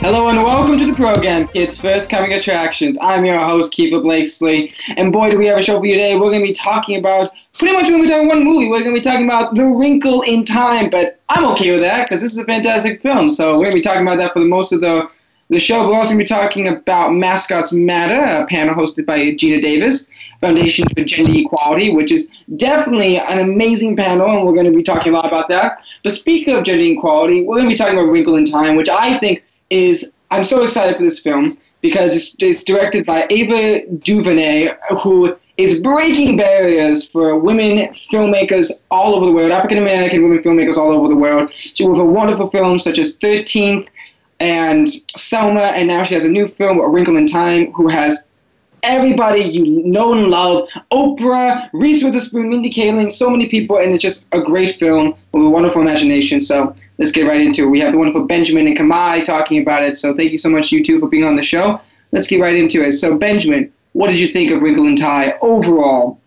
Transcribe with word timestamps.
Hello 0.00 0.28
and 0.28 0.38
welcome 0.38 0.78
to 0.78 0.86
the 0.86 0.94
program, 0.94 1.48
Kids 1.48 1.76
First 1.76 2.10
Coming 2.10 2.34
Attractions. 2.34 2.96
I'm 3.00 3.24
your 3.24 3.38
host, 3.38 3.72
Keefer 3.72 4.00
Blakesley, 4.00 4.72
and 4.96 5.12
boy, 5.12 5.30
do 5.30 5.38
we 5.38 5.46
have 5.46 5.58
a 5.58 5.62
show 5.62 5.80
for 5.80 5.86
you 5.86 5.94
today. 5.94 6.14
We're 6.14 6.30
going 6.30 6.42
to 6.42 6.46
be 6.46 6.52
talking 6.52 6.98
about 6.98 7.32
pretty 7.58 7.74
much 7.74 7.88
when 7.88 8.00
we 8.00 8.08
talking 8.08 8.28
one 8.28 8.44
movie, 8.44 8.68
we're 8.68 8.80
going 8.80 8.94
to 8.94 9.00
be 9.00 9.04
talking 9.04 9.24
about 9.24 9.54
The 9.54 9.66
Wrinkle 9.66 10.22
in 10.22 10.44
Time, 10.44 10.90
but 10.90 11.20
I'm 11.28 11.44
okay 11.52 11.72
with 11.72 11.80
that 11.80 12.08
because 12.08 12.22
this 12.22 12.32
is 12.32 12.38
a 12.38 12.44
fantastic 12.44 13.02
film. 13.02 13.32
So 13.32 13.54
we're 13.54 13.64
going 13.64 13.72
to 13.72 13.76
be 13.76 13.80
talking 13.80 14.02
about 14.02 14.18
that 14.18 14.32
for 14.32 14.40
the 14.40 14.46
most 14.46 14.72
of 14.72 14.80
the 14.80 15.10
the 15.48 15.58
show. 15.58 15.88
We're 15.88 15.94
also 15.94 16.10
going 16.10 16.18
to 16.18 16.24
be 16.24 16.40
talking 16.40 16.68
about 16.68 17.12
Mascots 17.12 17.72
Matter, 17.72 18.42
a 18.42 18.46
panel 18.46 18.74
hosted 18.74 19.06
by 19.06 19.18
Geena 19.20 19.60
Davis, 19.62 20.10
Foundation 20.40 20.84
for 20.94 21.04
Gender 21.04 21.32
Equality, 21.34 21.94
which 21.94 22.10
is 22.10 22.30
definitely 22.56 23.18
an 23.18 23.38
amazing 23.38 23.96
panel, 23.96 24.28
and 24.28 24.44
we're 24.44 24.54
going 24.54 24.70
to 24.70 24.76
be 24.76 24.82
talking 24.82 25.12
a 25.12 25.16
lot 25.16 25.26
about 25.26 25.48
that. 25.48 25.82
But 26.02 26.12
speaking 26.12 26.54
of 26.54 26.64
gender 26.64 26.84
equality, 26.84 27.42
we're 27.42 27.56
going 27.56 27.66
to 27.66 27.72
be 27.72 27.76
talking 27.76 27.96
about 27.96 28.10
Wrinkle 28.10 28.36
in 28.36 28.44
Time, 28.44 28.76
which 28.76 28.88
I 28.88 29.18
think 29.18 29.44
is 29.70 30.10
I'm 30.30 30.44
so 30.44 30.64
excited 30.64 30.96
for 30.96 31.02
this 31.02 31.18
film 31.18 31.56
because 31.80 32.16
it's, 32.16 32.36
it's 32.40 32.64
directed 32.64 33.06
by 33.06 33.26
Ava 33.30 33.86
DuVernay, 33.98 34.70
who 35.02 35.36
is 35.56 35.80
breaking 35.80 36.36
barriers 36.36 37.08
for 37.08 37.38
women 37.38 37.88
filmmakers 38.12 38.82
all 38.90 39.14
over 39.14 39.24
the 39.24 39.32
world, 39.32 39.52
African 39.52 39.78
American 39.78 40.22
women 40.22 40.42
filmmakers 40.42 40.76
all 40.76 40.90
over 40.90 41.08
the 41.08 41.16
world. 41.16 41.52
She 41.52 41.86
with 41.86 41.98
a 41.98 42.04
wonderful 42.04 42.50
film 42.50 42.78
such 42.78 42.98
as 42.98 43.18
13th 43.18 43.88
and 44.40 44.88
Selma, 45.16 45.60
and 45.60 45.88
now 45.88 46.02
she 46.02 46.14
has 46.14 46.24
a 46.24 46.28
new 46.28 46.46
film, 46.46 46.78
A 46.80 46.88
Wrinkle 46.88 47.16
in 47.16 47.26
Time, 47.26 47.72
who 47.72 47.88
has 47.88 48.24
everybody 48.82 49.40
you 49.40 49.82
know 49.84 50.12
and 50.12 50.28
love 50.28 50.68
Oprah, 50.92 51.70
Reese 51.72 52.04
Witherspoon, 52.04 52.50
Mindy 52.50 52.70
Kaling, 52.70 53.10
so 53.10 53.30
many 53.30 53.48
people, 53.48 53.78
and 53.78 53.92
it's 53.92 54.02
just 54.02 54.28
a 54.34 54.40
great 54.40 54.76
film 54.76 55.14
with 55.32 55.44
a 55.44 55.48
wonderful 55.48 55.80
imagination. 55.80 56.40
So 56.40 56.74
let's 56.98 57.12
get 57.12 57.26
right 57.26 57.40
into 57.40 57.64
it. 57.64 57.70
We 57.70 57.80
have 57.80 57.92
the 57.92 57.98
wonderful 57.98 58.24
Benjamin 58.24 58.66
and 58.66 58.76
Kamhai 58.76 59.24
talking 59.24 59.60
about 59.60 59.82
it. 59.82 59.96
So 59.96 60.14
thank 60.14 60.32
you 60.32 60.38
so 60.38 60.48
much, 60.48 60.72
you 60.72 60.84
two, 60.84 61.00
for 61.00 61.08
being 61.08 61.24
on 61.24 61.36
the 61.36 61.42
show. 61.42 61.80
Let's 62.12 62.28
get 62.28 62.40
right 62.40 62.54
into 62.54 62.82
it. 62.82 62.92
So, 62.92 63.18
Benjamin, 63.18 63.72
what 63.92 64.08
did 64.08 64.20
you 64.20 64.28
think 64.28 64.50
of 64.50 64.62
Wrinkle 64.62 64.86
in 64.86 64.96
Time 64.96 65.32
overall? 65.40 66.20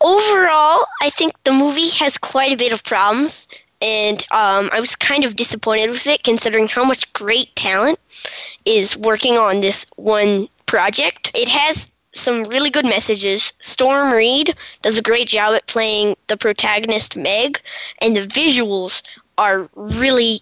Overall, 0.00 0.86
I 1.00 1.10
think 1.10 1.32
the 1.44 1.52
movie 1.52 1.90
has 1.90 2.18
quite 2.18 2.52
a 2.52 2.56
bit 2.56 2.72
of 2.72 2.82
problems, 2.82 3.46
and 3.80 4.18
um, 4.30 4.68
I 4.72 4.80
was 4.80 4.96
kind 4.96 5.24
of 5.24 5.36
disappointed 5.36 5.90
with 5.90 6.06
it 6.06 6.22
considering 6.22 6.68
how 6.68 6.84
much 6.84 7.12
great 7.12 7.54
talent 7.54 7.98
is 8.64 8.96
working 8.96 9.34
on 9.34 9.60
this 9.60 9.86
one 9.96 10.48
project. 10.66 11.30
It 11.34 11.48
has 11.48 11.90
some 12.12 12.44
really 12.44 12.70
good 12.70 12.84
messages. 12.84 13.52
Storm 13.60 14.12
Reid 14.12 14.54
does 14.82 14.98
a 14.98 15.02
great 15.02 15.28
job 15.28 15.54
at 15.54 15.66
playing 15.66 16.16
the 16.28 16.36
protagonist 16.36 17.16
Meg, 17.16 17.60
and 18.00 18.16
the 18.16 18.26
visuals 18.26 19.02
are 19.38 19.68
really 19.74 20.40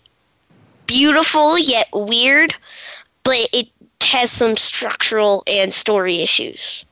beautiful 0.87 1.59
yet 1.59 1.89
weird, 1.93 2.53
but 3.23 3.49
it 3.53 3.69
has 4.03 4.31
some 4.31 4.57
structural 4.57 5.43
and 5.47 5.73
story 5.73 6.17
issues. 6.17 6.85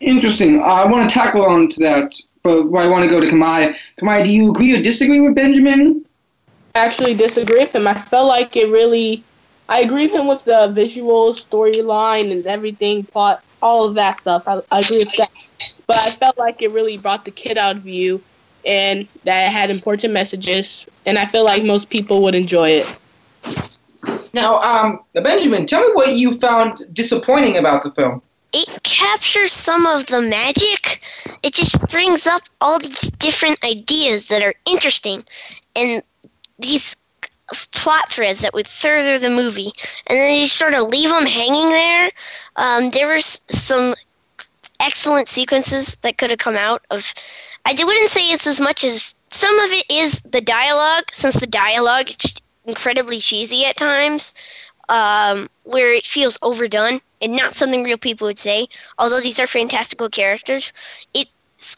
Interesting. 0.00 0.60
Uh, 0.60 0.64
I 0.64 0.86
want 0.86 1.08
to 1.08 1.14
tackle 1.14 1.44
on 1.44 1.68
to 1.68 1.80
that, 1.80 2.14
but 2.42 2.60
I 2.74 2.88
want 2.88 3.04
to 3.04 3.10
go 3.10 3.20
to 3.20 3.26
Kamhai. 3.26 3.76
Kamhai, 4.00 4.24
do 4.24 4.30
you 4.30 4.50
agree 4.50 4.76
or 4.76 4.82
disagree 4.82 5.20
with 5.20 5.34
Benjamin? 5.34 6.04
Actually, 6.74 7.14
disagree 7.14 7.58
with 7.58 7.74
him. 7.74 7.86
I 7.86 7.94
felt 7.94 8.28
like 8.28 8.56
it 8.56 8.70
really. 8.70 9.24
I 9.68 9.80
agree 9.80 10.04
with 10.04 10.14
him 10.14 10.28
with 10.28 10.44
the 10.44 10.70
visual 10.72 11.30
storyline 11.32 12.32
and 12.32 12.46
everything, 12.46 13.04
plot, 13.04 13.44
all 13.60 13.86
of 13.86 13.96
that 13.96 14.18
stuff. 14.18 14.48
I, 14.48 14.62
I 14.72 14.80
agree 14.80 14.98
with 14.98 15.14
that. 15.16 15.30
But 15.86 15.96
I 15.96 16.10
felt 16.10 16.38
like 16.38 16.62
it 16.62 16.72
really 16.72 16.96
brought 16.96 17.24
the 17.24 17.30
kid 17.30 17.58
out 17.58 17.76
of 17.76 17.86
you 17.86 18.22
and 18.68 19.08
that 19.24 19.46
it 19.46 19.50
had 19.50 19.70
important 19.70 20.12
messages, 20.12 20.86
and 21.06 21.18
I 21.18 21.24
feel 21.24 21.44
like 21.44 21.64
most 21.64 21.88
people 21.88 22.22
would 22.22 22.34
enjoy 22.34 22.70
it. 22.70 23.00
Now, 24.34 24.60
um, 24.60 25.00
Benjamin, 25.14 25.66
tell 25.66 25.80
me 25.80 25.94
what 25.94 26.12
you 26.12 26.38
found 26.38 26.82
disappointing 26.92 27.56
about 27.56 27.82
the 27.82 27.90
film. 27.90 28.20
It 28.52 28.82
captures 28.82 29.52
some 29.52 29.86
of 29.86 30.06
the 30.06 30.20
magic. 30.20 31.02
It 31.42 31.54
just 31.54 31.80
brings 31.88 32.26
up 32.26 32.42
all 32.60 32.78
these 32.78 33.10
different 33.12 33.64
ideas 33.64 34.28
that 34.28 34.42
are 34.42 34.54
interesting, 34.66 35.24
and 35.74 36.02
these 36.58 36.94
plot 37.72 38.10
threads 38.10 38.40
that 38.40 38.52
would 38.52 38.68
further 38.68 39.18
the 39.18 39.30
movie, 39.30 39.72
and 40.06 40.18
then 40.18 40.38
you 40.38 40.46
sort 40.46 40.74
of 40.74 40.88
leave 40.88 41.08
them 41.08 41.24
hanging 41.24 41.70
there. 41.70 42.10
Um, 42.56 42.90
there 42.90 43.06
were 43.06 43.20
some 43.20 43.94
excellent 44.80 45.28
sequences 45.28 45.96
that 46.02 46.18
could 46.18 46.30
have 46.30 46.38
come 46.38 46.56
out 46.56 46.84
of. 46.90 47.12
I 47.64 47.72
wouldn't 47.72 48.10
say 48.10 48.30
it's 48.30 48.46
as 48.46 48.60
much 48.60 48.84
as 48.84 49.14
some 49.30 49.58
of 49.60 49.70
it 49.72 49.86
is 49.90 50.22
the 50.22 50.40
dialogue, 50.40 51.04
since 51.12 51.34
the 51.34 51.46
dialogue 51.46 52.08
is 52.08 52.40
incredibly 52.64 53.18
cheesy 53.18 53.64
at 53.64 53.76
times, 53.76 54.34
um, 54.88 55.48
where 55.64 55.92
it 55.92 56.06
feels 56.06 56.38
overdone 56.42 57.00
and 57.20 57.36
not 57.36 57.54
something 57.54 57.82
real 57.82 57.98
people 57.98 58.26
would 58.26 58.38
say. 58.38 58.68
Although 58.98 59.20
these 59.20 59.40
are 59.40 59.46
fantastical 59.46 60.08
characters, 60.08 60.72
it's 61.12 61.32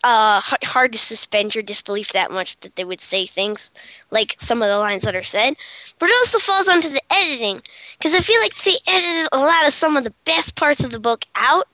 uh, 0.04 0.40
hard 0.62 0.92
to 0.92 0.98
suspend 0.98 1.54
your 1.54 1.62
disbelief 1.62 2.12
that 2.12 2.30
much 2.30 2.58
that 2.60 2.76
they 2.76 2.84
would 2.84 3.00
say 3.00 3.26
things 3.26 3.72
like 4.10 4.34
some 4.38 4.62
of 4.62 4.68
the 4.68 4.78
lines 4.78 5.02
that 5.02 5.16
are 5.16 5.22
said. 5.22 5.54
But 5.98 6.10
it 6.10 6.16
also 6.16 6.38
falls 6.38 6.68
onto 6.68 6.90
the 6.90 7.02
editing 7.10 7.62
because 7.98 8.14
I 8.14 8.20
feel 8.20 8.40
like 8.40 8.54
they 8.54 8.76
edited 8.86 9.28
a 9.32 9.38
lot 9.38 9.66
of 9.66 9.72
some 9.72 9.96
of 9.96 10.04
the 10.04 10.14
best 10.24 10.54
parts 10.54 10.84
of 10.84 10.90
the 10.90 11.00
book 11.00 11.24
out 11.34 11.66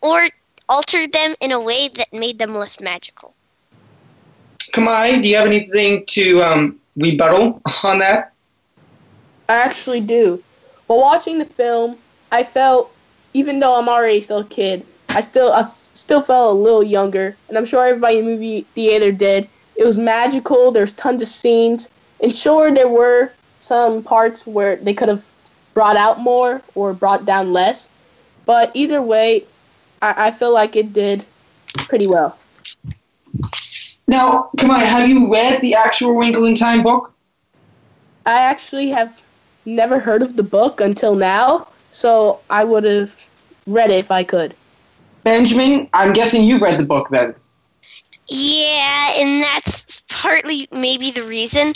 or 0.00 0.28
altered 0.72 1.12
them 1.12 1.34
in 1.40 1.52
a 1.52 1.60
way 1.60 1.88
that 1.88 2.10
made 2.14 2.38
them 2.38 2.54
less 2.54 2.80
magical. 2.80 3.34
Kamhai, 4.72 5.20
do 5.20 5.28
you 5.28 5.36
have 5.36 5.46
anything 5.46 6.06
to 6.06 6.42
um, 6.42 6.80
rebuttal 6.96 7.60
on 7.82 7.98
that? 7.98 8.32
I 9.50 9.56
actually 9.56 10.00
do. 10.00 10.42
While 10.86 11.00
watching 11.00 11.38
the 11.38 11.44
film, 11.44 11.98
I 12.30 12.42
felt, 12.42 12.90
even 13.34 13.60
though 13.60 13.78
I'm 13.78 13.88
already 13.88 14.22
still 14.22 14.38
a 14.38 14.44
kid, 14.44 14.86
I 15.10 15.20
still 15.20 15.52
I 15.52 15.64
still 15.64 16.22
felt 16.22 16.56
a 16.56 16.58
little 16.58 16.82
younger, 16.82 17.36
and 17.48 17.58
I'm 17.58 17.66
sure 17.66 17.84
everybody 17.84 18.18
in 18.18 18.24
the 18.24 18.32
movie 18.32 18.62
theater 18.74 19.12
did. 19.12 19.50
It 19.76 19.84
was 19.84 19.98
magical. 19.98 20.70
There's 20.70 20.94
tons 20.94 21.20
of 21.20 21.28
scenes, 21.28 21.90
and 22.18 22.32
sure 22.32 22.70
there 22.70 22.88
were 22.88 23.30
some 23.60 24.02
parts 24.02 24.46
where 24.46 24.76
they 24.76 24.94
could 24.94 25.10
have 25.10 25.30
brought 25.74 25.96
out 25.96 26.18
more 26.18 26.62
or 26.74 26.94
brought 26.94 27.26
down 27.26 27.52
less, 27.52 27.90
but 28.46 28.70
either 28.72 29.02
way, 29.02 29.44
I, 30.02 30.26
I 30.26 30.30
feel 30.30 30.52
like 30.52 30.76
it 30.76 30.92
did 30.92 31.24
pretty 31.88 32.06
well. 32.06 32.36
Now, 34.06 34.50
come 34.58 34.70
on, 34.70 34.80
have 34.80 35.08
you 35.08 35.32
read 35.32 35.62
the 35.62 35.74
actual 35.74 36.14
Wrinkle 36.14 36.44
in 36.44 36.54
Time 36.54 36.82
book? 36.82 37.14
I 38.26 38.38
actually 38.38 38.90
have 38.90 39.22
never 39.64 39.98
heard 39.98 40.22
of 40.22 40.36
the 40.36 40.42
book 40.42 40.80
until 40.80 41.14
now, 41.14 41.68
so 41.92 42.40
I 42.50 42.64
would 42.64 42.84
have 42.84 43.28
read 43.66 43.90
it 43.90 43.94
if 43.94 44.10
I 44.10 44.24
could. 44.24 44.54
Benjamin, 45.24 45.88
I'm 45.94 46.12
guessing 46.12 46.42
you've 46.42 46.62
read 46.62 46.78
the 46.78 46.84
book 46.84 47.08
then. 47.10 47.34
Yeah, 48.26 49.12
and 49.16 49.42
that's 49.42 50.02
partly 50.08 50.68
maybe 50.72 51.10
the 51.10 51.22
reason 51.22 51.68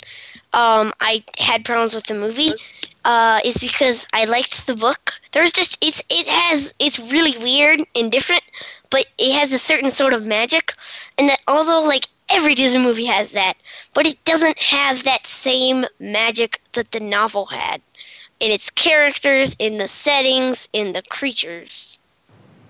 um, 0.53 0.91
I 0.99 1.23
had 1.37 1.65
problems 1.65 1.95
with 1.95 2.05
the 2.05 2.13
movie. 2.13 2.53
Uh, 3.07 3.39
is 3.45 3.55
because 3.61 4.05
I 4.11 4.25
liked 4.25 4.67
the 4.67 4.75
book. 4.75 5.13
There's 5.31 5.53
just 5.53 5.77
it's 5.81 6.03
it 6.09 6.27
has 6.27 6.73
it's 6.77 6.99
really 6.99 7.37
weird 7.37 7.79
and 7.95 8.11
different, 8.11 8.43
but 8.91 9.05
it 9.17 9.31
has 9.31 9.53
a 9.53 9.57
certain 9.57 9.91
sort 9.91 10.11
of 10.11 10.27
magic, 10.27 10.73
and 11.17 11.29
that 11.29 11.39
although 11.47 11.83
like 11.83 12.09
every 12.29 12.53
Disney 12.53 12.83
movie 12.83 13.05
has 13.05 13.31
that, 13.31 13.53
but 13.93 14.05
it 14.05 14.21
doesn't 14.25 14.57
have 14.59 15.05
that 15.05 15.25
same 15.25 15.85
magic 16.01 16.59
that 16.73 16.91
the 16.91 16.99
novel 16.99 17.45
had 17.45 17.81
in 18.41 18.51
its 18.51 18.69
characters, 18.69 19.55
in 19.57 19.77
the 19.77 19.87
settings, 19.87 20.67
in 20.73 20.91
the 20.91 21.01
creatures. 21.03 21.99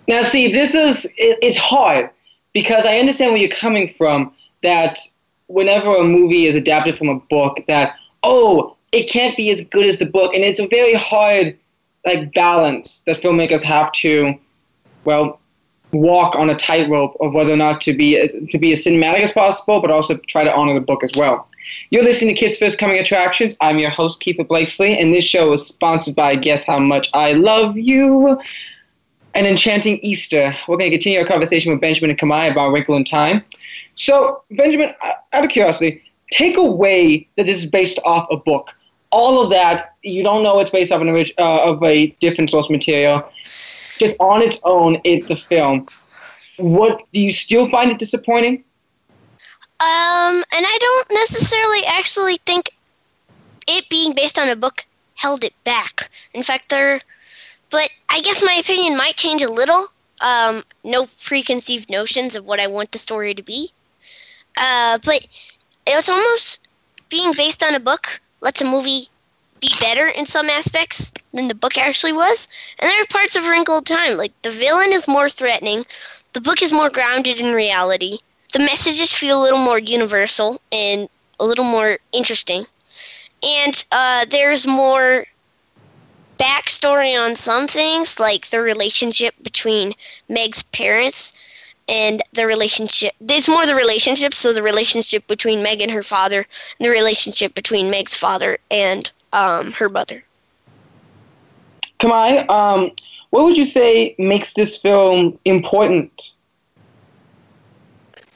Now, 0.08 0.22
see, 0.22 0.52
this 0.52 0.76
is 0.76 1.06
it, 1.18 1.40
it's 1.42 1.58
hard 1.58 2.12
because 2.54 2.86
I 2.86 3.00
understand 3.00 3.32
where 3.32 3.42
you're 3.42 3.50
coming 3.50 3.92
from. 3.98 4.34
That 4.62 5.00
whenever 5.48 5.96
a 5.96 6.04
movie 6.04 6.46
is 6.46 6.54
adapted 6.54 6.98
from 6.98 7.10
a 7.10 7.20
book, 7.20 7.64
that 7.68 7.96
oh, 8.22 8.77
it 8.92 9.10
can't 9.10 9.36
be 9.36 9.50
as 9.50 9.62
good 9.62 9.86
as 9.86 10.00
the 10.00 10.06
book, 10.06 10.34
and 10.34 10.44
it's 10.44 10.60
a 10.60 10.68
very 10.68 10.94
hard 10.94 11.58
like 12.06 12.34
balance 12.34 13.04
that 13.06 13.22
filmmakers 13.22 13.62
have 13.62 13.92
to, 13.92 14.34
well, 15.04 15.40
walk 15.92 16.36
on 16.36 16.50
a 16.50 16.56
tightrope 16.56 17.16
of 17.22 17.34
whether 17.34 17.52
or 17.52 17.58
not 17.58 17.82
to 17.82 17.96
be 17.96 18.28
to 18.52 18.58
be 18.58 18.72
as 18.72 18.84
cinematic 18.84 19.22
as 19.22 19.32
possible, 19.32 19.82
but 19.82 19.92
also 19.92 20.18
try 20.28 20.44
to 20.44 20.54
honor 20.54 20.74
the 20.74 20.82
book 20.82 21.04
as 21.04 21.12
well. 21.16 21.48
You're 21.90 22.04
listening 22.04 22.34
to 22.34 22.40
Kids 22.40 22.58
First 22.58 22.80
Coming 22.80 22.98
Attractions. 22.98 23.56
I'm 23.60 23.78
your 23.78 23.90
host, 23.90 24.22
Keefer 24.22 24.48
Blakesley, 24.48 24.98
and 24.98 25.14
this 25.14 25.26
show 25.26 25.52
is 25.52 25.66
sponsored 25.66 26.16
by 26.16 26.36
Guess 26.36 26.64
How 26.64 26.80
Much 26.80 27.10
I 27.14 27.34
Love 27.34 27.78
You. 27.78 28.40
An 29.34 29.46
enchanting 29.46 30.00
Easter. 30.00 30.56
We're 30.68 30.78
going 30.78 30.90
to 30.90 30.98
continue 30.98 31.20
our 31.20 31.26
conversation 31.26 31.72
with 31.72 31.80
Benjamin 31.80 32.10
and 32.10 32.20
Kamhai 32.20 32.50
about 32.50 32.72
Wrinkle 32.72 32.96
in 32.96 33.04
Time. 33.04 33.44
So, 33.94 34.42
Benjamin, 34.52 34.96
out 35.34 35.44
of 35.44 35.52
curiosity, 35.52 36.02
take 36.32 36.58
away 36.58 37.28
that 37.36 37.46
this 37.46 37.58
is 37.58 37.66
based 37.66 38.00
off 38.04 38.28
a 38.32 38.38
book. 38.38 38.72
All 39.10 39.42
of 39.42 39.50
that, 39.52 39.96
you 40.04 40.24
don't 40.24 40.44
know 40.44 40.60
it's 40.60 40.72
based 40.72 40.92
off 40.92 41.02
an 41.02 41.10
uh, 41.10 41.72
of 41.72 41.82
a 41.84 42.08
different 42.20 42.50
source 42.50 42.70
material. 42.70 43.24
Just 43.44 44.16
on 44.20 44.42
its 44.42 44.58
own, 44.64 45.02
it's 45.04 45.30
a 45.30 45.36
film. 45.36 45.86
What 46.58 47.04
do 47.14 47.20
you 47.20 47.32
still 47.32 47.70
find 47.70 47.92
it 47.92 48.00
disappointing? 48.00 48.64
Um, 49.80 50.44
and 50.52 50.66
I 50.66 50.78
don't 50.80 51.14
necessarily 51.14 51.86
actually 51.86 52.38
think 52.46 52.72
it 53.68 53.90
being 53.90 54.14
based 54.14 54.40
on 54.40 54.50
a 54.50 54.56
book 54.56 54.86
held 55.14 55.44
it 55.44 55.54
back. 55.64 56.10
In 56.34 56.44
fact, 56.44 56.70
there, 56.70 57.00
but 57.70 57.90
I 58.10 58.22
guess 58.22 58.44
my 58.44 58.54
opinion 58.54 58.98
might 58.98 59.18
change 59.18 59.42
a 59.42 59.52
little. 59.52 59.86
Um, 60.20 60.64
no 60.84 61.08
preconceived 61.24 61.92
notions 61.92 62.36
of 62.36 62.48
what 62.48 62.60
I 62.60 62.68
want 62.68 62.92
the 62.92 62.98
story 62.98 63.36
to 63.36 63.44
be. 63.44 63.70
Uh, 64.56 64.98
but 65.04 65.28
it 65.86 65.96
was 65.96 66.10
almost 66.10 66.68
being 67.10 67.34
based 67.34 67.62
on 67.62 67.76
a 67.76 67.80
book 67.80 68.20
lets 68.42 68.62
a 68.62 68.66
movie 68.66 69.08
be 69.60 69.72
better 69.80 70.08
in 70.08 70.26
some 70.26 70.50
aspects 70.50 71.12
than 71.34 71.48
the 71.48 71.56
book 71.56 71.78
actually 71.78 72.14
was. 72.14 72.48
And 72.80 72.90
there 72.90 73.02
are 73.02 73.06
parts 73.08 73.36
of 73.36 73.46
Wrinkled 73.46 73.86
Time, 73.86 74.18
like 74.18 74.34
the 74.42 74.52
villain 74.52 74.92
is 74.92 75.08
more 75.08 75.30
threatening, 75.30 75.86
the 76.34 76.42
book 76.42 76.62
is 76.62 76.72
more 76.72 76.90
grounded 76.90 77.40
in 77.40 77.54
reality, 77.54 78.20
the 78.54 78.60
messages 78.60 79.14
feel 79.14 79.42
a 79.42 79.44
little 79.44 79.60
more 79.60 79.80
universal 79.80 80.58
and 80.72 81.10
a 81.40 81.46
little 81.46 81.66
more 81.66 81.98
interesting. 82.12 82.66
And 83.44 83.86
uh, 83.92 84.26
there's 84.30 84.66
more 84.66 85.26
backstory 86.38 87.20
on 87.20 87.36
some 87.36 87.68
things, 87.68 88.20
like 88.20 88.48
the 88.48 88.62
relationship 88.62 89.36
between 89.42 89.94
Meg's 90.30 90.64
parents 90.64 91.34
and 91.88 92.22
the 92.34 92.46
relationship. 92.46 93.14
It's 93.22 93.48
more 93.48 93.66
the 93.66 93.76
relationship, 93.76 94.34
so 94.34 94.54
the 94.54 94.64
relationship 94.64 95.28
between 95.28 95.64
Meg 95.64 95.82
and 95.82 95.92
her 95.92 96.04
father, 96.04 96.40
and 96.40 96.86
the 96.86 96.90
relationship 96.90 97.54
between 97.54 97.90
Meg's 97.90 98.16
father 98.16 98.58
and 98.70 99.10
um, 99.34 99.72
her 99.74 99.90
mother. 99.90 100.24
Kamhai, 102.00 102.50
um, 102.50 102.92
what 103.30 103.46
would 103.46 103.58
you 103.58 103.66
say 103.66 104.16
makes 104.18 104.54
this 104.54 104.78
film 104.78 105.40
important? 105.46 106.32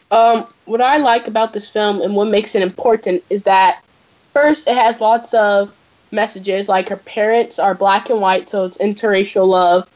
Um, 0.09 0.45
what 0.65 0.81
I 0.81 0.97
like 0.97 1.27
about 1.27 1.53
this 1.53 1.71
film 1.71 2.01
and 2.01 2.15
what 2.15 2.27
makes 2.27 2.55
it 2.55 2.61
important 2.61 3.23
is 3.29 3.43
that 3.43 3.81
first 4.31 4.67
it 4.67 4.75
has 4.75 4.99
lots 4.99 5.33
of 5.33 5.75
messages 6.11 6.67
like 6.67 6.89
her 6.89 6.97
parents 6.97 7.59
are 7.59 7.73
black 7.73 8.09
and 8.09 8.19
white 8.19 8.49
so 8.49 8.65
it's 8.65 8.77
interracial 8.77 9.47
love 9.47 9.89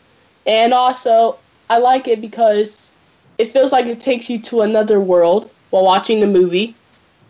and 0.46 0.74
also 0.74 1.38
i 1.70 1.78
like 1.78 2.08
it 2.08 2.22
because 2.22 2.92
it 3.38 3.46
feels 3.46 3.72
like 3.72 3.86
it 3.86 4.00
takes 4.00 4.30
you 4.30 4.40
to 4.40 4.62
another 4.62 5.00
world 5.00 5.52
while 5.70 5.84
watching 5.84 6.20
the 6.20 6.28
movie 6.28 6.76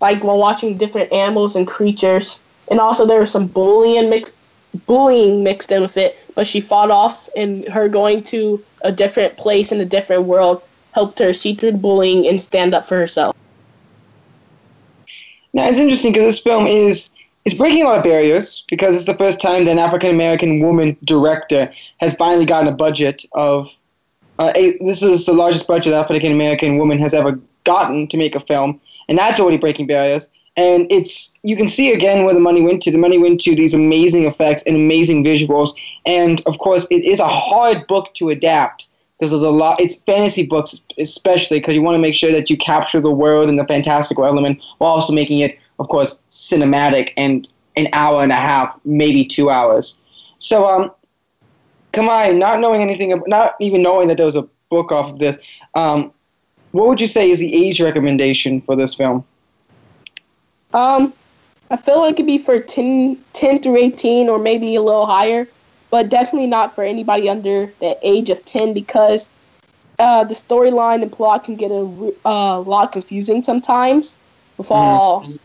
like 0.02 0.24
while 0.24 0.38
watching 0.38 0.78
different 0.78 1.12
animals 1.12 1.56
and 1.56 1.68
creatures 1.68 2.44
and 2.69 2.80
also 2.80 3.06
there 3.06 3.19
was 3.19 3.31
some 3.31 3.48
bullying 3.48 4.10
mix, 4.10 4.31
bullying 4.86 5.44
mixed 5.44 5.72
in 5.72 5.81
with 5.81 5.98
it 5.98 6.18
but 6.36 6.46
she 6.46 6.62
fought 6.62 6.92
off 6.92 7.30
and 7.36 7.68
her 7.68 7.88
going 7.88 8.22
to 8.24 8.63
a 8.81 8.92
different 8.92 9.38
place 9.38 9.72
in 9.72 9.80
a 9.80 9.86
different 9.86 10.24
world 10.24 10.62
helped 10.94 11.19
her 11.19 11.34
see 11.34 11.56
through 11.56 11.72
the 11.72 11.78
bullying 11.78 12.28
and 12.28 12.42
stand 12.42 12.74
up 12.74 12.84
for 12.84 12.98
herself 12.98 13.36
now 15.54 15.68
it's 15.68 15.80
interesting 15.80 16.12
because 16.12 16.25
this 16.25 16.40
film 16.40 16.68
is 16.68 17.12
it's 17.46 17.56
breaking 17.56 17.84
a 17.84 17.86
lot 17.86 18.00
of 18.00 18.04
barriers 18.04 18.66
because 18.68 18.96
it's 18.96 19.06
the 19.06 19.13
first 19.13 19.40
time 19.40 19.66
that 19.66 19.72
an 19.72 19.80
African 19.80 20.10
American 20.10 20.60
woman 20.60 20.98
director 21.04 21.72
has 21.98 22.13
finally 22.16 22.46
gotten 22.46 22.68
a 22.68 22.75
budget 22.75 23.24
of. 23.34 23.69
Uh, 24.38 24.52
a, 24.56 24.78
this 24.84 25.02
is 25.02 25.26
the 25.26 25.34
largest 25.34 25.68
budget 25.68 25.94
African 25.94 26.32
American 26.32 26.78
woman 26.78 27.00
has 27.00 27.14
ever 27.14 27.40
gotten 27.64 28.08
to 28.08 28.18
make 28.18 28.36
a 28.36 28.40
film, 28.40 28.80
and 29.08 29.18
that's 29.18 29.40
already 29.40 29.58
breaking 29.58 29.88
barriers. 29.88 30.28
And 30.58 30.90
it's 30.90 31.34
you 31.44 31.58
can 31.58 31.68
see 31.68 31.92
again 31.92 32.24
where 32.24 32.34
the 32.34 32.40
money 32.40 32.62
went 32.62 32.82
to. 32.84 32.92
The 32.92 32.98
money 32.98 33.18
went 33.18 33.42
to 33.42 33.56
these 33.56 33.74
amazing 33.74 34.26
effects 34.26 34.64
and 34.66 34.76
amazing 34.76 35.24
visuals, 35.24 35.72
and 36.06 36.42
of 36.46 36.58
course, 36.60 36.88
it 36.90 37.04
is 37.04 37.20
a 37.20 37.28
hard 37.28 37.88
book 37.88 38.14
to 38.16 38.30
adapt 38.30 38.88
because 39.18 39.32
there's 39.32 39.44
a 39.44 39.50
lot. 39.50 39.82
It's 39.82 39.96
fantasy 39.96 40.46
books, 40.46 40.80
especially 40.98 41.60
because 41.60 41.76
you 41.76 41.82
want 41.82 41.96
to 41.96 42.02
make 42.02 42.14
sure 42.14 42.32
that 42.32 42.50
you 42.50 42.58
capture 42.58 43.02
the 43.02 43.12
world 43.12 43.50
and 43.50 43.60
the 43.60 43.66
fantastical 43.66 44.26
element 44.26 44.62
while 44.78 44.92
also 44.92 45.14
making 45.14 45.40
it 45.40 45.58
of 45.80 45.88
course, 45.90 46.22
cinematic 46.30 47.12
and 47.18 47.48
an 47.76 47.88
hour 47.94 48.24
and 48.24 48.32
a 48.32 48.36
half, 48.36 48.78
maybe 48.86 49.26
two 49.26 49.50
hours. 49.50 50.00
So, 50.38 50.66
um, 50.66 50.92
Kamhai, 51.96 52.38
not 52.38 52.60
knowing 52.60 52.82
anything, 52.82 53.22
not 53.28 53.56
even 53.60 53.82
knowing 53.82 54.08
that 54.10 54.18
there 54.18 54.26
was 54.26 54.36
a 54.36 54.48
book 54.70 54.92
off 54.92 55.12
of 55.12 55.20
this, 55.20 55.38
um, 55.76 56.12
what 56.72 56.88
would 56.90 57.00
you 57.00 57.08
say 57.08 57.32
is 57.32 57.40
the 57.40 57.54
age 57.56 57.80
recommendation 57.80 58.62
for 58.62 58.76
this 58.76 58.94
film? 58.94 59.24
Um, 60.74 61.14
I 61.72 61.78
feel 61.78 62.02
like 62.02 62.16
it'd 62.16 62.26
be 62.26 62.38
for 62.38 62.60
10, 62.60 63.18
10 63.34 63.62
through 63.62 63.78
18 63.78 64.30
or 64.30 64.38
maybe 64.38 64.76
a 64.76 64.82
little 64.82 65.06
higher, 65.06 65.48
but 65.90 66.10
definitely 66.10 66.48
not 66.48 66.76
for 66.76 66.84
anybody 66.84 67.30
under 67.30 67.68
the 67.80 67.98
age 68.04 68.30
of 68.30 68.44
10 68.44 68.74
because 68.74 69.30
uh, 70.00 70.26
the 70.26 70.34
storyline 70.34 71.02
and 71.02 71.12
plot 71.12 71.46
can 71.46 71.56
get 71.56 71.72
a 71.72 72.14
uh, 72.26 72.60
lot 72.60 72.92
confusing 72.92 73.42
sometimes 73.42 74.18
with 74.58 74.68
mm-hmm. 74.68 75.38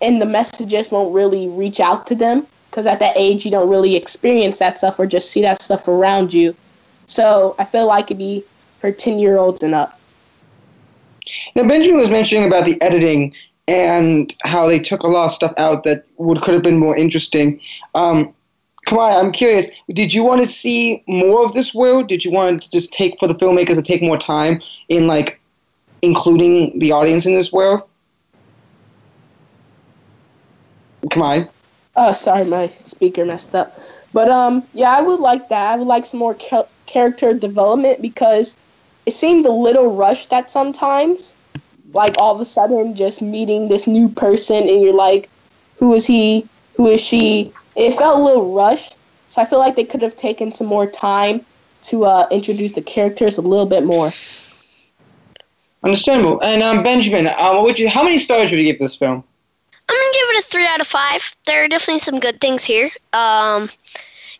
and 0.00 0.20
the 0.20 0.26
messages 0.26 0.90
won't 0.90 1.14
really 1.14 1.48
reach 1.48 1.80
out 1.80 2.06
to 2.06 2.14
them 2.14 2.46
because 2.72 2.86
at 2.86 3.00
that 3.00 3.12
age 3.16 3.44
you 3.44 3.50
don't 3.50 3.68
really 3.68 3.96
experience 3.96 4.58
that 4.58 4.78
stuff 4.78 4.98
or 4.98 5.06
just 5.06 5.30
see 5.30 5.42
that 5.42 5.60
stuff 5.60 5.86
around 5.88 6.32
you. 6.32 6.56
So 7.06 7.54
I 7.58 7.64
feel 7.66 7.86
like 7.86 8.06
it'd 8.06 8.16
be 8.16 8.42
for 8.78 8.90
10 8.90 9.18
year 9.18 9.36
olds 9.36 9.62
and 9.62 9.74
up. 9.74 10.00
Now, 11.54 11.68
Benjamin 11.68 12.00
was 12.00 12.08
mentioning 12.08 12.46
about 12.46 12.64
the 12.64 12.80
editing 12.80 13.34
and 13.68 14.34
how 14.42 14.66
they 14.66 14.78
took 14.78 15.02
a 15.02 15.06
lot 15.06 15.26
of 15.26 15.32
stuff 15.32 15.52
out 15.58 15.84
that 15.84 16.06
would 16.16 16.40
could 16.40 16.54
have 16.54 16.62
been 16.62 16.78
more 16.78 16.96
interesting. 16.96 17.60
Um, 17.94 18.34
Kamhai, 18.86 19.22
I'm 19.22 19.30
curious. 19.32 19.66
Did 19.90 20.14
you 20.14 20.24
want 20.24 20.40
to 20.40 20.46
see 20.46 21.04
more 21.06 21.44
of 21.44 21.52
this 21.52 21.74
world? 21.74 22.08
Did 22.08 22.24
you 22.24 22.32
want 22.32 22.62
to 22.62 22.70
just 22.70 22.92
take 22.92 23.18
for 23.20 23.28
the 23.28 23.34
filmmakers 23.34 23.76
to 23.76 23.82
take 23.82 24.02
more 24.02 24.16
time 24.16 24.62
in 24.88 25.06
like 25.06 25.38
including 26.00 26.78
the 26.78 26.90
audience 26.90 27.26
in 27.26 27.34
this 27.34 27.52
world? 27.52 27.82
On. 31.14 31.48
Oh, 31.94 32.12
sorry, 32.12 32.46
my 32.46 32.68
speaker 32.68 33.24
messed 33.24 33.54
up. 33.54 33.76
But 34.12 34.30
um, 34.30 34.62
yeah, 34.72 34.90
I 34.90 35.02
would 35.02 35.20
like 35.20 35.48
that. 35.50 35.72
I 35.72 35.76
would 35.76 35.86
like 35.86 36.04
some 36.04 36.20
more 36.20 36.34
ca- 36.34 36.66
character 36.86 37.34
development 37.34 38.00
because 38.00 38.56
it 39.04 39.12
seemed 39.12 39.44
a 39.46 39.52
little 39.52 39.94
rushed 39.96 40.32
at 40.32 40.50
sometimes. 40.50 41.36
Like 41.92 42.16
all 42.16 42.34
of 42.34 42.40
a 42.40 42.46
sudden, 42.46 42.94
just 42.94 43.20
meeting 43.20 43.68
this 43.68 43.86
new 43.86 44.08
person, 44.08 44.56
and 44.56 44.80
you're 44.80 44.94
like, 44.94 45.28
"Who 45.78 45.92
is 45.92 46.06
he? 46.06 46.46
Who 46.76 46.86
is 46.86 47.04
she?" 47.04 47.52
It 47.76 47.92
felt 47.92 48.20
a 48.20 48.22
little 48.22 48.54
rushed. 48.54 48.96
So 49.28 49.42
I 49.42 49.44
feel 49.44 49.58
like 49.58 49.76
they 49.76 49.84
could 49.84 50.00
have 50.02 50.16
taken 50.16 50.52
some 50.52 50.66
more 50.66 50.86
time 50.86 51.44
to 51.82 52.04
uh, 52.04 52.26
introduce 52.30 52.72
the 52.72 52.82
characters 52.82 53.36
a 53.36 53.42
little 53.42 53.66
bit 53.66 53.84
more. 53.84 54.12
Understandable. 55.82 56.40
And 56.40 56.62
um, 56.62 56.82
Benjamin, 56.82 57.26
uh, 57.26 57.52
what 57.52 57.64
would 57.64 57.78
you? 57.78 57.90
How 57.90 58.02
many 58.02 58.18
stars 58.18 58.50
would 58.50 58.58
you 58.58 58.64
give 58.64 58.78
this 58.78 58.96
film? 58.96 59.24
I'm 59.88 59.96
gonna 59.96 60.12
give 60.14 60.21
it 60.32 60.44
a 60.44 60.48
three 60.48 60.66
out 60.66 60.80
of 60.80 60.86
five. 60.86 61.34
There 61.44 61.64
are 61.64 61.68
definitely 61.68 62.00
some 62.00 62.20
good 62.20 62.40
things 62.40 62.64
here. 62.64 62.90
Um, 63.12 63.68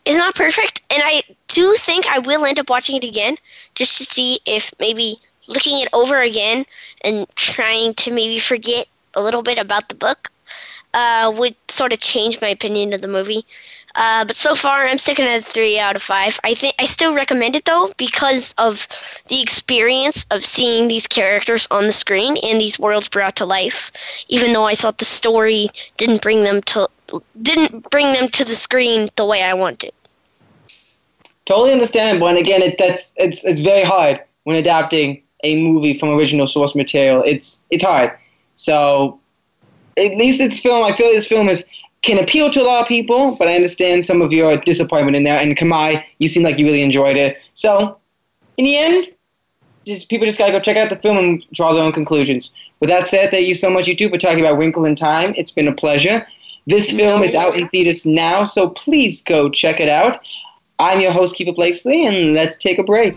it's 0.04 0.16
not 0.16 0.34
perfect, 0.34 0.82
and 0.90 1.02
I 1.04 1.22
do 1.48 1.74
think 1.74 2.06
I 2.06 2.18
will 2.18 2.44
end 2.44 2.58
up 2.58 2.70
watching 2.70 2.96
it 2.96 3.04
again 3.04 3.36
just 3.74 3.98
to 3.98 4.04
see 4.04 4.40
if 4.46 4.72
maybe 4.80 5.18
looking 5.46 5.80
it 5.80 5.88
over 5.92 6.20
again 6.20 6.64
and 7.02 7.26
trying 7.36 7.94
to 7.94 8.12
maybe 8.12 8.38
forget 8.38 8.86
a 9.14 9.22
little 9.22 9.42
bit 9.42 9.58
about 9.58 9.88
the 9.88 9.94
book 9.94 10.30
uh, 10.94 11.32
would 11.36 11.54
sort 11.68 11.92
of 11.92 12.00
change 12.00 12.40
my 12.40 12.48
opinion 12.48 12.92
of 12.92 13.00
the 13.00 13.08
movie. 13.08 13.44
Uh, 13.94 14.24
but 14.24 14.36
so 14.36 14.54
far, 14.54 14.86
I'm 14.86 14.98
sticking 14.98 15.26
at 15.26 15.44
three 15.44 15.78
out 15.78 15.96
of 15.96 16.02
five. 16.02 16.38
I 16.42 16.54
think 16.54 16.74
I 16.78 16.84
still 16.84 17.14
recommend 17.14 17.56
it 17.56 17.64
though 17.64 17.92
because 17.96 18.54
of 18.58 18.88
the 19.28 19.42
experience 19.42 20.26
of 20.30 20.44
seeing 20.44 20.88
these 20.88 21.06
characters 21.06 21.68
on 21.70 21.84
the 21.84 21.92
screen 21.92 22.36
and 22.42 22.60
these 22.60 22.78
worlds 22.78 23.08
brought 23.08 23.36
to 23.36 23.46
life. 23.46 23.92
Even 24.28 24.52
though 24.52 24.64
I 24.64 24.74
thought 24.74 24.98
the 24.98 25.04
story 25.04 25.68
didn't 25.96 26.22
bring 26.22 26.42
them 26.42 26.62
to 26.62 26.88
didn't 27.42 27.90
bring 27.90 28.12
them 28.12 28.28
to 28.28 28.44
the 28.44 28.54
screen 28.54 29.08
the 29.16 29.26
way 29.26 29.42
I 29.42 29.54
wanted. 29.54 29.92
Totally 31.44 31.72
understandable, 31.72 32.28
and 32.28 32.38
again, 32.38 32.62
it, 32.62 32.78
that's 32.78 33.12
it's 33.16 33.44
it's 33.44 33.60
very 33.60 33.82
hard 33.84 34.20
when 34.44 34.56
adapting 34.56 35.22
a 35.44 35.60
movie 35.60 35.98
from 35.98 36.10
original 36.10 36.46
source 36.46 36.74
material. 36.74 37.22
It's 37.26 37.62
it's 37.70 37.84
hard. 37.84 38.12
So 38.56 39.20
at 39.96 40.16
least 40.16 40.38
this 40.38 40.60
film, 40.60 40.84
I 40.84 40.96
feel 40.96 41.08
this 41.08 41.26
film 41.26 41.48
is 41.48 41.64
can 42.02 42.18
appeal 42.18 42.50
to 42.50 42.60
a 42.60 42.64
lot 42.64 42.82
of 42.82 42.88
people, 42.88 43.36
but 43.38 43.48
I 43.48 43.54
understand 43.54 44.04
some 44.04 44.20
of 44.20 44.32
your 44.32 44.56
disappointment 44.58 45.16
in 45.16 45.22
there. 45.24 45.38
And 45.38 45.56
Kamhai, 45.56 46.04
you 46.18 46.28
seem 46.28 46.42
like 46.42 46.58
you 46.58 46.66
really 46.66 46.82
enjoyed 46.82 47.16
it. 47.16 47.38
So, 47.54 47.98
in 48.56 48.64
the 48.64 48.76
end, 48.76 49.08
just 49.86 50.08
people 50.08 50.26
just 50.26 50.38
gotta 50.38 50.52
go 50.52 50.60
check 50.60 50.76
out 50.76 50.90
the 50.90 50.96
film 50.96 51.16
and 51.16 51.44
draw 51.52 51.72
their 51.72 51.82
own 51.82 51.92
conclusions. 51.92 52.52
With 52.80 52.90
that 52.90 53.06
said, 53.06 53.30
thank 53.30 53.46
you 53.46 53.54
so 53.54 53.70
much, 53.70 53.86
you 53.86 53.96
two, 53.96 54.08
for 54.08 54.18
talking 54.18 54.40
about 54.40 54.58
Wrinkle 54.58 54.84
in 54.84 54.96
Time. 54.96 55.34
It's 55.36 55.52
been 55.52 55.68
a 55.68 55.74
pleasure. 55.74 56.26
This 56.66 56.90
film 56.90 57.22
is 57.22 57.34
out 57.34 57.56
in 57.56 57.68
theaters 57.68 58.06
now, 58.06 58.44
so 58.44 58.70
please 58.70 59.22
go 59.22 59.48
check 59.48 59.80
it 59.80 59.88
out. 59.88 60.18
I'm 60.78 61.00
your 61.00 61.12
host, 61.12 61.36
Keefer 61.36 61.54
Blakesley, 61.54 62.04
and 62.06 62.34
let's 62.34 62.56
take 62.56 62.78
a 62.78 62.82
break. 62.82 63.16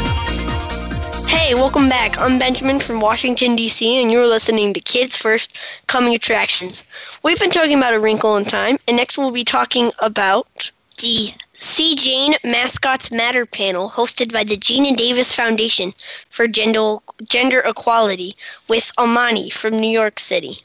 Hey, 1.31 1.55
welcome 1.55 1.87
back. 1.87 2.17
I'm 2.17 2.39
Benjamin 2.39 2.81
from 2.81 2.99
Washington, 2.99 3.55
D.C., 3.55 4.01
and 4.01 4.11
you're 4.11 4.27
listening 4.27 4.73
to 4.73 4.81
Kids 4.81 5.15
First 5.15 5.57
Coming 5.87 6.13
Attractions. 6.13 6.83
We've 7.23 7.39
been 7.39 7.49
talking 7.49 7.77
about 7.77 7.93
A 7.93 8.01
Wrinkle 8.01 8.35
in 8.35 8.43
Time, 8.43 8.75
and 8.85 8.97
next 8.97 9.17
we'll 9.17 9.31
be 9.31 9.45
talking 9.45 9.93
about 9.99 10.71
the 10.97 11.29
See 11.53 11.95
Jane 11.95 12.35
Mascots 12.43 13.11
Matter 13.11 13.45
panel 13.45 13.89
hosted 13.89 14.33
by 14.33 14.43
the 14.43 14.57
Geena 14.57 14.93
Davis 14.97 15.33
Foundation 15.33 15.93
for 16.29 16.49
Gender, 16.49 16.97
Gender 17.23 17.61
Equality 17.61 18.35
with 18.67 18.91
Imani 18.99 19.49
from 19.49 19.79
New 19.79 19.89
York 19.89 20.19
City. 20.19 20.57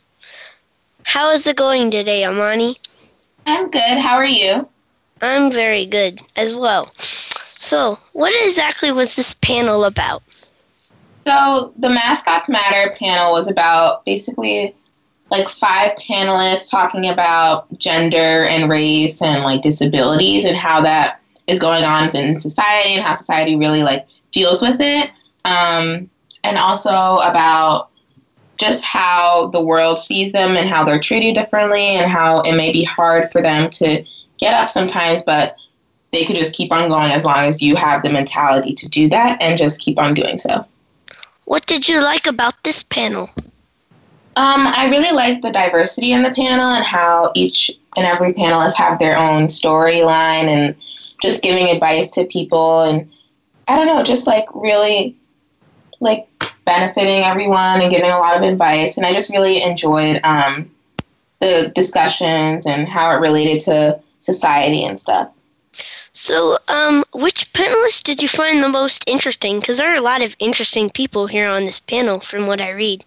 How 1.04 1.30
is 1.30 1.46
it 1.46 1.54
going 1.54 1.92
today, 1.92 2.24
Imani? 2.24 2.76
I'm 3.46 3.70
good. 3.70 3.98
How 3.98 4.16
are 4.16 4.26
you? 4.26 4.68
I'm 5.22 5.52
very 5.52 5.86
good 5.86 6.20
as 6.34 6.56
well. 6.56 6.90
So, 6.96 8.00
what 8.14 8.34
exactly 8.44 8.90
was 8.90 9.14
this 9.14 9.34
panel 9.34 9.84
about? 9.84 10.24
So, 11.26 11.72
the 11.76 11.88
Mascots 11.88 12.48
Matter 12.48 12.94
panel 12.98 13.32
was 13.32 13.48
about 13.48 14.04
basically 14.04 14.76
like 15.30 15.48
five 15.48 15.96
panelists 16.08 16.70
talking 16.70 17.08
about 17.08 17.66
gender 17.78 18.44
and 18.44 18.70
race 18.70 19.20
and 19.20 19.42
like 19.42 19.60
disabilities 19.60 20.44
and 20.44 20.56
how 20.56 20.82
that 20.82 21.20
is 21.48 21.58
going 21.58 21.82
on 21.82 22.14
in 22.14 22.38
society 22.38 22.90
and 22.90 23.04
how 23.04 23.16
society 23.16 23.56
really 23.56 23.82
like 23.82 24.06
deals 24.30 24.62
with 24.62 24.80
it. 24.80 25.10
Um, 25.44 26.08
and 26.44 26.58
also 26.58 27.16
about 27.16 27.90
just 28.56 28.84
how 28.84 29.48
the 29.48 29.64
world 29.64 29.98
sees 29.98 30.30
them 30.30 30.56
and 30.56 30.68
how 30.68 30.84
they're 30.84 31.00
treated 31.00 31.34
differently 31.34 31.82
and 31.82 32.10
how 32.10 32.42
it 32.42 32.56
may 32.56 32.72
be 32.72 32.84
hard 32.84 33.32
for 33.32 33.42
them 33.42 33.68
to 33.70 34.04
get 34.38 34.54
up 34.54 34.70
sometimes, 34.70 35.24
but 35.24 35.56
they 36.12 36.24
could 36.24 36.36
just 36.36 36.54
keep 36.54 36.70
on 36.70 36.88
going 36.88 37.10
as 37.10 37.24
long 37.24 37.38
as 37.38 37.60
you 37.60 37.74
have 37.74 38.04
the 38.04 38.10
mentality 38.10 38.72
to 38.74 38.88
do 38.88 39.08
that 39.08 39.42
and 39.42 39.58
just 39.58 39.80
keep 39.80 39.98
on 39.98 40.14
doing 40.14 40.38
so. 40.38 40.64
What 41.46 41.64
did 41.64 41.88
you 41.88 42.02
like 42.02 42.26
about 42.26 42.62
this 42.64 42.82
panel? 42.82 43.30
Um, 44.36 44.66
I 44.66 44.88
really 44.90 45.14
like 45.16 45.40
the 45.40 45.50
diversity 45.50 46.12
in 46.12 46.22
the 46.22 46.32
panel 46.32 46.66
and 46.66 46.84
how 46.84 47.32
each 47.34 47.70
and 47.96 48.04
every 48.04 48.34
panelist 48.34 48.74
have 48.74 48.98
their 48.98 49.16
own 49.16 49.46
storyline 49.46 50.48
and 50.48 50.74
just 51.22 51.42
giving 51.42 51.68
advice 51.68 52.10
to 52.10 52.24
people 52.24 52.82
and 52.82 53.10
I 53.68 53.76
don't 53.76 53.86
know, 53.86 54.02
just 54.02 54.26
like 54.26 54.46
really 54.54 55.16
like 56.00 56.28
benefiting 56.64 57.22
everyone 57.22 57.80
and 57.80 57.92
giving 57.92 58.10
a 58.10 58.18
lot 58.18 58.36
of 58.36 58.42
advice. 58.42 58.96
And 58.96 59.06
I 59.06 59.12
just 59.12 59.30
really 59.30 59.62
enjoyed 59.62 60.20
um, 60.24 60.70
the 61.40 61.72
discussions 61.74 62.66
and 62.66 62.88
how 62.88 63.12
it 63.12 63.20
related 63.20 63.60
to 63.60 64.00
society 64.20 64.84
and 64.84 65.00
stuff. 65.00 65.30
So, 66.26 66.58
um, 66.66 67.04
which 67.14 67.52
panelist 67.52 68.02
did 68.02 68.20
you 68.20 68.26
find 68.26 68.60
the 68.60 68.68
most 68.68 69.04
interesting? 69.06 69.60
Because 69.60 69.78
there 69.78 69.92
are 69.92 69.96
a 69.96 70.00
lot 70.00 70.22
of 70.22 70.34
interesting 70.40 70.90
people 70.90 71.28
here 71.28 71.48
on 71.48 71.62
this 71.62 71.78
panel 71.78 72.18
from 72.18 72.48
what 72.48 72.60
I 72.60 72.70
read. 72.70 73.04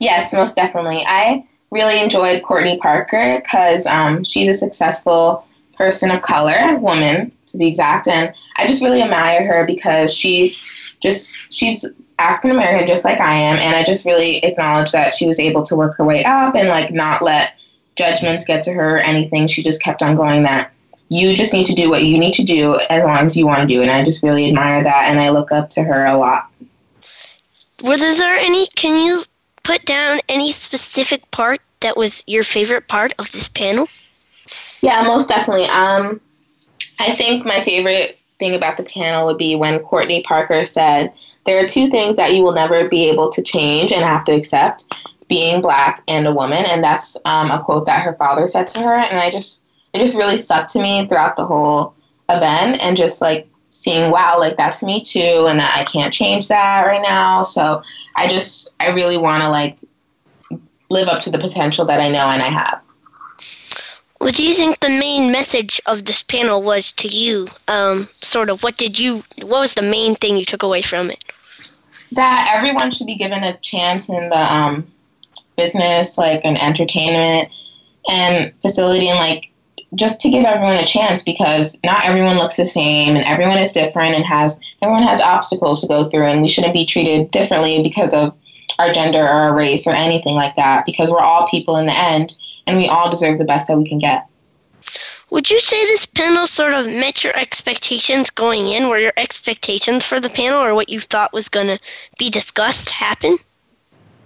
Yes, 0.00 0.32
most 0.32 0.56
definitely. 0.56 1.04
I 1.06 1.46
really 1.70 2.00
enjoyed 2.00 2.42
Courtney 2.42 2.76
Parker 2.78 3.40
because 3.40 3.86
um, 3.86 4.24
she's 4.24 4.48
a 4.48 4.54
successful 4.54 5.46
person 5.76 6.10
of 6.10 6.22
color, 6.22 6.76
woman 6.78 7.30
to 7.46 7.58
be 7.58 7.68
exact, 7.68 8.08
and 8.08 8.34
I 8.56 8.66
just 8.66 8.82
really 8.82 9.02
admire 9.02 9.46
her 9.46 9.64
because 9.64 10.12
she 10.12 10.56
just 10.98 11.36
she's 11.50 11.86
African 12.18 12.50
American 12.50 12.88
just 12.88 13.04
like 13.04 13.20
I 13.20 13.36
am, 13.36 13.58
and 13.58 13.76
I 13.76 13.84
just 13.84 14.04
really 14.04 14.38
acknowledge 14.38 14.90
that 14.90 15.12
she 15.12 15.28
was 15.28 15.38
able 15.38 15.62
to 15.62 15.76
work 15.76 15.96
her 15.98 16.04
way 16.04 16.24
up 16.24 16.56
and 16.56 16.66
like 16.66 16.90
not 16.90 17.22
let 17.22 17.64
judgments 17.94 18.44
get 18.44 18.64
to 18.64 18.72
her 18.72 18.96
or 18.96 18.98
anything. 18.98 19.46
She 19.46 19.62
just 19.62 19.80
kept 19.80 20.02
on 20.02 20.16
going 20.16 20.42
that 20.42 20.72
you 21.08 21.34
just 21.34 21.52
need 21.52 21.66
to 21.66 21.74
do 21.74 21.88
what 21.88 22.04
you 22.04 22.18
need 22.18 22.34
to 22.34 22.44
do 22.44 22.78
as 22.90 23.04
long 23.04 23.18
as 23.18 23.36
you 23.36 23.46
want 23.46 23.60
to 23.60 23.66
do 23.66 23.80
it. 23.80 23.84
And 23.84 23.90
I 23.90 24.02
just 24.04 24.22
really 24.22 24.48
admire 24.48 24.82
that, 24.82 25.06
and 25.08 25.20
I 25.20 25.30
look 25.30 25.52
up 25.52 25.70
to 25.70 25.82
her 25.82 26.06
a 26.06 26.16
lot. 26.16 26.50
Was 27.82 28.00
there 28.00 28.36
any? 28.36 28.66
Can 28.68 29.06
you 29.06 29.22
put 29.62 29.84
down 29.84 30.20
any 30.28 30.52
specific 30.52 31.30
part 31.30 31.60
that 31.80 31.96
was 31.96 32.24
your 32.26 32.42
favorite 32.42 32.88
part 32.88 33.14
of 33.18 33.30
this 33.32 33.48
panel? 33.48 33.88
Yeah, 34.80 35.02
most 35.02 35.28
definitely. 35.28 35.66
Um, 35.66 36.20
I 36.98 37.12
think 37.12 37.44
my 37.44 37.60
favorite 37.60 38.18
thing 38.38 38.54
about 38.54 38.76
the 38.76 38.82
panel 38.82 39.26
would 39.26 39.38
be 39.38 39.56
when 39.56 39.78
Courtney 39.80 40.22
Parker 40.22 40.64
said, 40.64 41.12
There 41.44 41.62
are 41.62 41.68
two 41.68 41.88
things 41.88 42.16
that 42.16 42.34
you 42.34 42.42
will 42.42 42.52
never 42.52 42.88
be 42.88 43.08
able 43.08 43.30
to 43.30 43.42
change 43.42 43.92
and 43.92 44.02
have 44.02 44.24
to 44.24 44.32
accept 44.32 44.84
being 45.28 45.60
black 45.60 46.02
and 46.08 46.26
a 46.26 46.32
woman. 46.32 46.64
And 46.64 46.82
that's 46.82 47.16
um, 47.24 47.50
a 47.50 47.62
quote 47.62 47.86
that 47.86 48.02
her 48.02 48.14
father 48.14 48.46
said 48.46 48.66
to 48.68 48.80
her. 48.80 48.94
And 48.94 49.18
I 49.18 49.30
just, 49.30 49.62
it 49.92 49.98
just 49.98 50.16
really 50.16 50.38
stuck 50.38 50.68
to 50.68 50.80
me 50.80 51.06
throughout 51.06 51.36
the 51.36 51.46
whole 51.46 51.94
event 52.28 52.80
and 52.80 52.96
just 52.96 53.20
like 53.20 53.48
seeing, 53.70 54.10
wow, 54.10 54.38
like 54.38 54.56
that's 54.56 54.82
me 54.82 55.02
too. 55.02 55.46
And 55.48 55.60
that 55.60 55.76
I 55.76 55.84
can't 55.84 56.12
change 56.12 56.48
that 56.48 56.86
right 56.86 57.02
now. 57.02 57.42
So 57.42 57.82
I 58.16 58.28
just, 58.28 58.74
I 58.80 58.90
really 58.90 59.16
want 59.16 59.42
to 59.42 59.50
like 59.50 59.78
live 60.90 61.08
up 61.08 61.22
to 61.22 61.30
the 61.30 61.38
potential 61.38 61.84
that 61.86 62.00
I 62.00 62.08
know 62.08 62.28
and 62.28 62.42
I 62.42 62.48
have. 62.48 62.82
What 64.18 64.34
do 64.34 64.44
you 64.44 64.52
think 64.52 64.80
the 64.80 64.88
main 64.88 65.30
message 65.30 65.80
of 65.86 66.04
this 66.04 66.24
panel 66.24 66.60
was 66.60 66.92
to 66.94 67.08
you? 67.08 67.46
Um, 67.68 68.08
sort 68.14 68.50
of, 68.50 68.62
what 68.62 68.76
did 68.76 68.98
you, 68.98 69.22
what 69.42 69.60
was 69.60 69.74
the 69.74 69.82
main 69.82 70.16
thing 70.16 70.36
you 70.36 70.44
took 70.44 70.64
away 70.64 70.82
from 70.82 71.10
it? 71.10 71.24
That 72.12 72.52
everyone 72.56 72.90
should 72.90 73.06
be 73.06 73.14
given 73.14 73.44
a 73.44 73.56
chance 73.58 74.08
in 74.08 74.28
the 74.28 74.54
um, 74.54 74.90
business, 75.56 76.18
like 76.18 76.40
an 76.44 76.56
entertainment 76.56 77.54
and 78.08 78.52
facility, 78.60 79.08
and 79.08 79.18
like 79.18 79.47
just 79.94 80.20
to 80.20 80.30
give 80.30 80.44
everyone 80.44 80.76
a 80.76 80.86
chance 80.86 81.22
because 81.22 81.78
not 81.84 82.04
everyone 82.04 82.36
looks 82.36 82.56
the 82.56 82.66
same 82.66 83.16
and 83.16 83.24
everyone 83.24 83.58
is 83.58 83.72
different 83.72 84.14
and 84.14 84.24
has 84.24 84.58
everyone 84.82 85.02
has 85.02 85.20
obstacles 85.20 85.80
to 85.80 85.88
go 85.88 86.04
through, 86.04 86.26
and 86.26 86.42
we 86.42 86.48
shouldn't 86.48 86.74
be 86.74 86.86
treated 86.86 87.30
differently 87.30 87.82
because 87.82 88.12
of 88.12 88.36
our 88.78 88.92
gender 88.92 89.22
or 89.22 89.28
our 89.28 89.56
race 89.56 89.86
or 89.86 89.92
anything 89.92 90.34
like 90.34 90.54
that 90.56 90.84
because 90.86 91.10
we're 91.10 91.20
all 91.20 91.46
people 91.48 91.76
in 91.76 91.86
the 91.86 91.98
end 91.98 92.36
and 92.66 92.76
we 92.76 92.86
all 92.86 93.10
deserve 93.10 93.38
the 93.38 93.44
best 93.44 93.66
that 93.66 93.78
we 93.78 93.88
can 93.88 93.98
get. 93.98 94.26
Would 95.30 95.50
you 95.50 95.58
say 95.58 95.76
this 95.86 96.06
panel 96.06 96.46
sort 96.46 96.72
of 96.72 96.86
met 96.86 97.24
your 97.24 97.36
expectations 97.36 98.30
going 98.30 98.68
in? 98.68 98.88
Were 98.88 98.98
your 98.98 99.12
expectations 99.16 100.06
for 100.06 100.20
the 100.20 100.30
panel 100.30 100.62
or 100.62 100.74
what 100.74 100.88
you 100.88 101.00
thought 101.00 101.32
was 101.32 101.48
going 101.48 101.66
to 101.66 101.78
be 102.18 102.30
discussed 102.30 102.90
happen? 102.90 103.36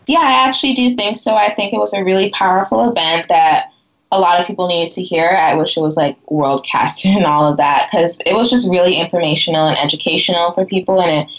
Yeah, 0.06 0.20
I 0.20 0.46
actually 0.46 0.74
do 0.74 0.94
think 0.94 1.16
so. 1.16 1.34
I 1.34 1.52
think 1.54 1.72
it 1.72 1.78
was 1.78 1.94
a 1.94 2.04
really 2.04 2.30
powerful 2.30 2.88
event 2.90 3.28
that 3.28 3.71
a 4.12 4.20
lot 4.20 4.38
of 4.38 4.46
people 4.46 4.68
needed 4.68 4.92
to 4.94 5.02
hear. 5.02 5.26
I 5.26 5.54
wish 5.54 5.76
it 5.76 5.80
was 5.80 5.96
like 5.96 6.24
worldcast 6.26 7.04
and 7.16 7.24
all 7.24 7.50
of 7.50 7.56
that 7.56 7.88
because 7.90 8.18
it 8.24 8.34
was 8.34 8.50
just 8.50 8.70
really 8.70 8.96
informational 8.96 9.66
and 9.66 9.78
educational 9.78 10.52
for 10.52 10.64
people, 10.64 11.00
and 11.00 11.10
it 11.10 11.34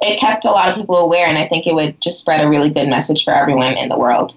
it 0.00 0.18
kept 0.18 0.44
a 0.44 0.50
lot 0.50 0.70
of 0.70 0.76
people 0.76 0.96
aware. 0.96 1.26
And 1.26 1.38
I 1.38 1.46
think 1.46 1.66
it 1.66 1.74
would 1.74 2.00
just 2.00 2.18
spread 2.18 2.40
a 2.40 2.48
really 2.48 2.70
good 2.70 2.88
message 2.88 3.24
for 3.24 3.32
everyone 3.32 3.76
in 3.76 3.88
the 3.88 3.98
world. 3.98 4.36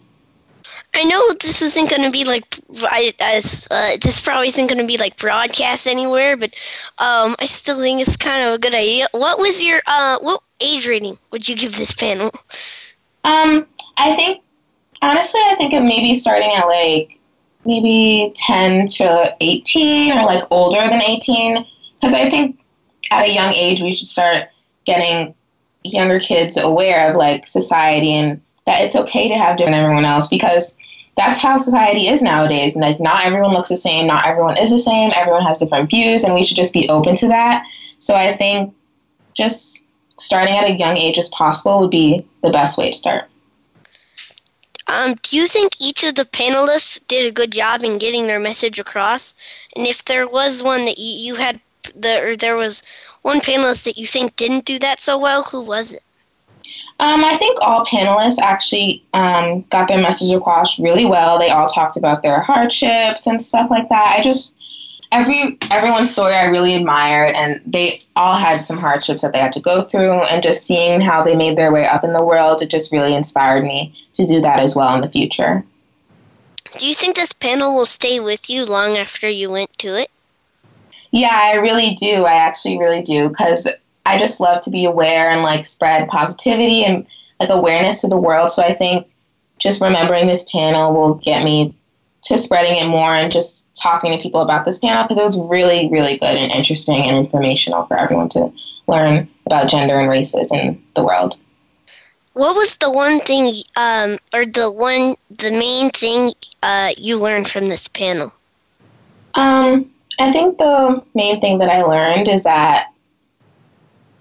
I 0.93 1.03
know 1.03 1.33
this 1.33 1.61
isn't 1.61 1.89
going 1.89 2.03
to 2.03 2.11
be 2.11 2.23
like 2.23 2.59
I, 2.83 3.13
as 3.19 3.67
uh, 3.69 3.97
this 4.01 4.19
probably 4.19 4.47
isn't 4.47 4.67
going 4.67 4.81
to 4.81 4.87
be 4.87 4.97
like 4.97 5.17
broadcast 5.17 5.87
anywhere, 5.87 6.37
but 6.37 6.49
um, 6.99 7.35
I 7.39 7.45
still 7.45 7.79
think 7.79 8.01
it's 8.01 8.17
kind 8.17 8.47
of 8.47 8.55
a 8.55 8.57
good 8.57 8.75
idea. 8.75 9.07
What 9.11 9.39
was 9.39 9.63
your 9.63 9.81
uh, 9.85 10.19
what 10.19 10.41
age 10.59 10.87
rating 10.87 11.17
would 11.31 11.47
you 11.47 11.55
give 11.55 11.77
this 11.77 11.93
panel? 11.93 12.31
Um, 13.23 13.67
I 13.97 14.15
think 14.15 14.43
honestly, 15.01 15.41
I 15.45 15.55
think 15.55 15.73
it 15.73 15.81
maybe 15.81 16.13
starting 16.13 16.51
at 16.51 16.67
like 16.67 17.16
maybe 17.67 18.33
ten 18.35 18.87
to 18.87 19.35
eighteen 19.41 20.17
or 20.17 20.23
like 20.25 20.43
older 20.49 20.79
than 20.79 21.01
eighteen, 21.01 21.65
because 21.99 22.15
I 22.15 22.29
think 22.29 22.59
at 23.11 23.27
a 23.27 23.33
young 23.33 23.53
age 23.53 23.81
we 23.81 23.91
should 23.93 24.07
start 24.07 24.47
getting 24.85 25.35
younger 25.83 26.19
kids 26.19 26.57
aware 26.57 27.11
of 27.11 27.17
like 27.17 27.45
society 27.47 28.11
and 28.13 28.41
that 28.65 28.81
it's 28.81 28.95
okay 28.95 29.29
to 29.29 29.37
have 29.37 29.57
different 29.57 29.77
everyone 29.77 30.05
else 30.05 30.27
because 30.27 30.75
that's 31.15 31.39
how 31.39 31.57
society 31.57 32.07
is 32.07 32.21
nowadays. 32.21 32.75
And 32.75 32.81
like 32.81 32.99
not 32.99 33.25
everyone 33.25 33.53
looks 33.53 33.69
the 33.69 33.77
same, 33.77 34.07
not 34.07 34.25
everyone 34.25 34.57
is 34.57 34.69
the 34.69 34.79
same, 34.79 35.11
everyone 35.15 35.43
has 35.43 35.57
different 35.57 35.89
views, 35.89 36.23
and 36.23 36.33
we 36.33 36.43
should 36.43 36.57
just 36.57 36.73
be 36.73 36.89
open 36.89 37.15
to 37.17 37.27
that. 37.27 37.65
So 37.99 38.15
I 38.15 38.35
think 38.35 38.73
just 39.33 39.85
starting 40.19 40.55
at 40.55 40.69
a 40.69 40.73
young 40.73 40.97
age 40.97 41.17
as 41.17 41.29
possible 41.29 41.79
would 41.79 41.91
be 41.91 42.25
the 42.43 42.49
best 42.49 42.77
way 42.77 42.91
to 42.91 42.97
start. 42.97 43.23
Um, 44.87 45.15
do 45.21 45.35
you 45.35 45.47
think 45.47 45.73
each 45.79 46.03
of 46.03 46.15
the 46.15 46.25
panelists 46.25 46.99
did 47.07 47.27
a 47.27 47.31
good 47.31 47.51
job 47.51 47.83
in 47.83 47.97
getting 47.97 48.25
their 48.25 48.39
message 48.39 48.79
across? 48.79 49.33
And 49.75 49.85
if 49.85 50.05
there 50.05 50.27
was 50.27 50.63
one 50.63 50.85
that 50.85 50.97
you, 50.97 51.33
you 51.33 51.35
had, 51.35 51.59
the, 51.95 52.23
or 52.23 52.35
there 52.35 52.55
was 52.55 52.83
one 53.21 53.39
panelist 53.41 53.83
that 53.83 53.97
you 53.97 54.07
think 54.07 54.35
didn't 54.35 54.65
do 54.65 54.79
that 54.79 54.99
so 54.99 55.17
well, 55.17 55.43
who 55.43 55.61
was 55.61 55.93
it? 55.93 56.03
Um, 56.99 57.23
I 57.23 57.37
think 57.37 57.59
all 57.61 57.85
panelists 57.85 58.39
actually 58.39 59.05
um, 59.13 59.61
got 59.69 59.87
their 59.87 60.01
message 60.01 60.33
across 60.33 60.79
really 60.79 61.05
well. 61.05 61.37
They 61.37 61.49
all 61.49 61.67
talked 61.67 61.95
about 61.95 62.23
their 62.23 62.41
hardships 62.41 63.27
and 63.27 63.41
stuff 63.41 63.69
like 63.69 63.87
that. 63.89 64.15
I 64.17 64.21
just 64.21 64.56
every 65.11 65.57
everyone's 65.71 66.11
story 66.11 66.33
I 66.33 66.45
really 66.45 66.73
admired, 66.75 67.35
and 67.35 67.61
they 67.65 67.99
all 68.15 68.35
had 68.35 68.63
some 68.63 68.77
hardships 68.77 69.21
that 69.21 69.33
they 69.33 69.39
had 69.39 69.51
to 69.53 69.61
go 69.61 69.83
through. 69.83 70.21
And 70.23 70.43
just 70.43 70.65
seeing 70.65 71.01
how 71.01 71.23
they 71.23 71.35
made 71.35 71.57
their 71.57 71.71
way 71.71 71.87
up 71.87 72.03
in 72.03 72.13
the 72.13 72.23
world, 72.23 72.61
it 72.61 72.69
just 72.69 72.91
really 72.91 73.13
inspired 73.13 73.63
me 73.63 73.93
to 74.13 74.25
do 74.25 74.41
that 74.41 74.59
as 74.59 74.75
well 74.75 74.95
in 74.95 75.01
the 75.01 75.09
future. 75.09 75.63
Do 76.77 76.87
you 76.87 76.93
think 76.93 77.15
this 77.15 77.33
panel 77.33 77.75
will 77.75 77.85
stay 77.85 78.19
with 78.19 78.49
you 78.49 78.65
long 78.65 78.97
after 78.97 79.29
you 79.29 79.49
went 79.49 79.75
to 79.79 79.99
it? 79.99 80.09
Yeah, 81.11 81.31
I 81.31 81.55
really 81.55 81.95
do. 81.95 82.25
I 82.25 82.33
actually 82.33 82.77
really 82.77 83.01
do 83.01 83.29
because 83.29 83.67
I 84.05 84.17
just 84.17 84.39
love 84.39 84.61
to 84.63 84.69
be 84.69 84.85
aware 84.85 85.29
and 85.29 85.41
like 85.41 85.65
spread 85.65 86.07
positivity 86.09 86.83
and 86.83 87.07
like 87.39 87.49
awareness 87.49 88.01
to 88.01 88.07
the 88.07 88.19
world. 88.19 88.51
So 88.51 88.61
I 88.61 88.73
think 88.73 89.07
just 89.57 89.81
remembering 89.81 90.27
this 90.27 90.45
panel 90.51 90.93
will 90.93 91.15
get 91.15 91.43
me 91.43 91.75
to 92.27 92.37
spreading 92.37 92.77
it 92.77 92.87
more 92.87 93.15
and 93.15 93.31
just 93.31 93.73
talking 93.73 94.11
to 94.11 94.21
people 94.21 94.41
about 94.41 94.65
this 94.65 94.79
panel 94.79 95.03
because 95.03 95.17
it 95.17 95.23
was 95.23 95.39
really, 95.49 95.89
really 95.89 96.17
good 96.17 96.35
and 96.35 96.51
interesting 96.51 97.05
and 97.05 97.15
informational 97.15 97.85
for 97.85 97.97
everyone 97.97 98.27
to 98.27 98.51
learn 98.87 99.29
about 99.45 99.69
gender 99.69 99.97
and 99.97 100.09
races 100.09 100.51
in 100.51 100.83
the 100.93 101.05
world. 101.05 101.39
What 102.33 102.55
was 102.55 102.75
the 102.77 102.91
one 102.91 103.21
thing, 103.21 103.55
um, 103.77 104.17
or 104.33 104.45
the 104.45 104.69
one, 104.69 105.15
the 105.31 105.51
main 105.51 105.89
thing 105.89 106.33
uh, 106.61 106.93
you 106.97 107.17
learned 107.17 107.49
from 107.49 107.69
this 107.69 107.87
panel? 107.87 108.33
Um, 109.33 109.89
I 110.19 110.31
think 110.33 110.57
the 110.57 111.01
main 111.15 111.39
thing 111.39 111.59
that 111.59 111.69
I 111.69 111.81
learned 111.83 112.27
is 112.27 112.43
that 112.43 112.91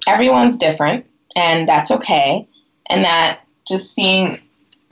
everyone's 0.07 0.57
different, 0.57 1.05
and 1.35 1.69
that's 1.69 1.91
okay. 1.91 2.47
And 2.89 3.05
that 3.05 3.41
just 3.67 3.95
seeing 3.95 4.39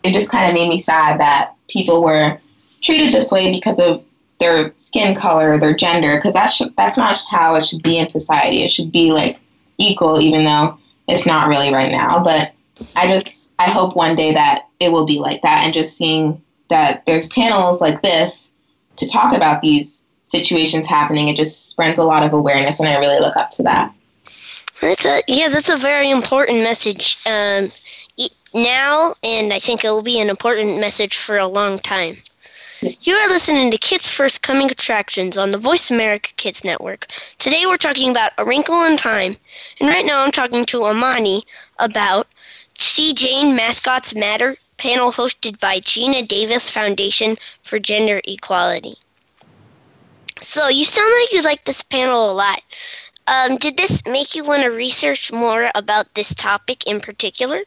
it 0.02 0.12
just 0.12 0.30
kind 0.30 0.48
of 0.48 0.54
made 0.54 0.68
me 0.68 0.80
sad 0.80 1.20
that 1.20 1.54
people 1.68 2.02
were 2.02 2.38
treated 2.84 3.12
this 3.12 3.32
way 3.32 3.50
because 3.50 3.80
of 3.80 4.04
their 4.40 4.72
skin 4.76 5.14
color, 5.14 5.58
their 5.58 5.74
gender, 5.74 6.16
because 6.16 6.34
that's 6.34 6.60
that's 6.76 6.96
not 6.96 7.18
how 7.30 7.54
it 7.54 7.64
should 7.64 7.82
be 7.82 7.96
in 7.96 8.08
society. 8.08 8.62
It 8.62 8.70
should 8.70 8.92
be 8.92 9.12
like 9.12 9.40
equal, 9.78 10.20
even 10.20 10.44
though 10.44 10.78
it's 11.08 11.26
not 11.26 11.48
really 11.48 11.72
right 11.72 11.90
now. 11.90 12.22
But 12.22 12.52
I 12.94 13.06
just 13.06 13.52
I 13.58 13.70
hope 13.70 13.96
one 13.96 14.16
day 14.16 14.34
that 14.34 14.68
it 14.80 14.92
will 14.92 15.06
be 15.06 15.18
like 15.18 15.42
that, 15.42 15.64
and 15.64 15.72
just 15.72 15.96
seeing 15.96 16.42
that 16.68 17.06
there's 17.06 17.28
panels 17.28 17.80
like 17.80 18.02
this 18.02 18.52
to 18.96 19.08
talk 19.08 19.32
about 19.32 19.62
these 19.62 20.02
situations 20.26 20.86
happening, 20.86 21.28
it 21.28 21.36
just 21.36 21.70
spreads 21.70 21.98
a 21.98 22.04
lot 22.04 22.24
of 22.24 22.32
awareness, 22.32 22.80
and 22.80 22.88
I 22.88 22.98
really 22.98 23.20
look 23.20 23.36
up 23.36 23.50
to 23.50 23.62
that. 23.64 23.94
That's 24.80 25.06
a 25.06 25.22
yeah, 25.26 25.48
that's 25.48 25.70
a 25.70 25.76
very 25.76 26.10
important 26.10 26.58
message 26.58 27.24
um, 27.26 27.70
now, 28.52 29.14
and 29.22 29.52
I 29.52 29.58
think 29.58 29.84
it 29.84 29.90
will 29.90 30.02
be 30.02 30.20
an 30.20 30.28
important 30.28 30.80
message 30.80 31.16
for 31.16 31.38
a 31.38 31.46
long 31.46 31.78
time. 31.78 32.16
You 32.84 33.14
are 33.14 33.28
listening 33.30 33.70
to 33.70 33.78
Kids 33.78 34.10
First 34.10 34.42
Coming 34.42 34.70
Attractions 34.70 35.38
on 35.38 35.52
the 35.52 35.56
Voice 35.56 35.90
America 35.90 36.30
Kids 36.36 36.64
Network. 36.64 37.06
Today 37.38 37.64
we're 37.64 37.78
talking 37.78 38.10
about 38.10 38.32
A 38.36 38.44
Wrinkle 38.44 38.84
in 38.84 38.98
Time, 38.98 39.34
and 39.80 39.88
right 39.88 40.04
now 40.04 40.22
I'm 40.22 40.30
talking 40.30 40.66
to 40.66 40.90
Imani 40.90 41.44
about 41.78 42.26
See 42.76 43.14
Jane 43.14 43.56
Mascots 43.56 44.14
Matter 44.14 44.58
panel 44.76 45.10
hosted 45.10 45.58
by 45.60 45.80
Geena 45.80 46.28
Davis 46.28 46.68
Foundation 46.68 47.36
for 47.62 47.78
Gender 47.78 48.20
Equality. 48.22 48.96
So 50.42 50.68
you 50.68 50.84
sound 50.84 51.10
like 51.22 51.32
you 51.32 51.40
like 51.40 51.64
this 51.64 51.82
panel 51.82 52.30
a 52.30 52.34
lot. 52.34 52.60
Um, 53.26 53.56
did 53.56 53.78
this 53.78 54.04
make 54.04 54.34
you 54.34 54.44
want 54.44 54.62
to 54.62 54.68
research 54.68 55.32
more 55.32 55.70
about 55.74 56.14
this 56.14 56.34
topic 56.34 56.86
in 56.86 57.00
particular? 57.00 57.62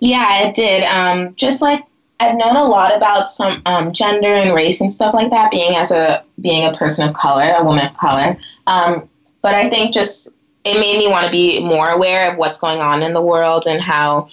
Yeah, 0.00 0.48
it 0.48 0.56
did. 0.56 0.82
Um, 0.82 1.36
just 1.36 1.62
like 1.62 1.84
I've 2.20 2.36
known 2.36 2.54
a 2.54 2.64
lot 2.64 2.94
about 2.94 3.30
some 3.30 3.62
um, 3.64 3.92
gender 3.92 4.34
and 4.34 4.54
race 4.54 4.82
and 4.82 4.92
stuff 4.92 5.14
like 5.14 5.30
that, 5.30 5.50
being 5.50 5.74
as 5.74 5.90
a 5.90 6.22
being 6.40 6.66
a 6.66 6.76
person 6.76 7.08
of 7.08 7.14
color, 7.14 7.54
a 7.56 7.64
woman 7.64 7.86
of 7.86 7.96
color. 7.96 8.36
Um, 8.66 9.08
but 9.42 9.54
I 9.54 9.70
think 9.70 9.94
just 9.94 10.28
it 10.64 10.78
made 10.78 10.98
me 10.98 11.08
want 11.08 11.24
to 11.24 11.32
be 11.32 11.64
more 11.64 11.88
aware 11.88 12.30
of 12.30 12.36
what's 12.36 12.60
going 12.60 12.80
on 12.80 13.02
in 13.02 13.14
the 13.14 13.22
world 13.22 13.66
and 13.66 13.80
how, 13.80 14.28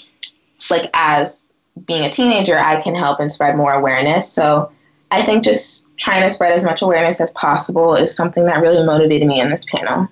like, 0.69 0.89
as 0.93 1.51
being 1.85 2.03
a 2.03 2.11
teenager, 2.11 2.59
I 2.59 2.81
can 2.81 2.93
help 2.93 3.21
and 3.21 3.31
spread 3.31 3.55
more 3.55 3.71
awareness. 3.71 4.31
So 4.31 4.69
I 5.09 5.21
think 5.21 5.45
just 5.45 5.85
trying 5.95 6.23
to 6.23 6.29
spread 6.29 6.51
as 6.51 6.63
much 6.63 6.81
awareness 6.81 7.21
as 7.21 7.31
possible 7.31 7.95
is 7.95 8.13
something 8.13 8.45
that 8.45 8.61
really 8.61 8.85
motivated 8.85 9.27
me 9.27 9.39
in 9.39 9.49
this 9.49 9.63
panel. 9.73 10.09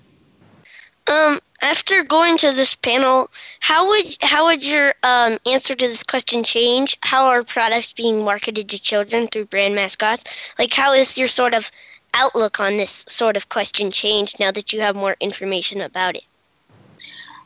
Um, 1.12 1.40
after 1.62 2.04
going 2.04 2.38
to 2.40 2.52
this 2.52 2.76
panel, 2.76 3.30
how 3.60 3.88
would 3.88 4.18
how 4.22 4.46
would 4.46 4.66
your 4.66 4.94
um, 5.04 5.38
answer 5.46 5.76
to 5.76 5.88
this 5.88 6.04
question 6.04 6.44
change? 6.44 6.98
How 7.02 7.28
are 7.28 7.44
products 7.44 7.94
being 7.94 8.24
marketed 8.24 8.70
to 8.70 8.82
children 8.82 9.28
through 9.28 9.46
brand 9.46 9.76
mascots? 9.76 10.54
Like, 10.60 10.74
how 10.74 10.94
is 10.94 11.18
your 11.18 11.28
sort 11.28 11.54
of 11.54 11.72
outlook 12.14 12.60
on 12.60 12.78
this 12.78 13.06
sort 13.08 13.36
of 13.38 13.50
question 13.50 13.92
changed 13.92 14.40
now 14.40 14.52
that 14.52 14.74
you 14.74 14.82
have 14.82 14.96
more 14.96 15.16
information 15.20 15.82
about 15.82 16.16
it? 16.16 16.24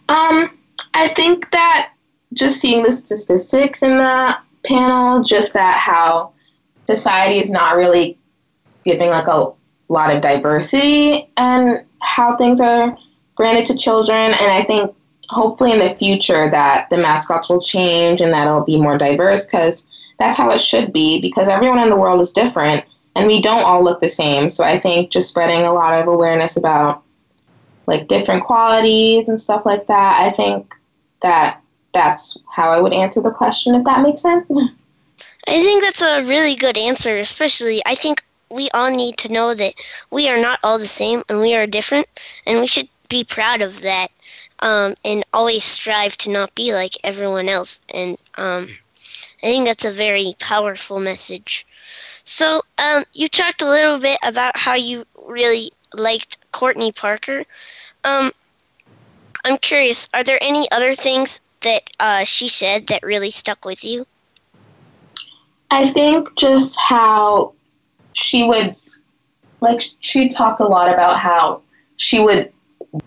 Um, 0.08 0.58
I 0.94 1.10
think 1.10 1.52
that 1.52 1.94
just 2.34 2.60
seeing 2.60 2.84
the 2.84 2.92
statistics 2.92 3.84
in 3.84 3.98
the 3.98 4.38
panel, 4.64 5.24
just 5.24 5.54
that 5.54 5.78
how 5.78 6.34
society 6.88 7.40
is 7.40 7.50
not 7.50 7.76
really 7.76 8.18
giving 8.84 9.10
like 9.10 9.28
a 9.28 9.52
lot 9.88 10.14
of 10.14 10.22
diversity 10.22 11.30
and 11.38 11.86
how 12.02 12.36
things 12.38 12.60
are 12.60 12.98
granted 13.40 13.66
to 13.66 13.78
children. 13.78 14.34
And 14.34 14.52
I 14.52 14.64
think 14.64 14.94
hopefully 15.30 15.72
in 15.72 15.80
the 15.80 15.96
future 15.96 16.52
that 16.52 16.90
the 16.90 16.98
mascots 16.98 17.48
will 17.48 17.62
change 17.62 18.20
and 18.20 18.34
that 18.34 18.46
it'll 18.46 18.66
be 18.66 18.78
more 18.78 18.98
diverse 18.98 19.46
because 19.46 19.88
that's 20.18 20.36
how 20.36 20.52
it 20.52 20.60
should 20.60 20.92
be 20.92 21.22
because 21.22 21.48
everyone 21.48 21.80
in 21.80 21.90
the 21.90 21.96
world 21.96 22.20
is 22.20 22.34
different 22.34 22.84
and 23.16 23.28
we 23.28 23.42
don't 23.42 23.64
all 23.64 23.82
look 23.82 24.02
the 24.02 24.10
same. 24.10 24.50
So 24.50 24.66
I 24.66 24.78
think 24.78 25.10
just 25.10 25.30
spreading 25.30 25.62
a 25.62 25.72
lot 25.72 26.02
of 26.02 26.10
awareness 26.10 26.58
about 26.58 27.02
like 27.88 28.10
different 28.10 28.44
qualities 28.44 29.30
and 29.30 29.40
stuff 29.40 29.66
like 29.66 29.88
that, 29.88 30.22
I 30.22 30.32
think 30.32 30.76
that 31.22 31.62
that's 31.94 32.38
how 32.52 32.72
I 32.72 32.82
would 32.82 32.94
answer 32.94 33.22
the 33.22 33.32
question 33.32 33.74
if 33.74 33.86
that 33.86 34.02
makes 34.02 34.22
sense. 34.22 34.46
I 35.48 35.62
think 35.62 35.82
that's 35.82 36.02
a 36.02 36.24
really 36.24 36.56
good 36.56 36.78
answer, 36.78 37.18
especially 37.20 37.82
I 37.86 37.96
think 37.96 38.22
we 38.50 38.70
all 38.72 38.92
need 38.92 39.18
to 39.20 39.32
know 39.32 39.54
that 39.54 39.76
we 40.12 40.28
are 40.28 40.42
not 40.42 40.60
all 40.62 40.78
the 40.78 40.86
same 40.86 41.24
and 41.30 41.40
we 41.40 41.56
are 41.56 41.66
different, 41.66 42.06
and 42.46 42.60
we 42.60 42.68
should 42.68 42.90
be 43.10 43.24
proud 43.24 43.62
of 43.62 43.82
that 43.82 44.12
um, 44.60 44.96
and 45.04 45.24
always 45.34 45.64
strive 45.64 46.16
to 46.18 46.30
not 46.30 46.54
be 46.56 46.74
like 46.74 46.94
everyone 47.04 47.50
else. 47.50 47.80
And 47.94 48.18
um, 48.38 48.68
I 49.44 49.48
think 49.48 49.66
that's 49.66 49.86
a 49.86 49.92
very 49.92 50.36
powerful 50.40 51.00
message. 51.00 51.66
So, 52.24 52.62
um, 52.78 53.04
you 53.14 53.28
talked 53.28 53.62
a 53.62 53.70
little 53.70 54.00
bit 54.00 54.20
about 54.22 54.56
how 54.56 54.76
you 54.76 55.06
really 55.26 55.72
liked 55.94 56.38
Courtney 56.52 56.92
Parker. 56.92 57.44
Um, 58.04 58.32
I'm 59.44 59.58
curious, 59.58 60.10
are 60.14 60.24
there 60.24 60.38
any 60.42 60.70
other 60.72 60.94
things 60.94 61.42
that 61.62 61.90
uh, 62.00 62.24
she 62.24 62.48
said 62.48 62.88
that 62.88 63.04
really 63.04 63.32
stuck 63.32 63.66
with 63.66 63.84
you? 63.84 64.06
I 65.72 65.88
think 65.88 66.38
just 66.38 66.78
how 66.80 67.54
she 68.14 68.44
would 68.44 68.76
like 69.62 69.82
she 70.00 70.30
talked 70.30 70.62
a 70.62 70.66
lot 70.66 70.92
about 70.92 71.20
how 71.20 71.62
she 71.98 72.20
would 72.20 72.52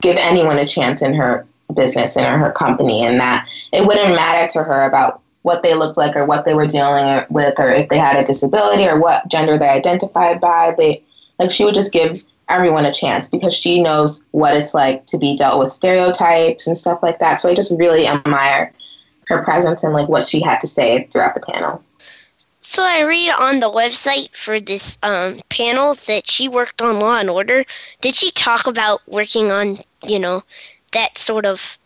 give 0.00 0.16
anyone 0.16 0.58
a 0.58 0.66
chance 0.66 1.02
in 1.02 1.14
her 1.14 1.46
business 1.74 2.16
and 2.16 2.26
in 2.26 2.40
her 2.40 2.52
company 2.52 3.04
and 3.04 3.18
that 3.20 3.50
it 3.72 3.86
wouldn't 3.86 4.14
matter 4.14 4.50
to 4.52 4.62
her 4.62 4.82
about 4.82 5.20
what 5.42 5.62
they 5.62 5.74
looked 5.74 5.96
like 5.96 6.14
or 6.14 6.26
what 6.26 6.44
they 6.44 6.54
were 6.54 6.66
dealing 6.66 7.24
with 7.30 7.58
or 7.58 7.70
if 7.70 7.88
they 7.88 7.98
had 7.98 8.16
a 8.16 8.24
disability 8.24 8.86
or 8.86 9.00
what 9.00 9.26
gender 9.28 9.58
they 9.58 9.68
identified 9.68 10.40
by. 10.40 10.74
They 10.76 11.02
like 11.38 11.50
she 11.50 11.64
would 11.64 11.74
just 11.74 11.92
give 11.92 12.22
everyone 12.48 12.84
a 12.84 12.92
chance 12.92 13.28
because 13.28 13.54
she 13.54 13.82
knows 13.82 14.22
what 14.32 14.56
it's 14.56 14.74
like 14.74 15.06
to 15.06 15.18
be 15.18 15.36
dealt 15.36 15.58
with 15.58 15.72
stereotypes 15.72 16.66
and 16.66 16.76
stuff 16.76 17.02
like 17.02 17.18
that. 17.18 17.40
So 17.40 17.50
i 17.50 17.54
just 17.54 17.72
really 17.78 18.06
admire 18.06 18.72
her 19.26 19.42
presence 19.42 19.82
and 19.82 19.92
like 19.92 20.08
what 20.08 20.28
she 20.28 20.40
had 20.40 20.60
to 20.60 20.66
say 20.66 21.04
throughout 21.10 21.34
the 21.34 21.40
panel 21.40 21.82
So 22.62 22.84
I 22.84 23.00
read 23.02 23.30
on 23.30 23.60
the 23.60 23.70
website 23.70 24.34
for 24.34 24.60
this 24.60 24.96
um, 25.02 25.40
panel 25.48 25.94
that 26.06 26.28
she 26.28 26.48
worked 26.48 26.80
on 26.80 27.00
Law 27.00 27.18
and 27.18 27.28
Order. 27.28 27.64
Did 28.00 28.14
she 28.14 28.30
talk 28.30 28.68
about 28.68 29.02
working 29.06 29.50
on, 29.50 29.76
you 30.06 30.20
know, 30.20 30.42
that 30.92 31.18
sort 31.18 31.44
of 31.44 31.76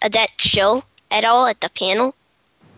uh, 0.00 0.08
that 0.08 0.28
show 0.38 0.82
at 1.10 1.24
all 1.24 1.46
at 1.46 1.60
the 1.60 1.68
panel? 1.68 2.14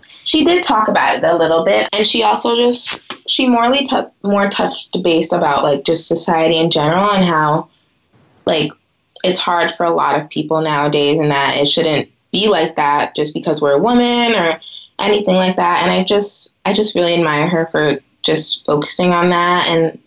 she 0.07 0.45
did 0.45 0.63
talk 0.63 0.89
about 0.89 1.19
it 1.19 1.25
a 1.25 1.37
little 1.37 1.65
bit 1.65 1.89
and 1.93 2.07
she 2.07 2.23
also 2.23 2.57
just 2.57 3.03
she 3.29 3.49
morely 3.49 3.85
t- 3.87 3.97
more 4.23 4.49
touched 4.49 5.03
based 5.03 5.33
about 5.33 5.63
like 5.63 5.85
just 5.85 6.07
society 6.07 6.57
in 6.57 6.71
general 6.71 7.11
and 7.11 7.25
how 7.25 7.69
like 8.47 8.71
it's 9.23 9.39
hard 9.39 9.73
for 9.73 9.85
a 9.85 9.95
lot 9.95 10.21
of 10.21 10.29
people 10.31 10.61
nowadays 10.61 11.19
and 11.19 11.31
that 11.31 11.57
it 11.57 11.67
shouldn't 11.67 12.09
be 12.35 12.49
like 12.49 12.77
that 12.77 13.15
just 13.15 13.33
because 13.33 13.63
we're 13.63 13.73
a 13.73 13.79
woman 13.79 14.35
or 14.35 14.61
anything 14.99 15.37
like 15.37 15.57
that 15.57 15.83
and 15.83 15.91
i 15.91 16.05
just 16.05 16.53
i 16.65 16.73
just 16.73 16.95
really 16.95 17.15
admire 17.15 17.49
her 17.49 17.67
for 17.71 17.99
just 18.23 18.67
focusing 18.67 19.13
on 19.13 19.31
that 19.31 19.67
and 19.69 19.99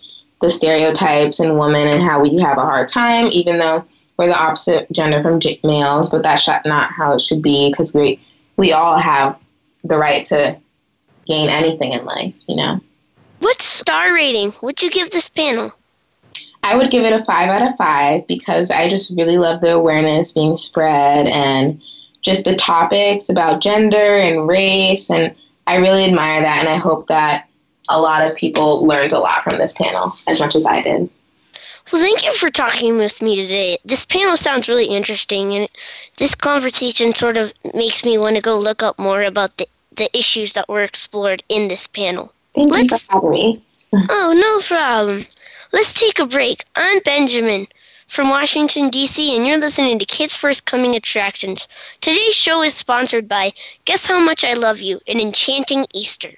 the 0.42 0.50
stereotypes 0.50 1.40
in 1.40 1.58
women 1.58 1.88
and 1.88 2.04
how 2.04 2.22
we 2.22 2.38
have 2.38 2.58
a 2.58 2.62
hard 2.62 2.88
time 2.88 3.28
even 3.32 3.58
though 3.58 3.84
we're 4.18 4.28
the 4.28 4.38
opposite 4.38 4.92
gender 4.92 5.22
from 5.22 5.40
j- 5.40 5.60
males 5.64 6.10
but 6.10 6.24
that's 6.24 6.48
not 6.66 6.92
how 6.92 7.14
it 7.14 7.22
should 7.22 7.42
be 7.42 7.70
because 7.70 7.94
we 7.94 8.20
we 8.58 8.74
all 8.74 8.98
have 8.98 9.40
the 9.84 9.98
right 9.98 10.26
to 10.26 10.60
gain 11.28 11.50
anything 11.50 11.94
in 11.94 12.06
life, 12.06 12.34
you 12.48 12.56
know. 12.56 12.82
What 13.40 13.62
star 13.62 14.14
rating 14.14 14.54
would 14.62 14.82
you 14.82 14.90
give 14.90 15.12
this 15.12 15.30
panel? 15.30 15.72
I 16.64 16.76
would 16.76 16.90
give 16.90 17.06
it 17.06 17.14
a 17.14 17.24
five 17.24 17.50
out 17.50 17.62
of 17.62 17.78
five 17.78 18.28
because 18.28 18.72
I 18.72 18.90
just 18.90 19.16
really 19.16 19.38
love 19.38 19.62
the 19.62 19.74
awareness 19.74 20.34
being 20.34 20.56
spread 20.56 21.28
and 21.28 21.82
just 22.22 22.46
the 22.46 22.56
topics 22.56 23.30
about 23.30 23.62
gender 23.62 24.16
and 24.16 24.48
race. 24.48 25.10
And 25.10 25.36
I 25.66 25.76
really 25.76 26.06
admire 26.06 26.42
that. 26.42 26.60
And 26.60 26.70
I 26.70 26.76
hope 26.78 27.08
that 27.08 27.48
a 27.90 28.00
lot 28.00 28.26
of 28.26 28.36
people 28.36 28.86
learned 28.86 29.14
a 29.14 29.20
lot 29.20 29.44
from 29.44 29.58
this 29.58 29.74
panel 29.74 30.14
as 30.28 30.40
much 30.40 30.56
as 30.56 30.66
I 30.66 30.82
did. 30.82 31.10
Well, 31.92 32.02
thank 32.02 32.26
you 32.26 32.34
for 32.34 32.50
talking 32.50 32.98
with 32.98 33.22
me 33.22 33.38
today. 33.38 33.78
This 33.86 34.04
panel 34.06 34.36
sounds 34.36 34.68
really 34.68 34.88
interesting, 34.88 35.54
and 35.54 35.70
this 36.18 36.36
conversation 36.36 37.14
sort 37.14 37.38
of 37.38 37.54
makes 37.74 38.04
me 38.04 38.18
want 38.18 38.36
to 38.36 38.42
go 38.42 38.60
look 38.60 38.84
up 38.84 39.00
more 39.00 39.22
about 39.24 39.56
the, 39.56 39.70
the 39.96 40.10
issues 40.18 40.52
that 40.54 40.68
were 40.68 40.84
explored 40.84 41.44
in 41.48 41.70
this 41.70 41.88
panel. 41.88 42.34
Thank 42.54 42.72
Let's- 42.72 43.06
for 43.06 43.14
having 43.14 43.30
me. 43.30 43.62
Oh, 43.94 44.34
no 44.38 44.68
problem. 44.68 45.26
Let's 45.72 45.94
take 45.94 46.20
a 46.20 46.26
break. 46.26 46.66
I'm 46.76 47.00
Benjamin 47.00 47.68
from 48.08 48.30
Washington, 48.30 48.90
D.C., 48.90 49.36
and 49.36 49.46
you're 49.46 49.58
listening 49.58 50.00
to 50.00 50.06
Kids 50.06 50.36
First 50.36 50.66
Coming 50.66 50.96
Attractions. 50.96 51.68
Today's 52.02 52.34
show 52.34 52.64
is 52.64 52.74
sponsored 52.74 53.28
by 53.28 53.54
Guess 53.86 54.06
How 54.06 54.24
Much 54.24 54.44
I 54.44 54.54
Love 54.54 54.80
You, 54.80 55.00
an 55.08 55.20
enchanting 55.20 55.86
Easter. 55.94 56.34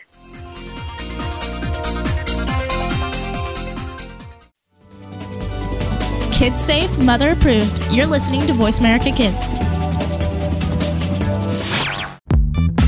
Kids 6.34 6.62
safe, 6.62 6.98
mother 7.00 7.32
approved. 7.32 7.84
You're 7.92 8.06
listening 8.06 8.48
to 8.48 8.54
Voice 8.54 8.80
America 8.80 9.12
Kids. 9.12 9.52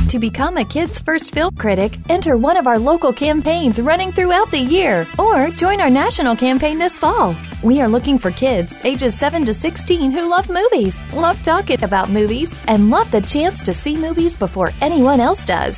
To 0.09 0.19
become 0.19 0.57
a 0.57 0.65
Kids 0.65 0.99
First 0.99 1.33
Film 1.33 1.55
Critic, 1.55 1.97
enter 2.09 2.35
one 2.35 2.57
of 2.57 2.67
our 2.67 2.79
local 2.79 3.13
campaigns 3.13 3.79
running 3.79 4.11
throughout 4.11 4.51
the 4.51 4.59
year 4.59 5.07
or 5.17 5.49
join 5.49 5.79
our 5.79 5.89
national 5.89 6.35
campaign 6.35 6.79
this 6.79 6.97
fall. 6.97 7.35
We 7.63 7.79
are 7.79 7.87
looking 7.87 8.17
for 8.17 8.31
kids 8.31 8.75
ages 8.83 9.13
7 9.13 9.45
to 9.45 9.53
16 9.53 10.11
who 10.11 10.27
love 10.27 10.49
movies, 10.49 10.99
love 11.13 11.41
talking 11.43 11.83
about 11.83 12.09
movies, 12.09 12.53
and 12.67 12.89
love 12.89 13.11
the 13.11 13.21
chance 13.21 13.61
to 13.61 13.73
see 13.73 13.95
movies 13.95 14.35
before 14.35 14.71
anyone 14.81 15.19
else 15.19 15.45
does. 15.45 15.77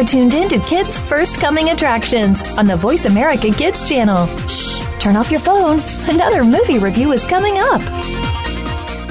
Are 0.00 0.04
tuned 0.04 0.32
in 0.32 0.48
to 0.48 0.58
Kids 0.60 0.98
First 0.98 1.38
Coming 1.40 1.68
Attractions 1.68 2.42
on 2.56 2.66
the 2.66 2.74
Voice 2.74 3.04
America 3.04 3.52
Kids 3.52 3.86
channel. 3.86 4.26
Shh, 4.48 4.80
turn 4.98 5.14
off 5.14 5.30
your 5.30 5.40
phone. 5.40 5.82
Another 6.08 6.42
movie 6.42 6.78
review 6.78 7.12
is 7.12 7.22
coming 7.26 7.58
up. 7.58 7.82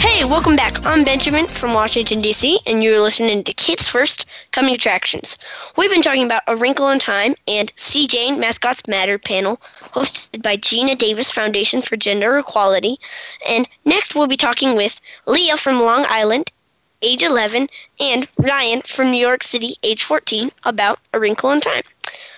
Hey, 0.01 0.25
welcome 0.25 0.55
back. 0.55 0.83
I'm 0.83 1.03
Benjamin 1.03 1.45
from 1.45 1.75
Washington, 1.75 2.21
D.C., 2.21 2.61
and 2.65 2.83
you're 2.83 3.01
listening 3.01 3.43
to 3.43 3.53
Kids 3.53 3.87
First 3.87 4.25
Coming 4.51 4.73
Attractions. 4.73 5.37
We've 5.77 5.91
been 5.91 6.01
talking 6.01 6.25
about 6.25 6.41
A 6.47 6.55
Wrinkle 6.55 6.89
in 6.89 6.97
Time 6.97 7.35
and 7.47 7.71
See 7.75 8.07
Jane 8.07 8.39
Mascots 8.39 8.87
Matter 8.87 9.19
panel, 9.19 9.57
hosted 9.93 10.41
by 10.41 10.57
Geena 10.57 10.97
Davis 10.97 11.29
Foundation 11.29 11.83
for 11.83 11.97
Gender 11.97 12.39
Equality. 12.39 12.97
And 13.47 13.69
next, 13.85 14.15
we'll 14.15 14.25
be 14.25 14.37
talking 14.37 14.75
with 14.75 14.99
Leah 15.27 15.57
from 15.57 15.81
Long 15.81 16.07
Island, 16.09 16.51
age 17.01 17.23
11, 17.23 17.67
and 17.99 18.27
Ryan 18.37 18.81
from 18.81 19.11
New 19.11 19.17
York 19.17 19.43
City, 19.43 19.75
age 19.83 20.03
14, 20.03 20.51
about 20.63 20.99
A 21.13 21.19
Wrinkle 21.19 21.51
in 21.51 21.61
Time. 21.61 21.83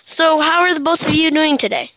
So, 0.04 0.40
how 0.40 0.62
are 0.62 0.74
the 0.74 0.80
both 0.80 1.08
of 1.08 1.14
you 1.14 1.32
doing 1.32 1.58
today? 1.58 1.92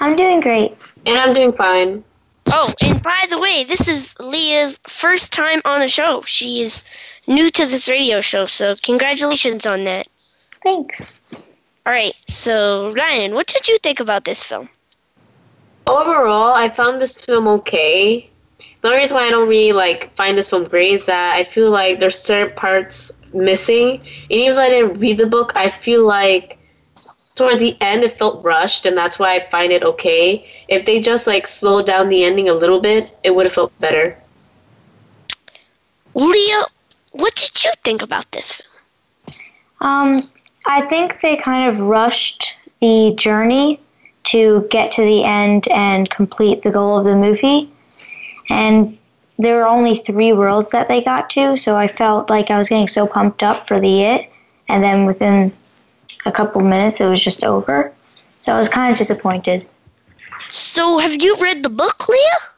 I'm 0.00 0.16
doing 0.16 0.40
great. 0.40 0.76
And 1.06 1.18
I'm 1.18 1.32
doing 1.32 1.52
fine. 1.52 2.04
Oh, 2.46 2.74
and 2.82 3.02
by 3.02 3.26
the 3.30 3.38
way, 3.38 3.64
this 3.64 3.86
is 3.86 4.14
Leah's 4.18 4.80
first 4.86 5.32
time 5.32 5.60
on 5.64 5.80
the 5.80 5.88
show. 5.88 6.22
She 6.22 6.60
is 6.60 6.84
new 7.26 7.48
to 7.50 7.66
this 7.66 7.88
radio 7.88 8.20
show, 8.20 8.46
so 8.46 8.74
congratulations 8.82 9.66
on 9.66 9.84
that. 9.84 10.08
Thanks. 10.62 11.14
All 11.32 11.92
right, 11.92 12.14
so 12.28 12.92
Ryan, 12.92 13.34
what 13.34 13.46
did 13.46 13.68
you 13.68 13.78
think 13.78 14.00
about 14.00 14.24
this 14.24 14.42
film? 14.42 14.68
Overall, 15.86 16.52
I 16.52 16.68
found 16.68 17.00
this 17.00 17.16
film 17.16 17.48
okay. 17.48 18.28
The 18.80 18.88
only 18.88 19.00
reason 19.00 19.16
why 19.16 19.26
I 19.26 19.30
don't 19.30 19.48
really 19.48 19.72
like 19.72 20.12
find 20.14 20.38
this 20.38 20.50
film 20.50 20.64
great 20.64 20.92
is 20.92 21.06
that 21.06 21.36
I 21.36 21.44
feel 21.44 21.70
like 21.70 22.00
there's 22.00 22.18
certain 22.18 22.54
parts 22.56 23.12
missing. 23.32 24.00
And 24.00 24.30
even 24.30 24.56
though 24.56 24.62
I 24.62 24.70
didn't 24.70 24.94
read 24.94 25.18
the 25.18 25.26
book, 25.26 25.52
I 25.54 25.68
feel 25.68 26.06
like 26.06 26.58
towards 27.34 27.60
the 27.60 27.76
end 27.80 28.04
it 28.04 28.12
felt 28.12 28.44
rushed 28.44 28.86
and 28.86 28.96
that's 28.96 29.18
why 29.18 29.34
I 29.34 29.50
find 29.50 29.72
it 29.72 29.82
okay. 29.82 30.46
If 30.68 30.86
they 30.86 31.00
just 31.00 31.26
like 31.26 31.46
slowed 31.46 31.86
down 31.86 32.08
the 32.08 32.24
ending 32.24 32.48
a 32.48 32.54
little 32.54 32.80
bit, 32.80 33.16
it 33.22 33.34
would 33.34 33.46
have 33.46 33.54
felt 33.54 33.78
better. 33.80 34.18
Leah, 36.14 36.64
what 37.12 37.34
did 37.34 37.64
you 37.64 37.70
think 37.84 38.02
about 38.02 38.30
this 38.32 38.52
film? 38.52 39.36
Um, 39.80 40.30
I 40.66 40.86
think 40.86 41.20
they 41.22 41.36
kind 41.36 41.70
of 41.70 41.86
rushed 41.86 42.54
the 42.80 43.14
journey 43.16 43.80
to 44.24 44.66
get 44.70 44.92
to 44.92 45.02
the 45.02 45.24
end 45.24 45.68
and 45.68 46.10
complete 46.10 46.62
the 46.62 46.70
goal 46.70 46.98
of 46.98 47.04
the 47.04 47.16
movie. 47.16 47.70
And 48.50 48.98
there 49.38 49.56
were 49.56 49.66
only 49.66 49.96
three 49.96 50.32
worlds 50.34 50.68
that 50.70 50.88
they 50.88 51.02
got 51.02 51.30
to, 51.30 51.56
so 51.56 51.76
I 51.76 51.88
felt 51.88 52.28
like 52.28 52.50
I 52.50 52.58
was 52.58 52.68
getting 52.68 52.88
so 52.88 53.06
pumped 53.06 53.42
up 53.42 53.66
for 53.66 53.80
the 53.80 54.02
it, 54.02 54.30
and 54.68 54.84
then 54.84 55.06
within 55.06 55.52
a 56.26 56.32
couple 56.32 56.60
minutes 56.60 57.00
it 57.00 57.06
was 57.06 57.22
just 57.24 57.42
over. 57.44 57.92
So 58.40 58.52
I 58.52 58.58
was 58.58 58.68
kind 58.68 58.92
of 58.92 58.98
disappointed. 58.98 59.66
So, 60.50 60.98
have 60.98 61.22
you 61.22 61.36
read 61.36 61.62
the 61.62 61.68
book, 61.68 62.08
Leah? 62.08 62.50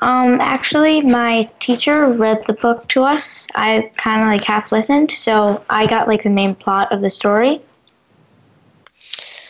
Um, 0.00 0.40
actually, 0.40 1.02
my 1.02 1.48
teacher 1.60 2.08
read 2.08 2.42
the 2.46 2.52
book 2.54 2.88
to 2.88 3.02
us. 3.02 3.46
I 3.54 3.90
kind 3.96 4.22
of 4.22 4.28
like 4.28 4.44
half 4.44 4.72
listened, 4.72 5.10
so 5.10 5.64
I 5.68 5.86
got 5.86 6.08
like 6.08 6.22
the 6.22 6.30
main 6.30 6.54
plot 6.54 6.92
of 6.92 7.00
the 7.00 7.10
story. 7.10 7.60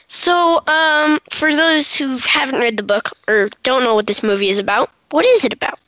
So, 0.08 0.62
um, 0.66 1.18
for 1.30 1.54
those 1.54 1.96
who 1.96 2.16
haven't 2.18 2.60
read 2.60 2.76
the 2.76 2.82
book 2.82 3.10
or 3.28 3.48
don't 3.62 3.84
know 3.84 3.94
what 3.94 4.06
this 4.06 4.22
movie 4.22 4.48
is 4.48 4.58
about, 4.58 4.90
what 5.10 5.24
is 5.24 5.44
it 5.44 5.52
about? 5.52 5.78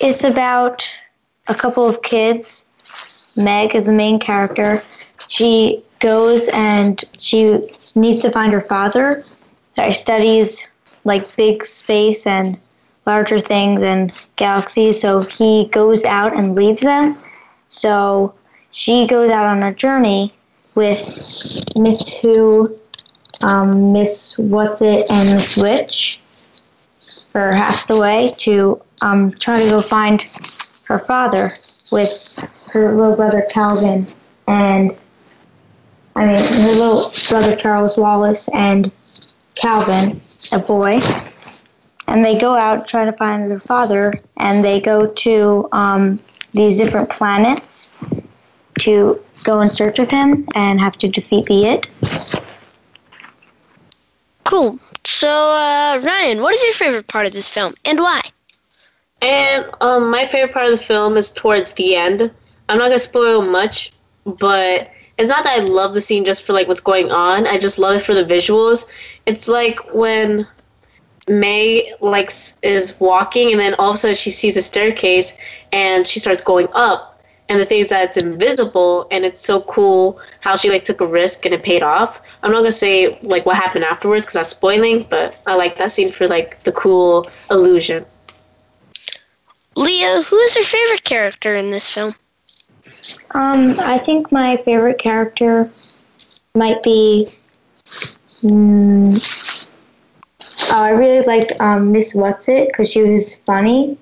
It's 0.00 0.24
about 0.24 0.88
a 1.48 1.54
couple 1.54 1.88
of 1.88 2.02
kids. 2.02 2.66
Meg 3.36 3.74
is 3.74 3.84
the 3.84 3.92
main 3.92 4.18
character. 4.18 4.82
She 5.28 5.84
goes 6.00 6.48
and 6.48 7.02
she 7.18 7.74
needs 7.94 8.22
to 8.22 8.30
find 8.30 8.52
her 8.52 8.60
father. 8.62 9.24
She 9.76 9.92
studies 9.92 10.66
like 11.04 11.34
big 11.36 11.64
space 11.64 12.26
and 12.26 12.58
larger 13.06 13.40
things 13.40 13.82
and 13.82 14.12
galaxies. 14.36 15.00
So 15.00 15.22
he 15.22 15.68
goes 15.72 16.04
out 16.04 16.36
and 16.36 16.54
leaves 16.54 16.82
them. 16.82 17.18
So 17.68 18.34
she 18.70 19.06
goes 19.06 19.30
out 19.30 19.46
on 19.46 19.62
a 19.62 19.74
journey 19.74 20.34
with 20.74 21.00
Miss 21.76 22.08
Who, 22.14 22.78
um, 23.40 23.92
Miss 23.92 24.34
Whatsit, 24.36 25.06
and 25.10 25.34
Miss 25.34 25.56
Which 25.56 26.20
for 27.30 27.54
half 27.54 27.86
the 27.86 27.96
way 27.96 28.34
to 28.38 28.80
um, 29.00 29.32
try 29.32 29.62
to 29.62 29.68
go 29.68 29.82
find 29.82 30.22
her 30.84 31.00
father 31.00 31.58
with 31.90 32.32
her 32.72 32.94
little 32.96 33.16
brother 33.16 33.46
Calvin 33.50 34.06
and 34.46 34.96
I 36.16 36.26
mean 36.26 36.40
her 36.40 36.72
little 36.72 37.12
brother 37.28 37.54
Charles 37.54 37.96
Wallace 37.96 38.48
and 38.48 38.90
Calvin, 39.54 40.20
a 40.52 40.58
boy. 40.58 41.00
And 42.06 42.24
they 42.24 42.38
go 42.38 42.54
out 42.54 42.88
trying 42.88 43.10
to 43.10 43.16
find 43.16 43.50
their 43.50 43.60
father 43.60 44.14
and 44.38 44.64
they 44.64 44.80
go 44.80 45.06
to 45.06 45.68
um, 45.72 46.18
these 46.54 46.78
different 46.78 47.10
planets 47.10 47.92
to 48.80 49.22
go 49.44 49.60
in 49.60 49.70
search 49.70 49.98
of 49.98 50.08
him 50.08 50.48
and 50.54 50.80
have 50.80 50.96
to 50.98 51.08
defeat 51.08 51.46
the 51.46 51.66
it. 51.66 51.88
Cool. 54.44 54.78
So, 55.10 55.30
uh, 55.30 56.00
Ryan, 56.04 56.42
what 56.42 56.52
is 56.52 56.62
your 56.62 56.74
favorite 56.74 57.06
part 57.08 57.26
of 57.26 57.32
this 57.32 57.48
film 57.48 57.74
and 57.82 57.98
why? 57.98 58.20
And 59.22 59.64
um, 59.80 60.10
my 60.10 60.26
favorite 60.26 60.52
part 60.52 60.70
of 60.70 60.78
the 60.78 60.84
film 60.84 61.16
is 61.16 61.32
towards 61.32 61.72
the 61.72 61.96
end. 61.96 62.30
I'm 62.68 62.76
not 62.76 62.88
gonna 62.88 62.98
spoil 62.98 63.40
much, 63.40 63.90
but 64.26 64.90
it's 65.16 65.30
not 65.30 65.44
that 65.44 65.60
I 65.60 65.64
love 65.64 65.94
the 65.94 66.02
scene 66.02 66.26
just 66.26 66.44
for 66.44 66.52
like 66.52 66.68
what's 66.68 66.82
going 66.82 67.10
on. 67.10 67.46
I 67.46 67.56
just 67.56 67.78
love 67.78 67.96
it 67.96 68.04
for 68.04 68.12
the 68.14 68.22
visuals. 68.22 68.86
It's 69.24 69.48
like 69.48 69.94
when 69.94 70.46
May 71.26 71.90
like 72.02 72.30
is 72.62 72.94
walking, 73.00 73.50
and 73.52 73.58
then 73.58 73.74
all 73.76 73.88
of 73.88 73.94
a 73.94 73.98
sudden 73.98 74.14
she 74.14 74.30
sees 74.30 74.58
a 74.58 74.62
staircase, 74.62 75.34
and 75.72 76.06
she 76.06 76.20
starts 76.20 76.42
going 76.42 76.68
up. 76.74 77.17
And 77.48 77.58
the 77.60 77.64
things 77.64 77.86
is 77.86 77.90
that 77.90 78.04
it's 78.04 78.16
invisible, 78.16 79.06
and 79.10 79.24
it's 79.24 79.40
so 79.40 79.60
cool 79.62 80.20
how 80.40 80.56
she 80.56 80.70
like 80.70 80.84
took 80.84 81.00
a 81.00 81.06
risk 81.06 81.44
and 81.44 81.54
it 81.54 81.62
paid 81.62 81.82
off. 81.82 82.22
I'm 82.42 82.50
not 82.50 82.58
gonna 82.58 82.70
say 82.72 83.18
like 83.22 83.46
what 83.46 83.56
happened 83.56 83.84
afterwards 83.84 84.24
because 84.24 84.34
that's 84.34 84.50
spoiling, 84.50 85.04
but 85.08 85.40
I 85.46 85.54
like 85.54 85.76
that 85.78 85.90
scene 85.90 86.12
for 86.12 86.26
like 86.28 86.62
the 86.64 86.72
cool 86.72 87.28
illusion. 87.50 88.04
Leah, 89.76 90.22
who 90.22 90.38
is 90.40 90.54
your 90.56 90.64
favorite 90.64 91.04
character 91.04 91.54
in 91.54 91.70
this 91.70 91.88
film? 91.90 92.14
Um, 93.32 93.78
I 93.80 93.98
think 93.98 94.30
my 94.32 94.56
favorite 94.58 94.98
character 94.98 95.70
might 96.54 96.82
be. 96.82 97.26
Mm, 98.42 99.22
oh, 100.70 100.82
I 100.82 100.90
really 100.90 101.24
liked 101.26 101.52
um, 101.60 101.92
Miss 101.92 102.14
Whatsit 102.14 102.68
because 102.68 102.90
she 102.90 103.02
was 103.02 103.36
funny. 103.46 103.96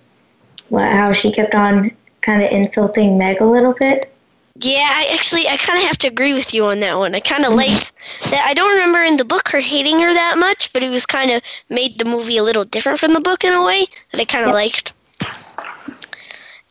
Wha- 0.71 0.91
How 0.91 1.13
she 1.13 1.33
kept 1.33 1.55
on 1.55 1.91
kind 2.27 2.43
of 2.43 2.51
insulting 2.51 3.17
Meg 3.17 3.41
a 3.41 3.47
little 3.47 3.73
bit. 3.73 4.12
Yeah, 4.59 4.89
I 4.91 5.12
actually 5.15 5.49
I 5.49 5.57
kind 5.59 5.79
of 5.79 5.85
have 5.85 5.99
to 5.99 6.09
agree 6.09 6.35
with 6.35 6.53
you 6.53 6.65
on 6.67 6.81
that 6.81 6.99
one. 6.99 7.15
I 7.15 7.21
kind 7.21 7.45
of 7.45 7.53
liked 7.53 7.93
that. 8.31 8.45
I 8.47 8.55
don't 8.55 8.73
remember 8.73 9.03
in 9.03 9.17
the 9.17 9.25
book 9.25 9.49
her 9.51 9.61
hating 9.61 10.01
her 10.01 10.12
that 10.12 10.39
much, 10.39 10.73
but 10.73 10.83
it 10.83 10.91
was 10.91 11.07
kind 11.07 11.31
of 11.31 11.43
made 11.69 11.99
the 11.99 12.05
movie 12.05 12.39
a 12.39 12.43
little 12.43 12.65
different 12.65 12.99
from 12.99 13.12
the 13.12 13.21
book 13.21 13.45
in 13.45 13.53
a 13.53 13.65
way 13.65 13.87
that 14.12 14.21
I 14.21 14.25
kind 14.25 14.47
of 14.47 14.55
liked. 14.55 14.93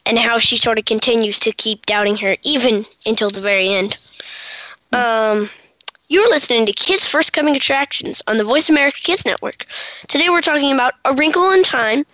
And 0.08 0.20
how 0.20 0.38
she 0.38 0.58
sort 0.58 0.78
of 0.78 0.86
continues 0.86 1.39
to 1.39 1.52
keep 1.52 1.86
doubting 1.86 2.15
her 2.18 2.36
even 2.44 2.86
until 3.06 3.30
the 3.30 3.41
very 3.41 3.70
end. 3.70 3.98
Um, 4.91 5.50
you're 6.08 6.30
listening 6.30 6.68
to 6.68 6.74
Kids 6.74 7.08
First 7.08 7.34
Coming 7.34 7.56
Attractions 7.56 8.22
on 8.28 8.38
the 8.38 8.44
Voice 8.44 8.70
America 8.70 9.00
Kids 9.02 9.26
Network. 9.26 9.65
Today 10.08 10.30
we're 10.30 10.41
talking 10.41 10.74
about 10.74 10.94
A 11.06 11.13
Wrinkle 11.13 11.52
in 11.52 11.63
Time, 11.63 12.06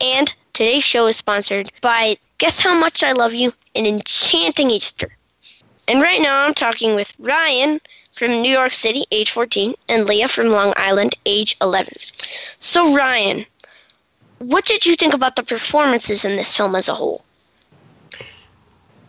and 0.00 0.32
today's 0.52 0.84
show 0.84 1.06
is 1.06 1.16
sponsored 1.16 1.70
by 1.80 2.16
Guess 2.44 2.60
How 2.60 2.78
Much 2.78 3.02
I 3.02 3.12
Love 3.12 3.32
You 3.32 3.54
and 3.74 3.86
Enchanting 3.86 4.70
Easter. 4.70 5.16
And 5.88 6.02
right 6.02 6.20
now 6.20 6.44
I'm 6.44 6.52
talking 6.52 6.94
with 6.94 7.14
Ryan 7.18 7.80
from 8.12 8.42
New 8.42 8.52
York 8.52 8.74
City, 8.74 9.06
age 9.10 9.30
14, 9.30 9.74
and 9.88 10.04
Leah 10.04 10.28
from 10.28 10.48
Long 10.48 10.74
Island, 10.76 11.14
age 11.24 11.56
11. 11.62 11.94
So, 12.58 12.94
Ryan, 12.94 13.46
what 14.40 14.66
did 14.66 14.84
you 14.84 14.94
think 14.94 15.14
about 15.14 15.36
the 15.36 15.42
performances 15.42 16.26
in 16.26 16.36
this 16.36 16.54
film 16.54 16.74
as 16.74 16.90
a 16.90 16.94
whole? 16.94 17.24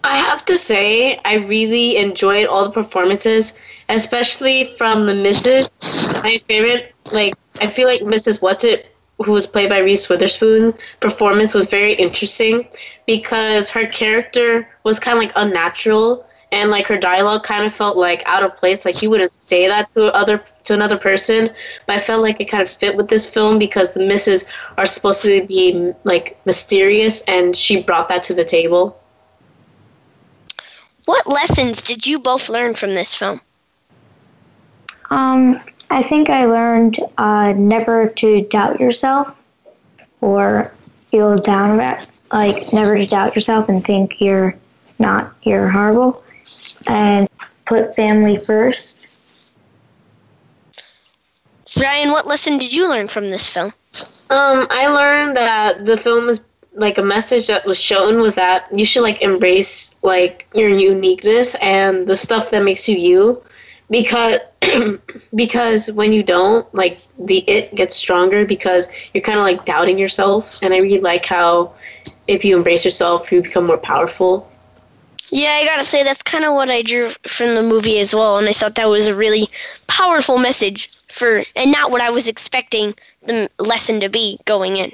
I 0.05 0.15
have 0.15 0.45
to 0.45 0.55
say, 0.55 1.19
I 1.25 1.33
really 1.33 1.97
enjoyed 1.97 2.47
all 2.47 2.63
the 2.63 2.71
performances, 2.71 3.53
especially 3.89 4.73
from 4.77 5.07
the 5.07 5.13
Misses. 5.13 5.67
My 5.83 6.37
favorite, 6.47 6.95
like, 7.11 7.33
I 7.59 7.67
feel 7.67 7.89
like 7.89 7.99
Mrs. 7.99 8.41
What's 8.41 8.63
It, 8.63 8.94
who 9.23 9.31
was 9.31 9.47
played 9.47 9.69
by 9.69 9.79
Reese 9.79 10.09
Witherspoon, 10.09 10.73
performance 10.99 11.53
was 11.53 11.67
very 11.67 11.93
interesting 11.93 12.67
because 13.05 13.69
her 13.69 13.85
character 13.87 14.67
was 14.83 14.99
kind 14.99 15.17
of 15.17 15.23
like 15.23 15.31
unnatural 15.35 16.25
and 16.51 16.69
like 16.69 16.87
her 16.87 16.97
dialogue 16.97 17.43
kind 17.43 17.65
of 17.65 17.73
felt 17.73 17.97
like 17.97 18.23
out 18.25 18.43
of 18.43 18.55
place. 18.57 18.85
Like 18.85 18.95
he 18.95 19.07
wouldn't 19.07 19.31
say 19.43 19.67
that 19.67 19.93
to 19.93 20.13
other 20.13 20.43
to 20.65 20.73
another 20.73 20.97
person, 20.97 21.49
but 21.85 21.95
I 21.95 21.99
felt 21.99 22.23
like 22.23 22.41
it 22.41 22.45
kind 22.45 22.63
of 22.63 22.69
fit 22.69 22.95
with 22.95 23.07
this 23.07 23.25
film 23.25 23.59
because 23.59 23.93
the 23.93 23.99
Misses 23.99 24.45
are 24.77 24.85
supposed 24.85 25.21
to 25.21 25.45
be 25.45 25.93
like 26.03 26.39
mysterious, 26.45 27.21
and 27.23 27.55
she 27.55 27.83
brought 27.83 28.09
that 28.09 28.23
to 28.25 28.33
the 28.33 28.45
table. 28.45 28.99
What 31.05 31.27
lessons 31.27 31.83
did 31.83 32.07
you 32.07 32.17
both 32.17 32.49
learn 32.49 32.73
from 32.73 32.95
this 32.95 33.13
film? 33.13 33.41
Um, 35.11 35.61
I 35.89 36.03
think 36.03 36.29
I 36.29 36.45
learned 36.45 36.99
uh, 37.17 37.53
never 37.53 38.09
to 38.09 38.41
doubt 38.41 38.79
yourself 38.79 39.35
or 40.21 40.73
feel 41.11 41.37
down 41.37 41.75
about 41.75 42.07
like 42.31 42.73
never 42.73 42.97
to 42.97 43.05
doubt 43.05 43.35
yourself 43.35 43.69
and 43.69 43.85
think 43.85 44.19
you're 44.19 44.55
not 44.99 45.33
you're 45.43 45.69
horrible 45.69 46.23
and 46.87 47.29
put 47.65 47.95
family 47.95 48.37
first. 48.45 48.99
Ryan, 51.79 52.11
what 52.11 52.25
lesson 52.25 52.57
did 52.57 52.73
you 52.73 52.89
learn 52.89 53.07
from 53.07 53.29
this 53.29 53.51
film? 53.51 53.73
Um, 54.29 54.67
I 54.69 54.87
learned 54.87 55.37
that 55.37 55.85
the 55.85 55.97
film 55.97 56.29
is 56.29 56.43
like 56.73 56.97
a 56.97 57.03
message 57.03 57.47
that 57.47 57.65
was 57.65 57.79
shown 57.79 58.19
was 58.19 58.35
that 58.35 58.67
you 58.77 58.85
should 58.85 59.01
like 59.01 59.21
embrace 59.21 59.95
like 60.03 60.47
your 60.53 60.69
uniqueness 60.69 61.55
and 61.55 62.07
the 62.07 62.15
stuff 62.15 62.51
that 62.51 62.63
makes 62.63 62.89
you 62.89 62.97
you 62.97 63.43
because 63.89 64.39
because 65.35 65.91
when 65.91 66.13
you 66.13 66.23
don't 66.23 66.73
like 66.73 66.97
the 67.17 67.37
it 67.39 67.73
gets 67.75 67.95
stronger 67.95 68.45
because 68.45 68.87
you're 69.13 69.23
kind 69.23 69.37
of 69.37 69.43
like 69.43 69.65
doubting 69.65 69.97
yourself 69.99 70.61
and 70.61 70.73
i 70.73 70.77
really 70.77 70.99
like 70.99 71.25
how 71.25 71.73
if 72.27 72.43
you 72.43 72.57
embrace 72.57 72.85
yourself 72.85 73.31
you 73.31 73.41
become 73.41 73.65
more 73.65 73.77
powerful 73.77 74.49
Yeah, 75.29 75.49
I 75.49 75.65
gotta 75.65 75.83
say 75.83 76.03
that's 76.03 76.21
kind 76.21 76.45
of 76.45 76.53
what 76.53 76.69
I 76.69 76.81
drew 76.83 77.09
from 77.25 77.55
the 77.55 77.61
movie 77.63 77.99
as 77.99 78.13
well, 78.13 78.37
and 78.37 78.47
I 78.47 78.53
thought 78.53 78.75
that 78.75 78.87
was 78.87 79.07
a 79.07 79.15
really 79.15 79.49
powerful 79.87 80.37
message 80.37 80.95
for, 81.09 81.43
and 81.55 81.71
not 81.71 81.89
what 81.89 81.99
I 81.99 82.11
was 82.11 82.27
expecting 82.27 82.93
the 83.25 83.49
lesson 83.57 84.01
to 84.01 84.09
be 84.09 84.37
going 84.45 84.77
in. 84.77 84.91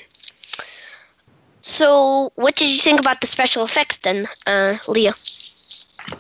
So, 1.62 2.32
what 2.36 2.56
did 2.56 2.70
you 2.70 2.80
think 2.80 3.00
about 3.00 3.20
the 3.20 3.28
special 3.28 3.64
effects 3.64 3.98
then, 4.00 4.28
uh, 4.48 4.78
Leah? 4.88 5.16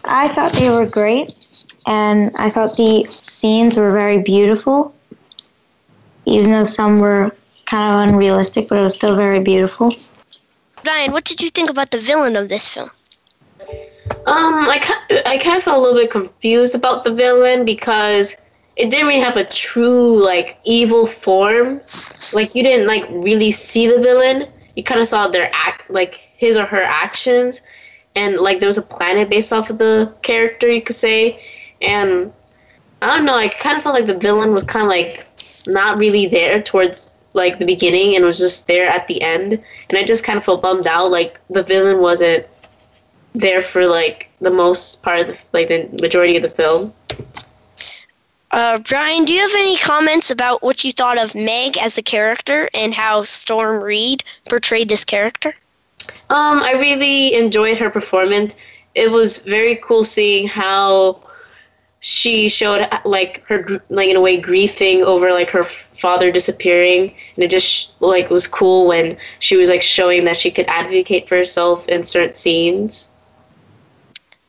I 0.03 0.27
thought 0.35 0.53
they 0.53 0.69
were 0.69 0.85
great 0.85 1.33
and 1.85 2.31
I 2.35 2.49
thought 2.49 2.77
the 2.77 3.07
scenes 3.09 3.77
were 3.77 3.91
very 3.91 4.19
beautiful. 4.19 4.93
Even 6.25 6.51
though 6.51 6.65
some 6.65 6.99
were 6.99 7.35
kind 7.65 8.09
of 8.09 8.13
unrealistic, 8.13 8.67
but 8.67 8.77
it 8.77 8.81
was 8.81 8.93
still 8.93 9.15
very 9.15 9.39
beautiful. 9.39 9.93
Ryan, 10.85 11.11
what 11.11 11.23
did 11.25 11.41
you 11.41 11.49
think 11.49 11.69
about 11.69 11.91
the 11.91 11.97
villain 11.97 12.35
of 12.35 12.49
this 12.49 12.67
film? 12.67 12.91
Um, 14.25 14.69
I 14.69 14.79
kind 14.79 15.21
I 15.25 15.37
kind 15.37 15.57
of 15.57 15.63
felt 15.63 15.77
a 15.77 15.81
little 15.81 15.99
bit 15.99 16.11
confused 16.11 16.75
about 16.75 17.03
the 17.03 17.13
villain 17.13 17.65
because 17.65 18.35
it 18.75 18.89
didn't 18.89 19.07
really 19.07 19.19
have 19.19 19.37
a 19.37 19.45
true 19.45 20.21
like 20.21 20.59
evil 20.63 21.05
form. 21.05 21.81
Like 22.33 22.53
you 22.55 22.63
didn't 22.63 22.87
like 22.87 23.05
really 23.09 23.51
see 23.51 23.87
the 23.87 23.99
villain. 23.99 24.47
You 24.75 24.83
kind 24.83 25.01
of 25.01 25.07
saw 25.07 25.27
their 25.27 25.49
act, 25.53 25.89
like 25.89 26.15
his 26.15 26.57
or 26.57 26.65
her 26.65 26.81
actions, 26.83 27.61
and 28.15 28.37
like 28.37 28.59
there 28.59 28.67
was 28.67 28.77
a 28.77 28.83
planet 28.83 29.29
based 29.29 29.53
off 29.53 29.69
of 29.69 29.77
the 29.77 30.15
character, 30.21 30.69
you 30.69 30.81
could 30.81 30.95
say. 30.95 31.43
And 31.81 32.31
I 33.01 33.15
don't 33.17 33.25
know. 33.25 33.35
I 33.35 33.47
kind 33.47 33.77
of 33.77 33.83
felt 33.83 33.95
like 33.95 34.05
the 34.05 34.17
villain 34.17 34.51
was 34.51 34.63
kind 34.63 34.83
of 34.83 34.89
like 34.89 35.25
not 35.65 35.97
really 35.97 36.27
there 36.27 36.61
towards 36.61 37.15
like 37.33 37.59
the 37.59 37.65
beginning 37.65 38.15
and 38.15 38.25
was 38.25 38.37
just 38.37 38.67
there 38.67 38.87
at 38.87 39.07
the 39.07 39.21
end, 39.21 39.53
and 39.89 39.97
I 39.97 40.03
just 40.03 40.23
kind 40.23 40.37
of 40.37 40.45
felt 40.45 40.61
bummed 40.61 40.87
out. 40.87 41.11
Like 41.11 41.39
the 41.49 41.63
villain 41.63 42.01
wasn't 42.01 42.45
there 43.33 43.61
for 43.61 43.85
like 43.85 44.29
the 44.39 44.51
most 44.51 45.01
part 45.01 45.21
of 45.21 45.27
the 45.27 45.41
like 45.53 45.67
the 45.67 45.89
majority 46.01 46.35
of 46.37 46.43
the 46.43 46.49
film. 46.49 46.93
Uh, 48.51 48.79
Brian, 48.79 49.23
do 49.23 49.31
you 49.31 49.39
have 49.39 49.55
any 49.55 49.77
comments 49.77 50.29
about 50.29 50.61
what 50.61 50.83
you 50.83 50.91
thought 50.91 51.17
of 51.17 51.35
Meg 51.35 51.77
as 51.77 51.97
a 51.97 52.01
character 52.01 52.69
and 52.73 52.93
how 52.93 53.23
Storm 53.23 53.81
Reid 53.81 54.25
portrayed 54.49 54.89
this 54.89 55.05
character? 55.05 55.55
Um, 56.29 56.61
I 56.61 56.73
really 56.73 57.33
enjoyed 57.33 57.77
her 57.77 57.89
performance. 57.89 58.57
It 58.93 59.09
was 59.09 59.39
very 59.39 59.77
cool 59.77 60.03
seeing 60.03 60.49
how 60.49 61.21
she 62.03 62.49
showed 62.49 62.89
like 63.05 63.45
her 63.45 63.81
like 63.89 64.09
in 64.09 64.15
a 64.15 64.21
way 64.21 64.41
grieving 64.41 65.03
over 65.03 65.31
like 65.31 65.51
her 65.51 65.63
father 65.63 66.31
disappearing 66.31 67.13
and 67.35 67.43
it 67.43 67.51
just 67.51 68.01
like 68.01 68.31
was 68.31 68.47
cool 68.47 68.87
when 68.87 69.15
she 69.37 69.55
was 69.55 69.69
like 69.69 69.83
showing 69.83 70.25
that 70.25 70.35
she 70.35 70.49
could 70.49 70.65
advocate 70.67 71.29
for 71.29 71.37
herself 71.37 71.87
in 71.87 72.03
certain 72.03 72.33
scenes 72.33 73.11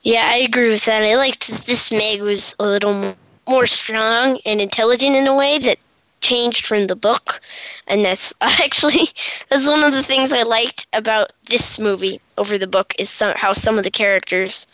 Yeah, 0.02 0.26
I 0.26 0.38
agree 0.38 0.70
with 0.70 0.84
that. 0.86 1.02
I 1.02 1.16
liked 1.16 1.66
this 1.66 1.92
Meg 1.92 2.22
was 2.22 2.56
a 2.58 2.64
little 2.64 3.14
more 3.46 3.66
strong 3.66 4.40
and 4.46 4.60
intelligent 4.60 5.14
in 5.14 5.26
a 5.26 5.36
way 5.36 5.58
that 5.58 5.78
changed 6.22 6.66
from 6.66 6.86
the 6.86 6.96
book, 6.96 7.40
and 7.86 8.02
that's 8.04 8.32
actually 8.40 9.06
that's 9.48 9.68
one 9.68 9.84
of 9.84 9.92
the 9.92 10.02
things 10.02 10.32
I 10.32 10.44
liked 10.44 10.86
about 10.92 11.32
this 11.48 11.78
movie 11.78 12.20
over 12.38 12.56
the 12.56 12.66
book 12.66 12.94
is 12.98 13.10
some, 13.10 13.34
how 13.36 13.52
some 13.52 13.76
of 13.76 13.84
the 13.84 13.90
characters 13.90 14.66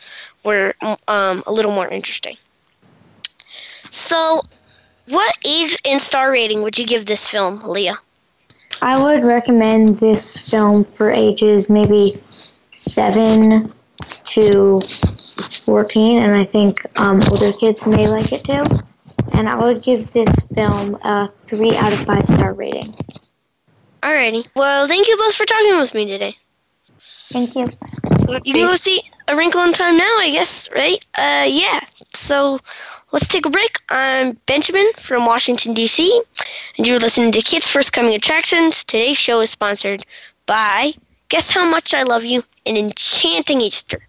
were 0.44 0.74
um, 1.08 1.42
a 1.46 1.52
little 1.52 1.72
more 1.72 1.88
interesting. 1.88 2.36
So, 3.90 4.42
what 5.08 5.34
age 5.44 5.76
and 5.84 6.00
star 6.00 6.30
rating 6.30 6.62
would 6.62 6.78
you 6.78 6.86
give 6.86 7.06
this 7.06 7.28
film, 7.28 7.62
Leah? 7.62 7.96
I 8.80 8.96
would 8.96 9.24
recommend 9.24 9.98
this 9.98 10.36
film 10.36 10.84
for 10.84 11.10
ages 11.10 11.68
maybe 11.68 12.22
7 12.76 13.72
to 14.26 14.80
14, 15.64 16.22
and 16.22 16.34
I 16.34 16.44
think 16.44 16.80
um, 16.98 17.20
older 17.30 17.52
kids 17.52 17.86
may 17.86 18.06
like 18.06 18.32
it 18.32 18.44
too. 18.44 18.64
And 19.32 19.48
I 19.48 19.56
would 19.56 19.82
give 19.82 20.12
this 20.12 20.34
film 20.54 20.94
a 20.96 21.30
3 21.48 21.76
out 21.76 21.92
of 21.92 22.00
5 22.00 22.24
star 22.26 22.52
rating. 22.52 22.94
Alrighty. 24.02 24.46
Well, 24.54 24.86
thank 24.86 25.08
you 25.08 25.16
both 25.16 25.34
for 25.34 25.44
talking 25.44 25.78
with 25.78 25.94
me 25.94 26.06
today. 26.06 26.34
Thank 27.30 27.56
you. 27.56 27.68
You 28.44 28.54
can 28.54 28.66
go 28.66 28.76
see 28.76 29.02
A 29.26 29.36
Wrinkle 29.36 29.62
in 29.64 29.72
Time 29.72 29.96
now, 29.96 30.18
I 30.18 30.30
guess, 30.30 30.70
right? 30.72 31.04
Uh, 31.14 31.46
yeah. 31.48 31.80
So 32.14 32.58
let's 33.12 33.28
take 33.28 33.46
a 33.46 33.50
break. 33.50 33.78
I'm 33.88 34.38
Benjamin 34.46 34.86
from 34.96 35.26
Washington, 35.26 35.74
D.C., 35.74 36.22
and 36.76 36.86
you're 36.86 36.98
listening 36.98 37.32
to 37.32 37.40
Kids 37.40 37.68
First 37.68 37.92
Coming 37.92 38.14
Attractions. 38.14 38.84
Today's 38.84 39.16
show 39.16 39.40
is 39.40 39.50
sponsored 39.50 40.04
by 40.46 40.92
Guess 41.28 41.50
How 41.50 41.68
Much 41.70 41.94
I 41.94 42.02
Love 42.02 42.24
You 42.24 42.42
and 42.66 42.76
Enchanting 42.76 43.60
Easter. 43.60 44.00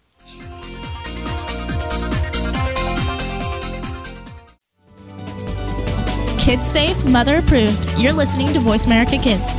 Kids 6.38 6.66
safe, 6.66 7.04
mother 7.04 7.38
approved. 7.38 7.86
You're 7.98 8.14
listening 8.14 8.52
to 8.54 8.60
Voice 8.60 8.86
America 8.86 9.18
Kids. 9.18 9.58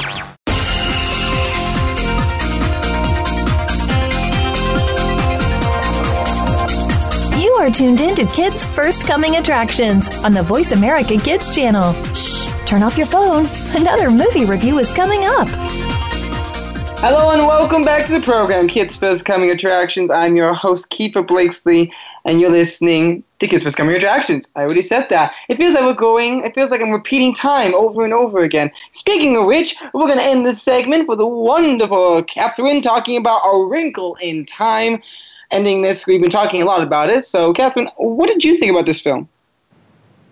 Are 7.61 7.69
tuned 7.69 8.01
in 8.01 8.15
to 8.15 8.25
Kids 8.25 8.65
First 8.65 9.05
Coming 9.05 9.35
Attractions 9.35 10.09
on 10.23 10.33
the 10.33 10.41
Voice 10.41 10.71
America 10.71 11.15
Kids 11.19 11.53
channel. 11.53 11.93
Shh, 12.15 12.47
turn 12.65 12.81
off 12.81 12.97
your 12.97 13.05
phone. 13.05 13.47
Another 13.79 14.09
movie 14.09 14.45
review 14.45 14.79
is 14.79 14.91
coming 14.91 15.19
up. 15.25 15.47
Hello 16.97 17.29
and 17.29 17.45
welcome 17.45 17.83
back 17.83 18.07
to 18.07 18.13
the 18.13 18.19
program, 18.19 18.67
Kids 18.67 18.95
First 18.95 19.25
Coming 19.25 19.51
Attractions. 19.51 20.09
I'm 20.09 20.35
your 20.35 20.55
host, 20.55 20.89
Keefer 20.89 21.21
Blakesley, 21.21 21.93
and 22.25 22.41
you're 22.41 22.49
listening 22.49 23.23
to 23.37 23.47
Kids 23.47 23.63
First 23.63 23.77
Coming 23.77 23.95
Attractions. 23.95 24.49
I 24.55 24.61
already 24.61 24.81
said 24.81 25.05
that. 25.11 25.31
It 25.47 25.57
feels 25.57 25.75
like 25.75 25.83
we're 25.83 25.93
going, 25.93 26.43
it 26.43 26.55
feels 26.55 26.71
like 26.71 26.81
I'm 26.81 26.89
repeating 26.89 27.31
time 27.31 27.75
over 27.75 28.03
and 28.03 28.11
over 28.11 28.39
again. 28.39 28.71
Speaking 28.91 29.37
of 29.37 29.45
which, 29.45 29.75
we're 29.93 30.07
going 30.07 30.17
to 30.17 30.23
end 30.23 30.47
this 30.47 30.63
segment 30.63 31.07
with 31.07 31.19
a 31.19 31.27
wonderful 31.27 32.23
Kathryn 32.23 32.81
talking 32.81 33.17
about 33.17 33.41
A 33.45 33.65
Wrinkle 33.65 34.15
in 34.19 34.47
Time. 34.47 35.03
Ending 35.51 35.81
this, 35.81 36.07
we've 36.07 36.21
been 36.21 36.31
talking 36.31 36.61
a 36.61 36.65
lot 36.65 36.81
about 36.81 37.09
it. 37.09 37.25
So, 37.25 37.53
Kathryn, 37.53 37.91
what 37.97 38.27
did 38.27 38.43
you 38.43 38.57
think 38.57 38.71
about 38.71 38.85
this 38.85 39.01
film? 39.01 39.27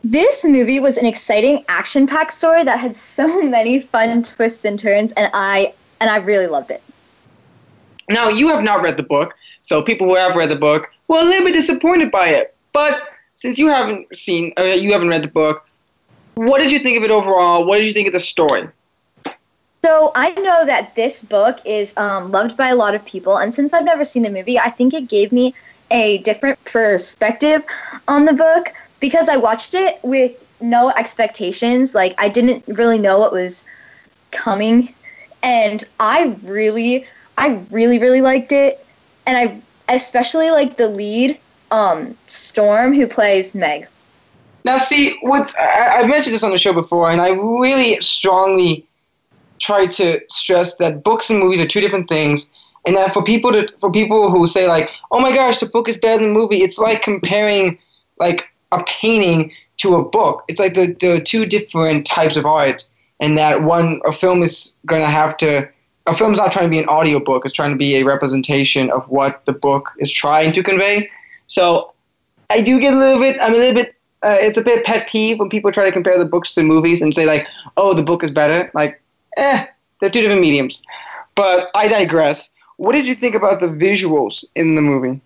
This 0.03 0.45
movie 0.45 0.79
was 0.79 0.97
an 0.97 1.05
exciting 1.05 1.63
action-packed 1.67 2.31
story 2.31 2.63
that 2.63 2.79
had 2.79 2.95
so 2.95 3.41
many 3.49 3.81
fun 3.81 4.23
twists 4.23 4.63
and 4.63 4.79
turns, 4.79 5.11
and 5.13 5.29
I 5.33 5.73
and 5.99 6.09
I 6.09 6.17
really 6.17 6.47
loved 6.47 6.71
it. 6.71 6.81
Now, 8.09 8.29
you 8.29 8.47
have 8.47 8.63
not 8.63 8.81
read 8.81 8.95
the 8.95 9.03
book, 9.03 9.35
so 9.61 9.81
people 9.81 10.07
who 10.07 10.15
have 10.15 10.35
read 10.35 10.49
the 10.49 10.55
book 10.55 10.89
were 11.09 11.19
a 11.19 11.23
little 11.23 11.45
bit 11.45 11.53
disappointed 11.53 12.09
by 12.11 12.29
it. 12.29 12.55
But 12.71 13.01
since 13.35 13.57
you 13.57 13.67
haven't 13.67 14.17
seen, 14.17 14.53
uh, 14.57 14.63
you 14.63 14.93
haven't 14.93 15.09
read 15.09 15.23
the 15.23 15.27
book, 15.27 15.67
what 16.35 16.59
did 16.59 16.71
you 16.71 16.79
think 16.79 16.97
of 16.97 17.03
it 17.03 17.11
overall? 17.11 17.65
What 17.65 17.77
did 17.77 17.85
you 17.85 17.93
think 17.93 18.07
of 18.07 18.13
the 18.13 18.19
story? 18.19 18.69
So 19.83 20.11
I 20.13 20.31
know 20.31 20.65
that 20.65 20.95
this 20.95 21.23
book 21.23 21.59
is 21.63 21.95
um, 21.95 22.31
loved 22.31 22.57
by 22.57 22.69
a 22.69 22.75
lot 22.75 22.95
of 22.95 23.05
people, 23.05 23.37
and 23.37 23.53
since 23.53 23.73
I've 23.73 23.85
never 23.85 24.03
seen 24.03 24.23
the 24.23 24.31
movie, 24.31 24.59
I 24.59 24.69
think 24.69 24.93
it 24.93 25.07
gave 25.07 25.31
me 25.31 25.55
a 25.89 26.17
different 26.19 26.63
perspective 26.65 27.63
on 28.07 28.25
the 28.25 28.33
book 28.33 28.73
because 28.99 29.29
I 29.29 29.37
watched 29.37 29.73
it 29.73 29.99
with 30.03 30.43
no 30.61 30.89
expectations. 30.89 31.95
Like 31.95 32.13
I 32.17 32.27
didn't 32.27 32.65
really 32.67 32.99
know 32.99 33.19
what 33.19 33.31
was 33.31 33.63
coming, 34.31 34.93
and 35.41 35.83
I 35.97 36.37
really, 36.43 37.05
I 37.37 37.61
really, 37.71 37.99
really 37.99 38.21
liked 38.21 38.51
it, 38.51 38.85
and 39.25 39.37
I 39.37 39.61
especially 39.95 40.51
like 40.51 40.75
the 40.75 40.89
lead, 40.89 41.39
um, 41.71 42.17
Storm, 42.27 42.93
who 42.93 43.07
plays 43.07 43.55
Meg. 43.55 43.87
Now, 44.65 44.77
see, 44.77 45.17
what 45.21 45.57
I, 45.57 45.99
I've 45.99 46.09
mentioned 46.09 46.35
this 46.35 46.43
on 46.43 46.51
the 46.51 46.57
show 46.57 46.73
before, 46.73 47.09
and 47.09 47.21
I 47.21 47.29
really 47.29 47.99
strongly 48.01 48.85
try 49.59 49.85
to 49.87 50.19
stress 50.29 50.75
that 50.75 51.03
books 51.03 51.29
and 51.29 51.39
movies 51.39 51.59
are 51.59 51.67
two 51.67 51.81
different 51.81 52.09
things, 52.09 52.49
and 52.85 52.95
that 52.95 53.13
for 53.13 53.23
people 53.23 53.51
to 53.51 53.67
for 53.79 53.91
people 53.91 54.31
who 54.31 54.47
say 54.47 54.67
like, 54.67 54.89
"Oh 55.11 55.19
my 55.19 55.33
gosh, 55.33 55.59
the 55.59 55.65
book 55.65 55.87
is 55.87 55.97
better 55.97 56.17
than 56.17 56.33
the 56.33 56.39
movie," 56.39 56.63
it's 56.63 56.77
like 56.77 57.01
comparing 57.01 57.77
like 58.19 58.45
a 58.71 58.83
painting 58.83 59.51
to 59.77 59.95
a 59.95 60.03
book. 60.03 60.43
It's 60.47 60.59
like 60.59 60.73
the 60.73 60.95
the 60.99 61.21
two 61.21 61.45
different 61.45 62.05
types 62.05 62.37
of 62.37 62.45
art, 62.45 62.85
and 63.19 63.37
that 63.37 63.63
one 63.63 64.01
a 64.05 64.13
film 64.13 64.43
is 64.43 64.75
going 64.85 65.01
to 65.01 65.11
have 65.11 65.37
to. 65.37 65.67
A 66.07 66.17
film's 66.17 66.39
not 66.39 66.51
trying 66.51 66.65
to 66.65 66.69
be 66.69 66.79
an 66.79 66.87
audiobook, 66.87 67.45
it's 67.45 67.53
trying 67.53 67.69
to 67.69 67.77
be 67.77 67.97
a 67.97 68.03
representation 68.03 68.89
of 68.89 69.07
what 69.09 69.45
the 69.45 69.51
book 69.51 69.91
is 69.99 70.11
trying 70.11 70.51
to 70.53 70.63
convey. 70.63 71.07
So 71.45 71.93
I 72.49 72.61
do 72.61 72.79
get 72.79 72.95
a 72.95 72.97
little 72.97 73.19
bit, 73.19 73.37
I'm 73.39 73.53
a 73.53 73.57
little 73.57 73.75
bit 73.75 73.95
uh, 74.23 74.37
it's 74.39 74.57
a 74.57 74.61
bit 74.61 74.85
pet 74.85 75.07
peeve 75.07 75.39
when 75.39 75.49
people 75.49 75.71
try 75.71 75.85
to 75.85 75.91
compare 75.91 76.17
the 76.17 76.25
books 76.25 76.51
to 76.53 76.63
movies 76.63 77.01
and 77.01 77.13
say 77.13 77.25
like, 77.25 77.47
oh, 77.77 77.93
the 77.93 78.01
book 78.01 78.23
is 78.23 78.31
better. 78.31 78.69
Like, 78.73 79.01
eh, 79.39 79.65
they're 79.99 80.09
two 80.09 80.21
different 80.21 80.41
mediums. 80.41 80.81
But 81.35 81.69
I 81.75 81.87
digress. 81.87 82.49
What 82.77 82.93
did 82.93 83.07
you 83.07 83.15
think 83.15 83.35
about 83.35 83.59
the 83.59 83.67
visuals 83.67 84.45
in 84.55 84.75
the 84.75 84.81
movie? 84.81 85.21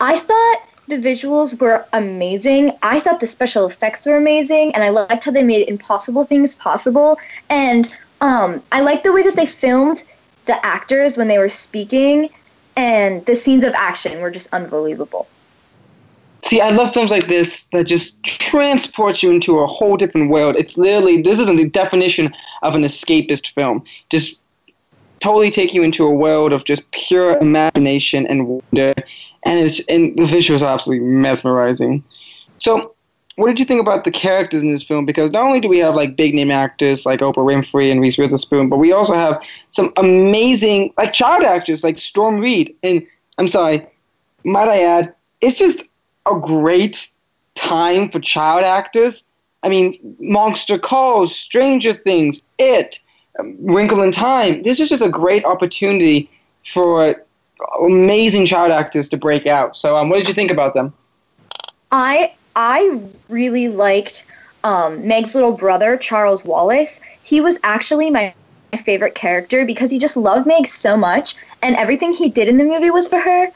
I 0.00 0.16
thought 0.16 0.62
the 0.88 0.96
visuals 0.98 1.60
were 1.60 1.84
amazing. 1.92 2.72
I 2.82 3.00
thought 3.00 3.20
the 3.20 3.26
special 3.26 3.66
effects 3.66 4.06
were 4.06 4.16
amazing, 4.16 4.74
and 4.74 4.84
I 4.84 4.90
liked 4.90 5.24
how 5.24 5.30
they 5.30 5.42
made 5.42 5.68
impossible 5.68 6.24
things 6.24 6.56
possible. 6.56 7.18
And 7.48 7.88
um, 8.20 8.62
I 8.72 8.80
liked 8.80 9.04
the 9.04 9.12
way 9.12 9.22
that 9.22 9.36
they 9.36 9.46
filmed 9.46 10.02
the 10.46 10.64
actors 10.64 11.16
when 11.16 11.28
they 11.28 11.38
were 11.38 11.48
speaking, 11.48 12.30
and 12.76 13.24
the 13.26 13.36
scenes 13.36 13.64
of 13.64 13.72
action 13.74 14.20
were 14.20 14.30
just 14.30 14.48
unbelievable. 14.52 15.28
See, 16.44 16.60
I 16.60 16.70
love 16.70 16.94
films 16.94 17.10
like 17.10 17.28
this 17.28 17.66
that 17.72 17.84
just 17.84 18.22
transport 18.22 19.22
you 19.22 19.30
into 19.30 19.58
a 19.58 19.66
whole 19.66 19.96
different 19.96 20.30
world. 20.30 20.56
It's 20.56 20.76
literally 20.76 21.20
this 21.20 21.38
isn't 21.38 21.56
the 21.56 21.68
definition 21.68 22.32
of 22.62 22.74
an 22.74 22.82
escapist 22.82 23.52
film. 23.54 23.84
Just 24.08 24.36
totally 25.20 25.50
take 25.50 25.74
you 25.74 25.82
into 25.82 26.04
a 26.04 26.10
world 26.10 26.52
of 26.52 26.64
just 26.64 26.88
pure 26.92 27.36
imagination 27.38 28.26
and 28.26 28.48
wonder, 28.48 28.94
and 29.44 29.60
it's 29.60 29.80
and 29.88 30.16
the 30.16 30.24
visuals 30.24 30.62
are 30.62 30.72
absolutely 30.72 31.06
mesmerizing. 31.06 32.02
So, 32.58 32.94
what 33.36 33.48
did 33.48 33.58
you 33.58 33.64
think 33.64 33.80
about 33.80 34.04
the 34.04 34.10
characters 34.10 34.62
in 34.62 34.68
this 34.68 34.82
film? 34.82 35.06
Because 35.06 35.30
not 35.30 35.44
only 35.44 35.60
do 35.60 35.68
we 35.68 35.78
have 35.78 35.94
like 35.94 36.16
big 36.16 36.34
name 36.34 36.50
actors 36.50 37.06
like 37.06 37.20
Oprah 37.20 37.36
Winfrey 37.36 37.90
and 37.90 38.00
Reese 38.00 38.18
Witherspoon, 38.18 38.68
but 38.68 38.78
we 38.78 38.92
also 38.92 39.14
have 39.14 39.40
some 39.70 39.92
amazing 39.96 40.92
like 40.96 41.12
child 41.12 41.44
actors 41.44 41.84
like 41.84 41.98
Storm 41.98 42.40
Reid. 42.40 42.74
And 42.82 43.06
I'm 43.38 43.48
sorry, 43.48 43.86
might 44.44 44.68
I 44.68 44.82
add, 44.82 45.14
it's 45.40 45.58
just 45.58 45.82
a 46.30 46.40
great 46.40 47.08
time 47.54 48.10
for 48.10 48.20
child 48.20 48.64
actors. 48.64 49.24
I 49.62 49.68
mean, 49.68 50.16
Monster 50.18 50.78
Calls, 50.78 51.36
Stranger 51.36 51.92
Things, 51.92 52.40
It, 52.58 53.00
um, 53.38 53.56
Wrinkle 53.60 54.02
in 54.02 54.10
Time. 54.10 54.62
This 54.62 54.80
is 54.80 54.88
just 54.88 55.02
a 55.02 55.08
great 55.08 55.44
opportunity 55.44 56.30
for 56.72 57.22
amazing 57.82 58.46
child 58.46 58.72
actors 58.72 59.08
to 59.10 59.16
break 59.16 59.46
out. 59.46 59.76
So, 59.76 59.96
um, 59.96 60.08
what 60.08 60.16
did 60.16 60.28
you 60.28 60.34
think 60.34 60.50
about 60.50 60.74
them? 60.74 60.94
I 61.92 62.32
I 62.56 63.00
really 63.28 63.68
liked 63.68 64.26
um, 64.64 65.06
Meg's 65.06 65.34
little 65.34 65.52
brother, 65.52 65.96
Charles 65.96 66.44
Wallace. 66.44 67.00
He 67.22 67.40
was 67.40 67.58
actually 67.62 68.10
my, 68.10 68.34
my 68.72 68.78
favorite 68.78 69.14
character 69.14 69.64
because 69.64 69.90
he 69.90 69.98
just 69.98 70.16
loved 70.16 70.46
Meg 70.46 70.66
so 70.66 70.96
much, 70.96 71.34
and 71.62 71.76
everything 71.76 72.12
he 72.12 72.28
did 72.28 72.48
in 72.48 72.58
the 72.58 72.64
movie 72.64 72.90
was 72.90 73.08
for 73.08 73.18
her. 73.18 73.50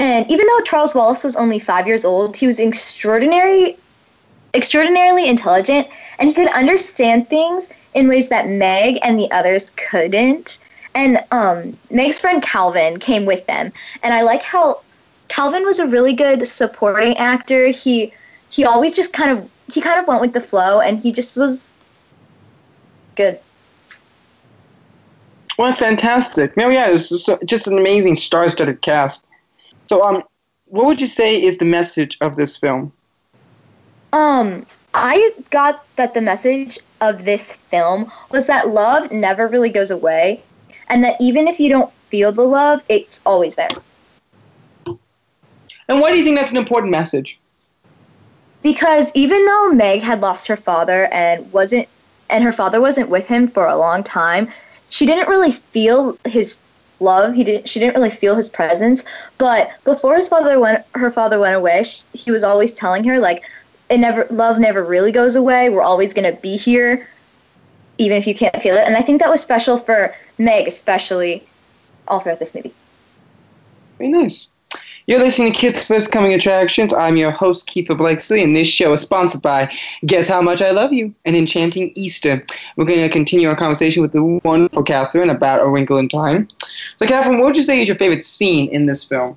And 0.00 0.28
even 0.30 0.46
though 0.46 0.60
Charles 0.60 0.94
Wallace 0.94 1.24
was 1.24 1.36
only 1.36 1.58
five 1.58 1.86
years 1.86 2.06
old, 2.06 2.34
he 2.34 2.46
was 2.46 2.58
extraordinary, 2.58 3.76
extraordinarily 4.54 5.28
intelligent, 5.28 5.88
and 6.18 6.26
he 6.26 6.34
could 6.34 6.48
understand 6.48 7.28
things 7.28 7.68
in 7.92 8.08
ways 8.08 8.30
that 8.30 8.48
Meg 8.48 8.98
and 9.02 9.18
the 9.18 9.30
others 9.30 9.70
couldn't. 9.76 10.58
And 10.94 11.18
um, 11.32 11.76
Meg's 11.90 12.18
friend 12.18 12.42
Calvin 12.42 12.98
came 12.98 13.26
with 13.26 13.46
them, 13.46 13.72
and 14.02 14.14
I 14.14 14.22
like 14.22 14.42
how 14.42 14.80
Calvin 15.28 15.64
was 15.64 15.78
a 15.80 15.86
really 15.86 16.14
good 16.14 16.46
supporting 16.46 17.14
actor. 17.18 17.66
He 17.66 18.10
he 18.48 18.64
always 18.64 18.96
just 18.96 19.12
kind 19.12 19.38
of 19.38 19.50
he 19.70 19.82
kind 19.82 20.00
of 20.00 20.08
went 20.08 20.22
with 20.22 20.32
the 20.32 20.40
flow, 20.40 20.80
and 20.80 20.98
he 20.98 21.12
just 21.12 21.36
was 21.36 21.70
good. 23.16 23.38
Well, 25.58 25.74
fantastic. 25.74 26.56
No, 26.56 26.70
yeah, 26.70 26.88
it 26.88 26.92
was 26.92 27.10
just 27.44 27.66
an 27.66 27.76
amazing 27.76 28.16
star-studded 28.16 28.80
cast. 28.80 29.26
So, 29.90 30.04
um, 30.04 30.22
what 30.66 30.86
would 30.86 31.00
you 31.00 31.08
say 31.08 31.42
is 31.42 31.58
the 31.58 31.64
message 31.64 32.16
of 32.20 32.36
this 32.36 32.56
film? 32.56 32.92
Um, 34.12 34.64
I 34.94 35.32
got 35.50 35.84
that 35.96 36.14
the 36.14 36.20
message 36.20 36.78
of 37.00 37.24
this 37.24 37.54
film 37.54 38.08
was 38.30 38.46
that 38.46 38.68
love 38.68 39.10
never 39.10 39.48
really 39.48 39.68
goes 39.68 39.90
away, 39.90 40.44
and 40.88 41.02
that 41.02 41.16
even 41.20 41.48
if 41.48 41.58
you 41.58 41.70
don't 41.70 41.92
feel 42.06 42.30
the 42.30 42.44
love, 42.44 42.84
it's 42.88 43.20
always 43.26 43.56
there. 43.56 43.70
And 44.86 46.00
why 46.00 46.12
do 46.12 46.18
you 46.18 46.24
think 46.24 46.38
that's 46.38 46.52
an 46.52 46.56
important 46.56 46.92
message? 46.92 47.40
Because 48.62 49.10
even 49.16 49.44
though 49.44 49.72
Meg 49.72 50.02
had 50.02 50.20
lost 50.20 50.46
her 50.46 50.56
father 50.56 51.08
and 51.10 51.50
wasn't 51.52 51.88
and 52.28 52.44
her 52.44 52.52
father 52.52 52.80
wasn't 52.80 53.08
with 53.08 53.26
him 53.26 53.48
for 53.48 53.66
a 53.66 53.74
long 53.74 54.04
time, 54.04 54.46
she 54.88 55.04
didn't 55.04 55.28
really 55.28 55.50
feel 55.50 56.16
his 56.28 56.58
love. 57.00 57.34
He 57.34 57.44
didn't. 57.44 57.68
She 57.68 57.80
didn't 57.80 57.96
really 57.96 58.10
feel 58.10 58.36
his 58.36 58.48
presence. 58.48 59.04
But 59.38 59.70
before 59.84 60.14
his 60.14 60.28
father 60.28 60.60
went, 60.60 60.84
her 60.94 61.10
father 61.10 61.38
went 61.38 61.56
away. 61.56 61.82
She, 61.82 62.02
he 62.12 62.30
was 62.30 62.44
always 62.44 62.72
telling 62.72 63.04
her 63.04 63.18
like, 63.18 63.48
"It 63.88 63.98
never. 63.98 64.26
Love 64.30 64.58
never 64.58 64.84
really 64.84 65.12
goes 65.12 65.36
away. 65.36 65.70
We're 65.70 65.82
always 65.82 66.14
gonna 66.14 66.32
be 66.32 66.56
here, 66.56 67.08
even 67.98 68.18
if 68.18 68.26
you 68.26 68.34
can't 68.34 68.60
feel 68.62 68.76
it." 68.76 68.86
And 68.86 68.96
I 68.96 69.00
think 69.00 69.20
that 69.20 69.30
was 69.30 69.40
special 69.40 69.78
for 69.78 70.14
Meg, 70.38 70.68
especially 70.68 71.46
all 72.06 72.20
throughout 72.20 72.38
this 72.38 72.54
movie. 72.54 72.74
Very 73.98 74.10
nice. 74.10 74.49
You're 75.10 75.18
listening 75.18 75.52
to 75.52 75.58
Kids 75.58 75.82
First 75.82 76.12
Coming 76.12 76.34
Attractions. 76.34 76.92
I'm 76.92 77.16
your 77.16 77.32
host, 77.32 77.66
Keefer 77.66 77.96
Blakesley, 77.96 78.44
and 78.44 78.54
this 78.54 78.68
show 78.68 78.92
is 78.92 79.00
sponsored 79.00 79.42
by 79.42 79.68
Guess 80.06 80.28
How 80.28 80.40
Much 80.40 80.62
I 80.62 80.70
Love 80.70 80.92
You 80.92 81.12
and 81.24 81.34
Enchanting 81.34 81.90
Easter. 81.96 82.46
We're 82.76 82.84
going 82.84 83.00
to 83.00 83.08
continue 83.08 83.48
our 83.48 83.56
conversation 83.56 84.02
with 84.02 84.12
the 84.12 84.22
wonderful 84.44 84.84
Kathryn 84.84 85.28
about 85.28 85.62
A 85.62 85.68
Wrinkle 85.68 85.98
in 85.98 86.08
Time. 86.08 86.46
So, 86.98 87.06
Kathryn, 87.06 87.38
what 87.38 87.46
would 87.46 87.56
you 87.56 87.64
say 87.64 87.82
is 87.82 87.88
your 87.88 87.96
favorite 87.96 88.24
scene 88.24 88.68
in 88.68 88.86
this 88.86 89.02
film? 89.02 89.36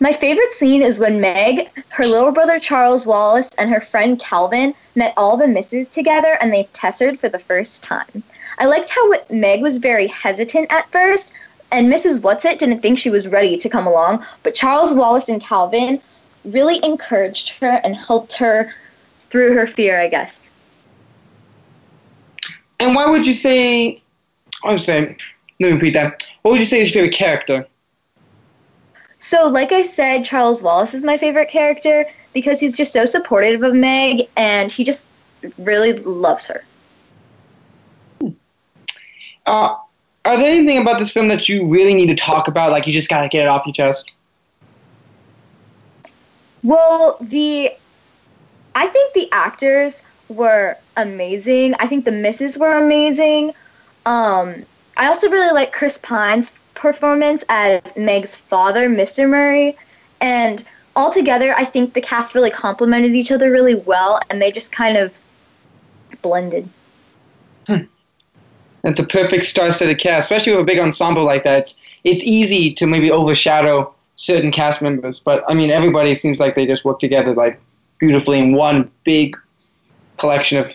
My 0.00 0.14
favorite 0.14 0.52
scene 0.52 0.80
is 0.80 0.98
when 0.98 1.20
Meg, 1.20 1.68
her 1.90 2.06
little 2.06 2.32
brother 2.32 2.58
Charles 2.58 3.06
Wallace, 3.06 3.50
and 3.58 3.68
her 3.68 3.82
friend 3.82 4.18
Calvin 4.18 4.72
met 4.94 5.12
all 5.18 5.36
the 5.36 5.46
misses 5.46 5.88
together 5.88 6.38
and 6.40 6.50
they 6.50 6.64
tessered 6.72 7.18
for 7.18 7.28
the 7.28 7.38
first 7.38 7.82
time. 7.82 8.22
I 8.58 8.64
liked 8.64 8.88
how 8.88 9.12
Meg 9.28 9.60
was 9.60 9.76
very 9.76 10.06
hesitant 10.06 10.72
at 10.72 10.90
first, 10.90 11.34
and 11.72 11.92
Mrs. 11.92 12.18
Whatsit 12.20 12.58
didn't 12.58 12.80
think 12.80 12.98
she 12.98 13.10
was 13.10 13.28
ready 13.28 13.56
to 13.58 13.68
come 13.68 13.86
along, 13.86 14.24
but 14.42 14.54
Charles 14.54 14.92
Wallace 14.92 15.28
and 15.28 15.40
Calvin 15.40 16.00
really 16.44 16.84
encouraged 16.84 17.50
her 17.60 17.80
and 17.84 17.94
helped 17.94 18.34
her 18.34 18.72
through 19.18 19.54
her 19.54 19.66
fear, 19.66 20.00
I 20.00 20.08
guess. 20.08 20.50
And 22.78 22.94
why 22.94 23.06
would 23.06 23.26
you 23.26 23.34
say, 23.34 24.02
I'm 24.64 24.78
saying, 24.78 25.16
let 25.60 25.68
me 25.68 25.72
repeat 25.74 25.92
that. 25.92 26.26
What 26.42 26.52
would 26.52 26.60
you 26.60 26.66
say 26.66 26.80
is 26.80 26.94
your 26.94 27.04
favorite 27.04 27.16
character? 27.16 27.66
So, 29.18 29.48
like 29.48 29.70
I 29.70 29.82
said, 29.82 30.24
Charles 30.24 30.62
Wallace 30.62 30.94
is 30.94 31.04
my 31.04 31.18
favorite 31.18 31.50
character 31.50 32.06
because 32.32 32.58
he's 32.58 32.76
just 32.76 32.92
so 32.92 33.04
supportive 33.04 33.62
of 33.62 33.74
Meg 33.74 34.28
and 34.34 34.72
he 34.72 34.82
just 34.82 35.04
really 35.58 35.92
loves 35.92 36.46
her. 36.46 36.64
Uh, 39.44 39.76
are 40.24 40.36
there 40.36 40.46
anything 40.46 40.78
about 40.78 40.98
this 40.98 41.10
film 41.10 41.28
that 41.28 41.48
you 41.48 41.66
really 41.66 41.94
need 41.94 42.08
to 42.08 42.14
talk 42.14 42.48
about? 42.48 42.70
Like 42.70 42.86
you 42.86 42.92
just 42.92 43.08
gotta 43.08 43.28
get 43.28 43.42
it 43.42 43.48
off 43.48 43.66
your 43.66 43.72
chest. 43.72 44.14
Well, 46.62 47.16
the 47.20 47.70
I 48.74 48.86
think 48.86 49.14
the 49.14 49.28
actors 49.32 50.02
were 50.28 50.76
amazing. 50.96 51.74
I 51.80 51.86
think 51.86 52.04
the 52.04 52.12
misses 52.12 52.58
were 52.58 52.72
amazing. 52.72 53.52
Um, 54.06 54.64
I 54.96 55.06
also 55.06 55.30
really 55.30 55.52
like 55.52 55.72
Chris 55.72 55.98
Pine's 55.98 56.60
performance 56.74 57.44
as 57.48 57.96
Meg's 57.96 58.36
father, 58.36 58.88
Mr. 58.88 59.28
Murray, 59.28 59.76
and 60.20 60.62
altogether, 60.96 61.54
I 61.56 61.64
think 61.64 61.94
the 61.94 62.00
cast 62.00 62.34
really 62.34 62.50
complemented 62.50 63.14
each 63.14 63.32
other 63.32 63.50
really 63.50 63.74
well, 63.74 64.20
and 64.28 64.40
they 64.40 64.50
just 64.50 64.72
kind 64.72 64.96
of 64.96 65.18
blended. 66.22 66.68
Hmm. 67.66 67.84
It's 68.84 69.00
a 69.00 69.06
perfect 69.06 69.44
star-studded 69.44 69.98
cast, 69.98 70.30
especially 70.30 70.52
with 70.52 70.62
a 70.62 70.64
big 70.64 70.78
ensemble 70.78 71.24
like 71.24 71.44
that. 71.44 71.60
It's 71.60 71.80
it's 72.04 72.24
easy 72.24 72.72
to 72.74 72.86
maybe 72.86 73.10
overshadow 73.10 73.92
certain 74.16 74.50
cast 74.50 74.80
members, 74.82 75.18
but 75.18 75.44
I 75.48 75.54
mean 75.54 75.70
everybody 75.70 76.14
seems 76.14 76.40
like 76.40 76.54
they 76.54 76.66
just 76.66 76.84
work 76.84 76.98
together 76.98 77.34
like 77.34 77.60
beautifully 77.98 78.38
in 78.38 78.52
one 78.52 78.90
big 79.04 79.36
collection 80.18 80.58
of 80.58 80.72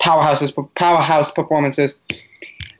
powerhouses, 0.00 0.52
powerhouse 0.74 1.30
performances. 1.30 1.98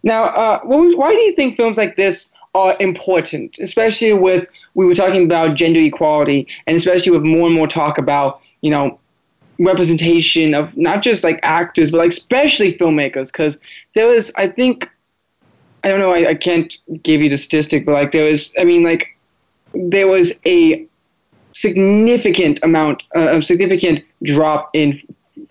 Now, 0.03 0.25
uh, 0.25 0.61
why 0.63 1.13
do 1.13 1.21
you 1.21 1.33
think 1.33 1.57
films 1.57 1.77
like 1.77 1.97
this 1.97 2.33
are 2.55 2.77
important, 2.81 3.59
especially 3.59 4.13
with 4.13 4.47
we 4.75 4.85
were 4.87 4.95
talking 4.95 5.25
about 5.25 5.57
gender 5.57 5.81
equality, 5.81 6.47
and 6.67 6.77
especially 6.77 7.13
with 7.13 7.23
more 7.23 7.47
and 7.47 7.55
more 7.55 7.67
talk 7.67 7.99
about 7.99 8.41
you 8.61 8.71
know 8.71 8.99
representation 9.59 10.55
of 10.55 10.77
not 10.77 11.03
just 11.03 11.25
like 11.25 11.41
actors, 11.43 11.91
but 11.91 11.99
like 11.99 12.11
especially 12.11 12.75
filmmakers. 12.75 13.33
Because 13.33 13.57
there 13.95 14.07
was, 14.07 14.31
I 14.37 14.49
think, 14.49 14.89
I 15.85 15.89
don't 15.89 16.01
know, 16.01 16.13
I, 16.13 16.31
I 16.31 16.35
can't 16.35 16.77
give 17.03 17.21
you 17.21 17.29
the 17.29 17.39
statistic, 17.39 17.87
but 17.87 17.93
like 17.93 18.13
there 18.13 18.31
was, 18.31 18.55
I 18.59 18.65
mean, 18.65 18.83
like 18.83 19.17
there 19.75 20.09
was 20.09 20.33
a 20.45 20.87
significant 21.53 22.63
amount, 22.63 23.03
uh, 23.15 23.29
of 23.29 23.45
significant 23.45 24.03
drop 24.23 24.71
in 24.75 25.01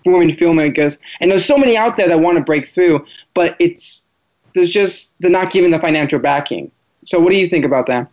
women 0.06 0.36
filmmakers, 0.36 1.00
and 1.20 1.32
there's 1.32 1.46
so 1.46 1.58
many 1.58 1.78
out 1.78 1.98
there 1.98 2.08
that 2.08 2.20
want 2.20 2.38
to 2.38 2.44
break 2.44 2.68
through, 2.68 3.06
but 3.34 3.56
it's 3.60 4.06
there's 4.54 4.72
just 4.72 5.14
they're 5.20 5.32
not 5.32 5.52
given 5.52 5.72
the 5.72 5.80
financial 5.80 6.20
backing. 6.20 6.72
So, 7.06 7.20
what 7.20 7.32
do 7.32 7.38
you 7.38 7.48
think 7.48 7.66
about 7.66 7.88
that? 7.88 8.08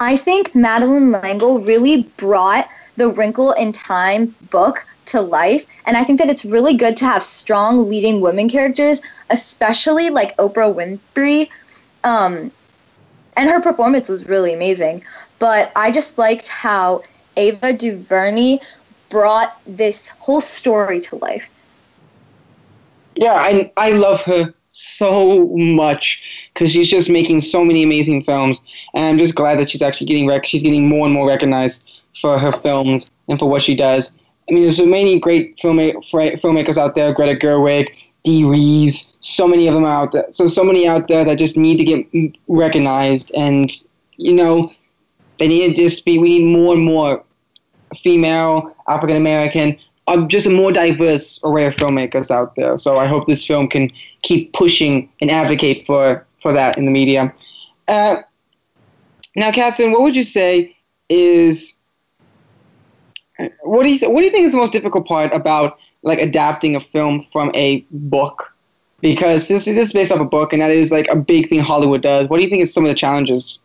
I 0.00 0.16
think 0.16 0.54
Madeleine 0.54 1.12
L'Engle 1.12 1.60
really 1.60 2.04
brought 2.16 2.68
the 2.96 3.10
Wrinkle 3.10 3.52
in 3.52 3.72
Time 3.72 4.34
book 4.50 4.86
to 5.10 5.20
life. 5.20 5.66
And 5.86 5.96
I 5.96 6.04
think 6.04 6.18
that 6.18 6.30
it's 6.30 6.44
really 6.44 6.76
good 6.76 6.96
to 6.98 7.04
have 7.04 7.22
strong 7.22 7.88
leading 7.88 8.20
women 8.20 8.48
characters, 8.48 9.00
especially 9.30 10.10
like 10.10 10.36
Oprah 10.36 10.74
Winfrey. 10.74 11.48
Um, 12.04 12.50
and 13.36 13.50
her 13.50 13.60
performance 13.60 14.08
was 14.08 14.26
really 14.26 14.52
amazing. 14.52 15.04
But 15.38 15.72
I 15.74 15.90
just 15.90 16.18
liked 16.18 16.48
how 16.48 17.02
Ava 17.36 17.72
DuVernay 17.72 18.58
brought 19.08 19.58
this 19.66 20.08
whole 20.20 20.40
story 20.40 21.00
to 21.00 21.16
life. 21.16 21.50
Yeah, 23.16 23.34
I 23.34 23.72
I 23.76 23.90
love 23.90 24.20
her 24.22 24.54
so 24.70 25.48
much 25.56 26.22
because 26.54 26.70
she's 26.72 26.88
just 26.88 27.10
making 27.10 27.40
so 27.40 27.64
many 27.64 27.82
amazing 27.82 28.24
films, 28.24 28.62
and 28.94 29.04
I'm 29.04 29.18
just 29.18 29.34
glad 29.34 29.58
that 29.58 29.70
she's 29.70 29.82
actually 29.82 30.06
getting 30.06 30.26
rec- 30.26 30.46
she's 30.46 30.62
getting 30.62 30.88
more 30.88 31.04
and 31.06 31.14
more 31.14 31.26
recognized 31.26 31.90
for 32.20 32.38
her 32.38 32.52
films 32.52 33.10
and 33.28 33.38
for 33.38 33.48
what 33.48 33.62
she 33.62 33.74
does. 33.74 34.16
I 34.48 34.52
mean, 34.52 34.62
there's 34.62 34.78
so 34.78 34.86
many 34.86 35.18
great 35.18 35.56
filmma- 35.58 35.94
filmmakers 36.10 36.78
out 36.78 36.94
there: 36.94 37.12
Greta 37.12 37.38
Gerwig, 37.38 37.88
Dee 38.24 38.44
Rees, 38.44 39.12
so 39.20 39.46
many 39.46 39.66
of 39.68 39.74
them 39.74 39.84
out 39.84 40.12
there. 40.12 40.26
So 40.32 40.48
so 40.48 40.64
many 40.64 40.86
out 40.88 41.08
there 41.08 41.24
that 41.24 41.36
just 41.36 41.56
need 41.56 41.76
to 41.76 41.84
get 41.84 42.36
recognized, 42.48 43.30
and 43.34 43.70
you 44.16 44.32
know, 44.32 44.72
they 45.38 45.48
need 45.48 45.74
to 45.74 45.82
just 45.82 46.04
be. 46.04 46.18
We 46.18 46.38
need 46.38 46.46
more 46.46 46.74
and 46.74 46.84
more 46.84 47.24
female, 48.02 48.76
African 48.88 49.16
American, 49.16 49.78
um, 50.06 50.28
just 50.28 50.46
a 50.46 50.50
more 50.50 50.72
diverse 50.72 51.40
array 51.44 51.66
of 51.66 51.74
filmmakers 51.74 52.30
out 52.30 52.56
there. 52.56 52.76
So 52.78 52.98
I 52.98 53.06
hope 53.06 53.26
this 53.26 53.44
film 53.44 53.68
can 53.68 53.90
keep 54.22 54.52
pushing 54.52 55.08
and 55.20 55.30
advocate 55.30 55.86
for 55.86 56.26
for 56.42 56.52
that 56.52 56.76
in 56.76 56.84
the 56.84 56.90
media. 56.90 57.32
Uh, 57.88 58.16
now, 59.36 59.50
Kathryn, 59.50 59.92
what 59.92 60.02
would 60.02 60.16
you 60.16 60.24
say 60.24 60.76
is 61.08 61.78
what 63.62 63.84
do 63.84 63.90
you 63.90 64.10
what 64.10 64.20
do 64.20 64.24
you 64.24 64.30
think 64.30 64.46
is 64.46 64.52
the 64.52 64.58
most 64.58 64.72
difficult 64.72 65.06
part 65.06 65.32
about 65.32 65.78
like 66.02 66.18
adapting 66.18 66.76
a 66.76 66.80
film 66.80 67.26
from 67.32 67.50
a 67.54 67.84
book? 67.90 68.54
Because 69.00 69.48
this, 69.48 69.64
this 69.64 69.76
is 69.76 69.92
based 69.92 70.12
off 70.12 70.20
a 70.20 70.24
book, 70.24 70.52
and 70.52 70.60
that 70.60 70.70
is 70.70 70.92
like 70.92 71.08
a 71.08 71.16
big 71.16 71.48
thing 71.48 71.60
Hollywood 71.60 72.02
does. 72.02 72.28
What 72.28 72.36
do 72.36 72.42
you 72.42 72.50
think 72.50 72.62
is 72.62 72.72
some 72.72 72.84
of 72.84 72.88
the 72.88 72.94
challenges? 72.94 73.60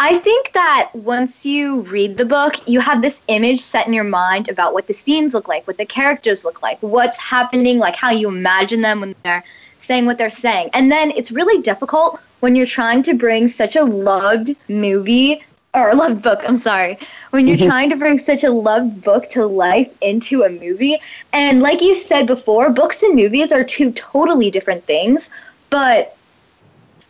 I 0.00 0.18
think 0.18 0.52
that 0.52 0.90
once 0.94 1.46
you 1.46 1.82
read 1.82 2.16
the 2.16 2.24
book, 2.24 2.66
you 2.66 2.80
have 2.80 3.02
this 3.02 3.22
image 3.28 3.60
set 3.60 3.86
in 3.86 3.92
your 3.92 4.04
mind 4.04 4.48
about 4.48 4.74
what 4.74 4.88
the 4.88 4.94
scenes 4.94 5.32
look 5.32 5.46
like, 5.46 5.66
what 5.66 5.78
the 5.78 5.86
characters 5.86 6.44
look 6.44 6.60
like, 6.60 6.78
what's 6.80 7.18
happening, 7.18 7.78
like 7.78 7.94
how 7.94 8.10
you 8.10 8.28
imagine 8.28 8.80
them 8.80 9.00
when 9.00 9.14
they're 9.22 9.44
saying 9.78 10.06
what 10.06 10.18
they're 10.18 10.30
saying. 10.30 10.70
And 10.74 10.90
then 10.90 11.12
it's 11.12 11.30
really 11.30 11.62
difficult 11.62 12.18
when 12.40 12.56
you're 12.56 12.66
trying 12.66 13.04
to 13.04 13.14
bring 13.14 13.46
such 13.46 13.76
a 13.76 13.84
loved 13.84 14.56
movie 14.68 15.44
or 15.74 15.92
loved 15.94 16.22
book, 16.22 16.42
I'm 16.46 16.56
sorry, 16.56 16.98
when 17.30 17.46
you're 17.46 17.56
mm-hmm. 17.56 17.66
trying 17.66 17.90
to 17.90 17.96
bring 17.96 18.18
such 18.18 18.44
a 18.44 18.50
loved 18.50 19.02
book 19.02 19.28
to 19.30 19.46
life 19.46 19.90
into 20.02 20.42
a 20.42 20.50
movie. 20.50 20.98
And 21.32 21.60
like 21.60 21.80
you 21.80 21.96
said 21.96 22.26
before, 22.26 22.70
books 22.70 23.02
and 23.02 23.14
movies 23.14 23.52
are 23.52 23.64
two 23.64 23.92
totally 23.92 24.50
different 24.50 24.84
things, 24.84 25.30
but 25.70 26.16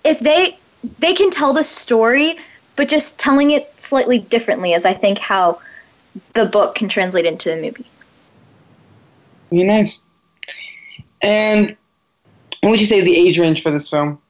if 0.04 0.20
they 0.20 0.58
they 0.98 1.14
can 1.14 1.30
tell 1.30 1.52
the 1.52 1.62
story 1.62 2.36
but 2.76 2.88
just 2.88 3.18
telling 3.18 3.50
it 3.50 3.72
slightly 3.80 4.18
differently 4.18 4.72
is 4.72 4.86
I 4.86 4.94
think 4.94 5.18
how 5.18 5.60
the 6.32 6.46
book 6.46 6.74
can 6.74 6.88
translate 6.88 7.26
into 7.26 7.50
the 7.50 7.56
movie. 7.56 7.86
Very 9.50 9.64
nice. 9.64 9.98
And 11.20 11.76
what 12.60 12.70
would 12.70 12.80
you 12.80 12.86
say 12.86 12.98
is 12.98 13.04
the 13.04 13.16
age 13.16 13.38
range 13.38 13.62
for 13.62 13.70
this 13.70 13.88
film? 13.88 14.21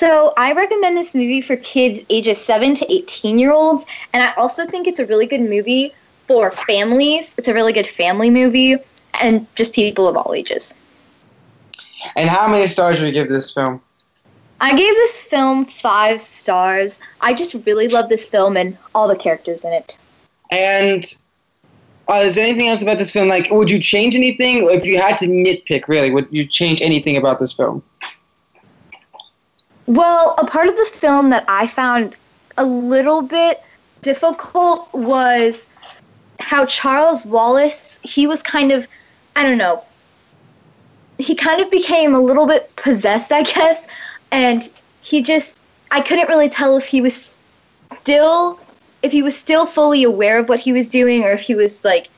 So 0.00 0.32
I 0.36 0.52
recommend 0.52 0.96
this 0.96 1.14
movie 1.14 1.40
for 1.40 1.56
kids 1.56 2.00
ages 2.08 2.40
7 2.40 2.76
to 2.76 2.92
18 2.92 3.38
year 3.38 3.52
olds, 3.52 3.84
and 4.12 4.22
I 4.22 4.32
also 4.34 4.66
think 4.66 4.86
it's 4.86 5.00
a 5.00 5.06
really 5.06 5.26
good 5.26 5.40
movie 5.40 5.92
for 6.28 6.52
families. 6.52 7.34
It's 7.36 7.48
a 7.48 7.54
really 7.54 7.72
good 7.72 7.86
family 7.86 8.30
movie, 8.30 8.76
and 9.20 9.46
just 9.56 9.74
people 9.74 10.06
of 10.06 10.16
all 10.16 10.34
ages. 10.34 10.74
And 12.14 12.28
how 12.28 12.46
many 12.46 12.66
stars 12.68 13.00
would 13.00 13.08
you 13.08 13.12
give 13.12 13.28
this 13.28 13.52
film? 13.52 13.80
I 14.60 14.70
gave 14.70 14.94
this 14.94 15.18
film 15.18 15.66
five 15.66 16.20
stars. 16.20 17.00
I 17.20 17.34
just 17.34 17.54
really 17.66 17.88
love 17.88 18.08
this 18.08 18.28
film 18.28 18.56
and 18.56 18.76
all 18.94 19.08
the 19.08 19.16
characters 19.16 19.64
in 19.64 19.72
it. 19.72 19.96
And 20.50 21.04
uh, 22.08 22.22
is 22.24 22.36
there 22.36 22.44
anything 22.44 22.68
else 22.68 22.82
about 22.82 22.98
this 22.98 23.10
film? 23.10 23.28
Like, 23.28 23.50
would 23.50 23.70
you 23.70 23.78
change 23.78 24.14
anything? 24.14 24.64
If 24.70 24.84
you 24.84 25.00
had 25.00 25.16
to 25.18 25.26
nitpick, 25.26 25.86
really, 25.88 26.10
would 26.10 26.26
you 26.30 26.46
change 26.46 26.82
anything 26.82 27.16
about 27.16 27.38
this 27.38 27.52
film? 27.52 27.82
Well, 29.88 30.34
a 30.36 30.44
part 30.44 30.68
of 30.68 30.76
the 30.76 30.84
film 30.84 31.30
that 31.30 31.46
I 31.48 31.66
found 31.66 32.14
a 32.58 32.64
little 32.64 33.22
bit 33.22 33.62
difficult 34.02 34.92
was 34.92 35.66
how 36.38 36.66
Charles 36.66 37.24
Wallace, 37.24 37.98
he 38.02 38.26
was 38.26 38.42
kind 38.42 38.70
of, 38.70 38.86
I 39.34 39.44
don't 39.44 39.56
know, 39.56 39.82
he 41.16 41.34
kind 41.34 41.62
of 41.62 41.70
became 41.70 42.14
a 42.14 42.20
little 42.20 42.46
bit 42.46 42.76
possessed, 42.76 43.32
I 43.32 43.44
guess, 43.44 43.88
and 44.30 44.68
he 45.00 45.22
just, 45.22 45.56
I 45.90 46.02
couldn't 46.02 46.28
really 46.28 46.50
tell 46.50 46.76
if 46.76 46.86
he 46.86 47.00
was 47.00 47.38
still, 48.02 48.60
if 49.02 49.10
he 49.10 49.22
was 49.22 49.38
still 49.38 49.64
fully 49.64 50.04
aware 50.04 50.38
of 50.38 50.50
what 50.50 50.60
he 50.60 50.74
was 50.74 50.90
doing 50.90 51.24
or 51.24 51.30
if 51.30 51.40
he 51.40 51.54
was 51.54 51.82
like 51.82 52.08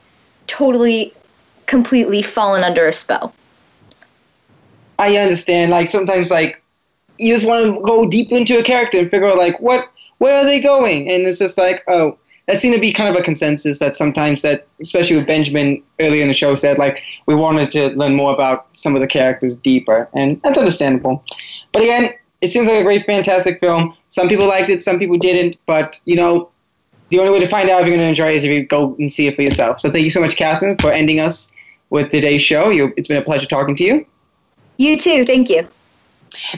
totally, 0.45 1.13
completely 1.67 2.21
fallen 2.21 2.65
under 2.65 2.85
a 2.85 2.91
spell. 2.91 3.33
I 4.99 5.15
understand. 5.15 5.71
Like 5.71 5.89
sometimes, 5.89 6.29
like 6.29 6.60
you 7.17 7.33
just 7.33 7.47
want 7.47 7.65
to 7.65 7.81
go 7.81 8.07
deep 8.07 8.31
into 8.31 8.57
a 8.59 8.63
character 8.63 8.99
and 8.99 9.09
figure 9.09 9.27
out 9.27 9.37
like 9.37 9.59
what 9.59 9.89
where 10.17 10.37
are 10.37 10.45
they 10.45 10.59
going, 10.59 11.09
and 11.09 11.23
it's 11.23 11.39
just 11.39 11.57
like 11.57 11.83
oh, 11.87 12.17
that 12.47 12.59
seemed 12.59 12.75
to 12.75 12.81
be 12.81 12.91
kind 12.91 13.13
of 13.13 13.19
a 13.19 13.23
consensus 13.23 13.79
that 13.79 13.95
sometimes 13.95 14.41
that 14.41 14.67
especially 14.81 15.17
with 15.17 15.27
Benjamin 15.27 15.81
earlier 15.99 16.21
in 16.21 16.27
the 16.27 16.33
show 16.33 16.55
said 16.55 16.77
like 16.77 17.01
we 17.25 17.35
wanted 17.35 17.71
to 17.71 17.89
learn 17.89 18.15
more 18.15 18.33
about 18.33 18.67
some 18.73 18.95
of 18.95 19.01
the 19.01 19.07
characters 19.07 19.55
deeper, 19.55 20.09
and 20.13 20.41
that's 20.43 20.57
understandable. 20.57 21.23
But 21.71 21.83
again, 21.83 22.13
it 22.41 22.49
seems 22.49 22.67
like 22.67 22.79
a 22.79 22.83
great, 22.83 23.05
fantastic 23.05 23.59
film. 23.59 23.95
Some 24.09 24.27
people 24.27 24.47
liked 24.47 24.69
it, 24.69 24.83
some 24.83 24.99
people 24.99 25.17
didn't, 25.17 25.57
but 25.65 25.99
you 26.05 26.15
know. 26.15 26.49
The 27.09 27.19
only 27.19 27.33
way 27.33 27.41
to 27.41 27.49
find 27.49 27.69
out 27.69 27.81
if 27.81 27.87
you're 27.87 27.97
going 27.97 28.05
to 28.05 28.07
enjoy 28.07 28.27
it 28.27 28.35
is 28.35 28.45
if 28.45 28.51
you 28.51 28.65
go 28.65 28.95
and 28.97 29.11
see 29.11 29.27
it 29.27 29.35
for 29.35 29.41
yourself. 29.41 29.81
So 29.81 29.91
thank 29.91 30.05
you 30.05 30.09
so 30.09 30.21
much, 30.21 30.37
Kathryn, 30.37 30.79
for 30.79 30.93
ending 30.93 31.19
us 31.19 31.51
with 31.89 32.09
today's 32.09 32.41
show. 32.41 32.69
You, 32.69 32.93
it's 32.95 33.09
been 33.09 33.17
a 33.17 33.21
pleasure 33.21 33.45
talking 33.45 33.75
to 33.75 33.83
you. 33.83 34.05
You 34.77 34.97
too. 34.97 35.25
Thank 35.25 35.49
you. 35.49 35.67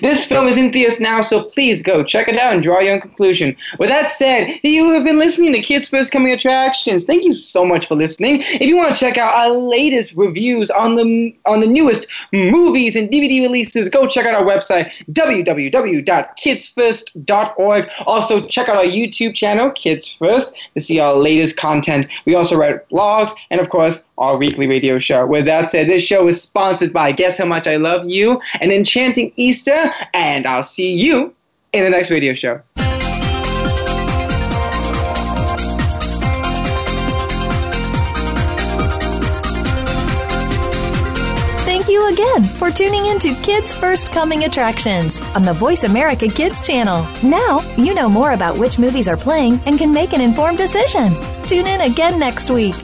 This 0.01 0.25
film 0.25 0.47
is 0.47 0.57
in 0.57 0.71
theaters 0.71 0.99
now, 0.99 1.21
so 1.21 1.43
please 1.43 1.81
go 1.81 2.03
check 2.03 2.27
it 2.27 2.37
out 2.37 2.53
and 2.53 2.61
draw 2.61 2.79
your 2.79 2.93
own 2.93 3.01
conclusion. 3.01 3.55
With 3.79 3.89
that 3.89 4.09
said, 4.09 4.59
you 4.63 4.91
have 4.91 5.03
been 5.03 5.17
listening 5.17 5.51
to 5.53 5.61
Kids 5.61 5.87
First 5.87 6.11
Coming 6.11 6.31
Attractions. 6.31 7.05
Thank 7.05 7.23
you 7.23 7.33
so 7.33 7.65
much 7.65 7.87
for 7.87 7.95
listening. 7.95 8.43
If 8.43 8.61
you 8.61 8.77
want 8.77 8.95
to 8.95 8.99
check 8.99 9.17
out 9.17 9.33
our 9.33 9.49
latest 9.49 10.13
reviews 10.15 10.69
on 10.69 10.93
the 10.95 11.35
on 11.45 11.61
the 11.61 11.67
newest 11.67 12.07
movies 12.31 12.95
and 12.95 13.09
DVD 13.09 13.41
releases, 13.41 13.89
go 13.89 14.07
check 14.07 14.25
out 14.25 14.35
our 14.35 14.43
website 14.43 14.91
www.kidsfirst.org. 15.11 17.89
Also, 18.05 18.47
check 18.47 18.69
out 18.69 18.77
our 18.77 18.83
YouTube 18.83 19.33
channel, 19.33 19.71
Kids 19.71 20.07
First, 20.07 20.55
to 20.75 20.81
see 20.81 20.99
our 20.99 21.15
latest 21.15 21.57
content. 21.57 22.05
We 22.25 22.35
also 22.35 22.55
write 22.55 22.87
blogs 22.89 23.31
and, 23.49 23.59
of 23.59 23.69
course, 23.69 24.05
our 24.17 24.37
weekly 24.37 24.67
radio 24.67 24.99
show. 24.99 25.25
With 25.25 25.45
that 25.45 25.71
said, 25.71 25.87
this 25.87 26.03
show 26.03 26.27
is 26.27 26.39
sponsored 26.41 26.93
by 26.93 27.11
Guess 27.11 27.39
How 27.39 27.45
Much 27.45 27.67
I 27.67 27.75
Love 27.77 28.09
You, 28.09 28.39
an 28.61 28.71
enchanting 28.71 29.33
Easter, 29.63 29.93
and 30.13 30.45
I'll 30.45 30.63
see 30.63 30.93
you 30.93 31.33
in 31.71 31.83
the 31.85 31.89
next 31.89 32.09
radio 32.11 32.33
show. 32.33 32.61
Thank 41.65 41.87
you 41.87 42.11
again 42.11 42.43
for 42.43 42.71
tuning 42.71 43.05
in 43.05 43.19
to 43.19 43.33
Kids 43.35 43.73
First 43.73 44.11
Coming 44.11 44.43
Attractions 44.43 45.21
on 45.33 45.43
the 45.43 45.53
Voice 45.53 45.83
America 45.83 46.27
Kids 46.27 46.61
channel. 46.61 47.07
Now 47.23 47.61
you 47.77 47.93
know 47.93 48.09
more 48.09 48.33
about 48.33 48.57
which 48.57 48.77
movies 48.77 49.07
are 49.07 49.17
playing 49.17 49.59
and 49.65 49.77
can 49.77 49.93
make 49.93 50.11
an 50.13 50.21
informed 50.21 50.57
decision. 50.57 51.13
Tune 51.43 51.67
in 51.67 51.81
again 51.81 52.19
next 52.19 52.49
week. 52.49 52.75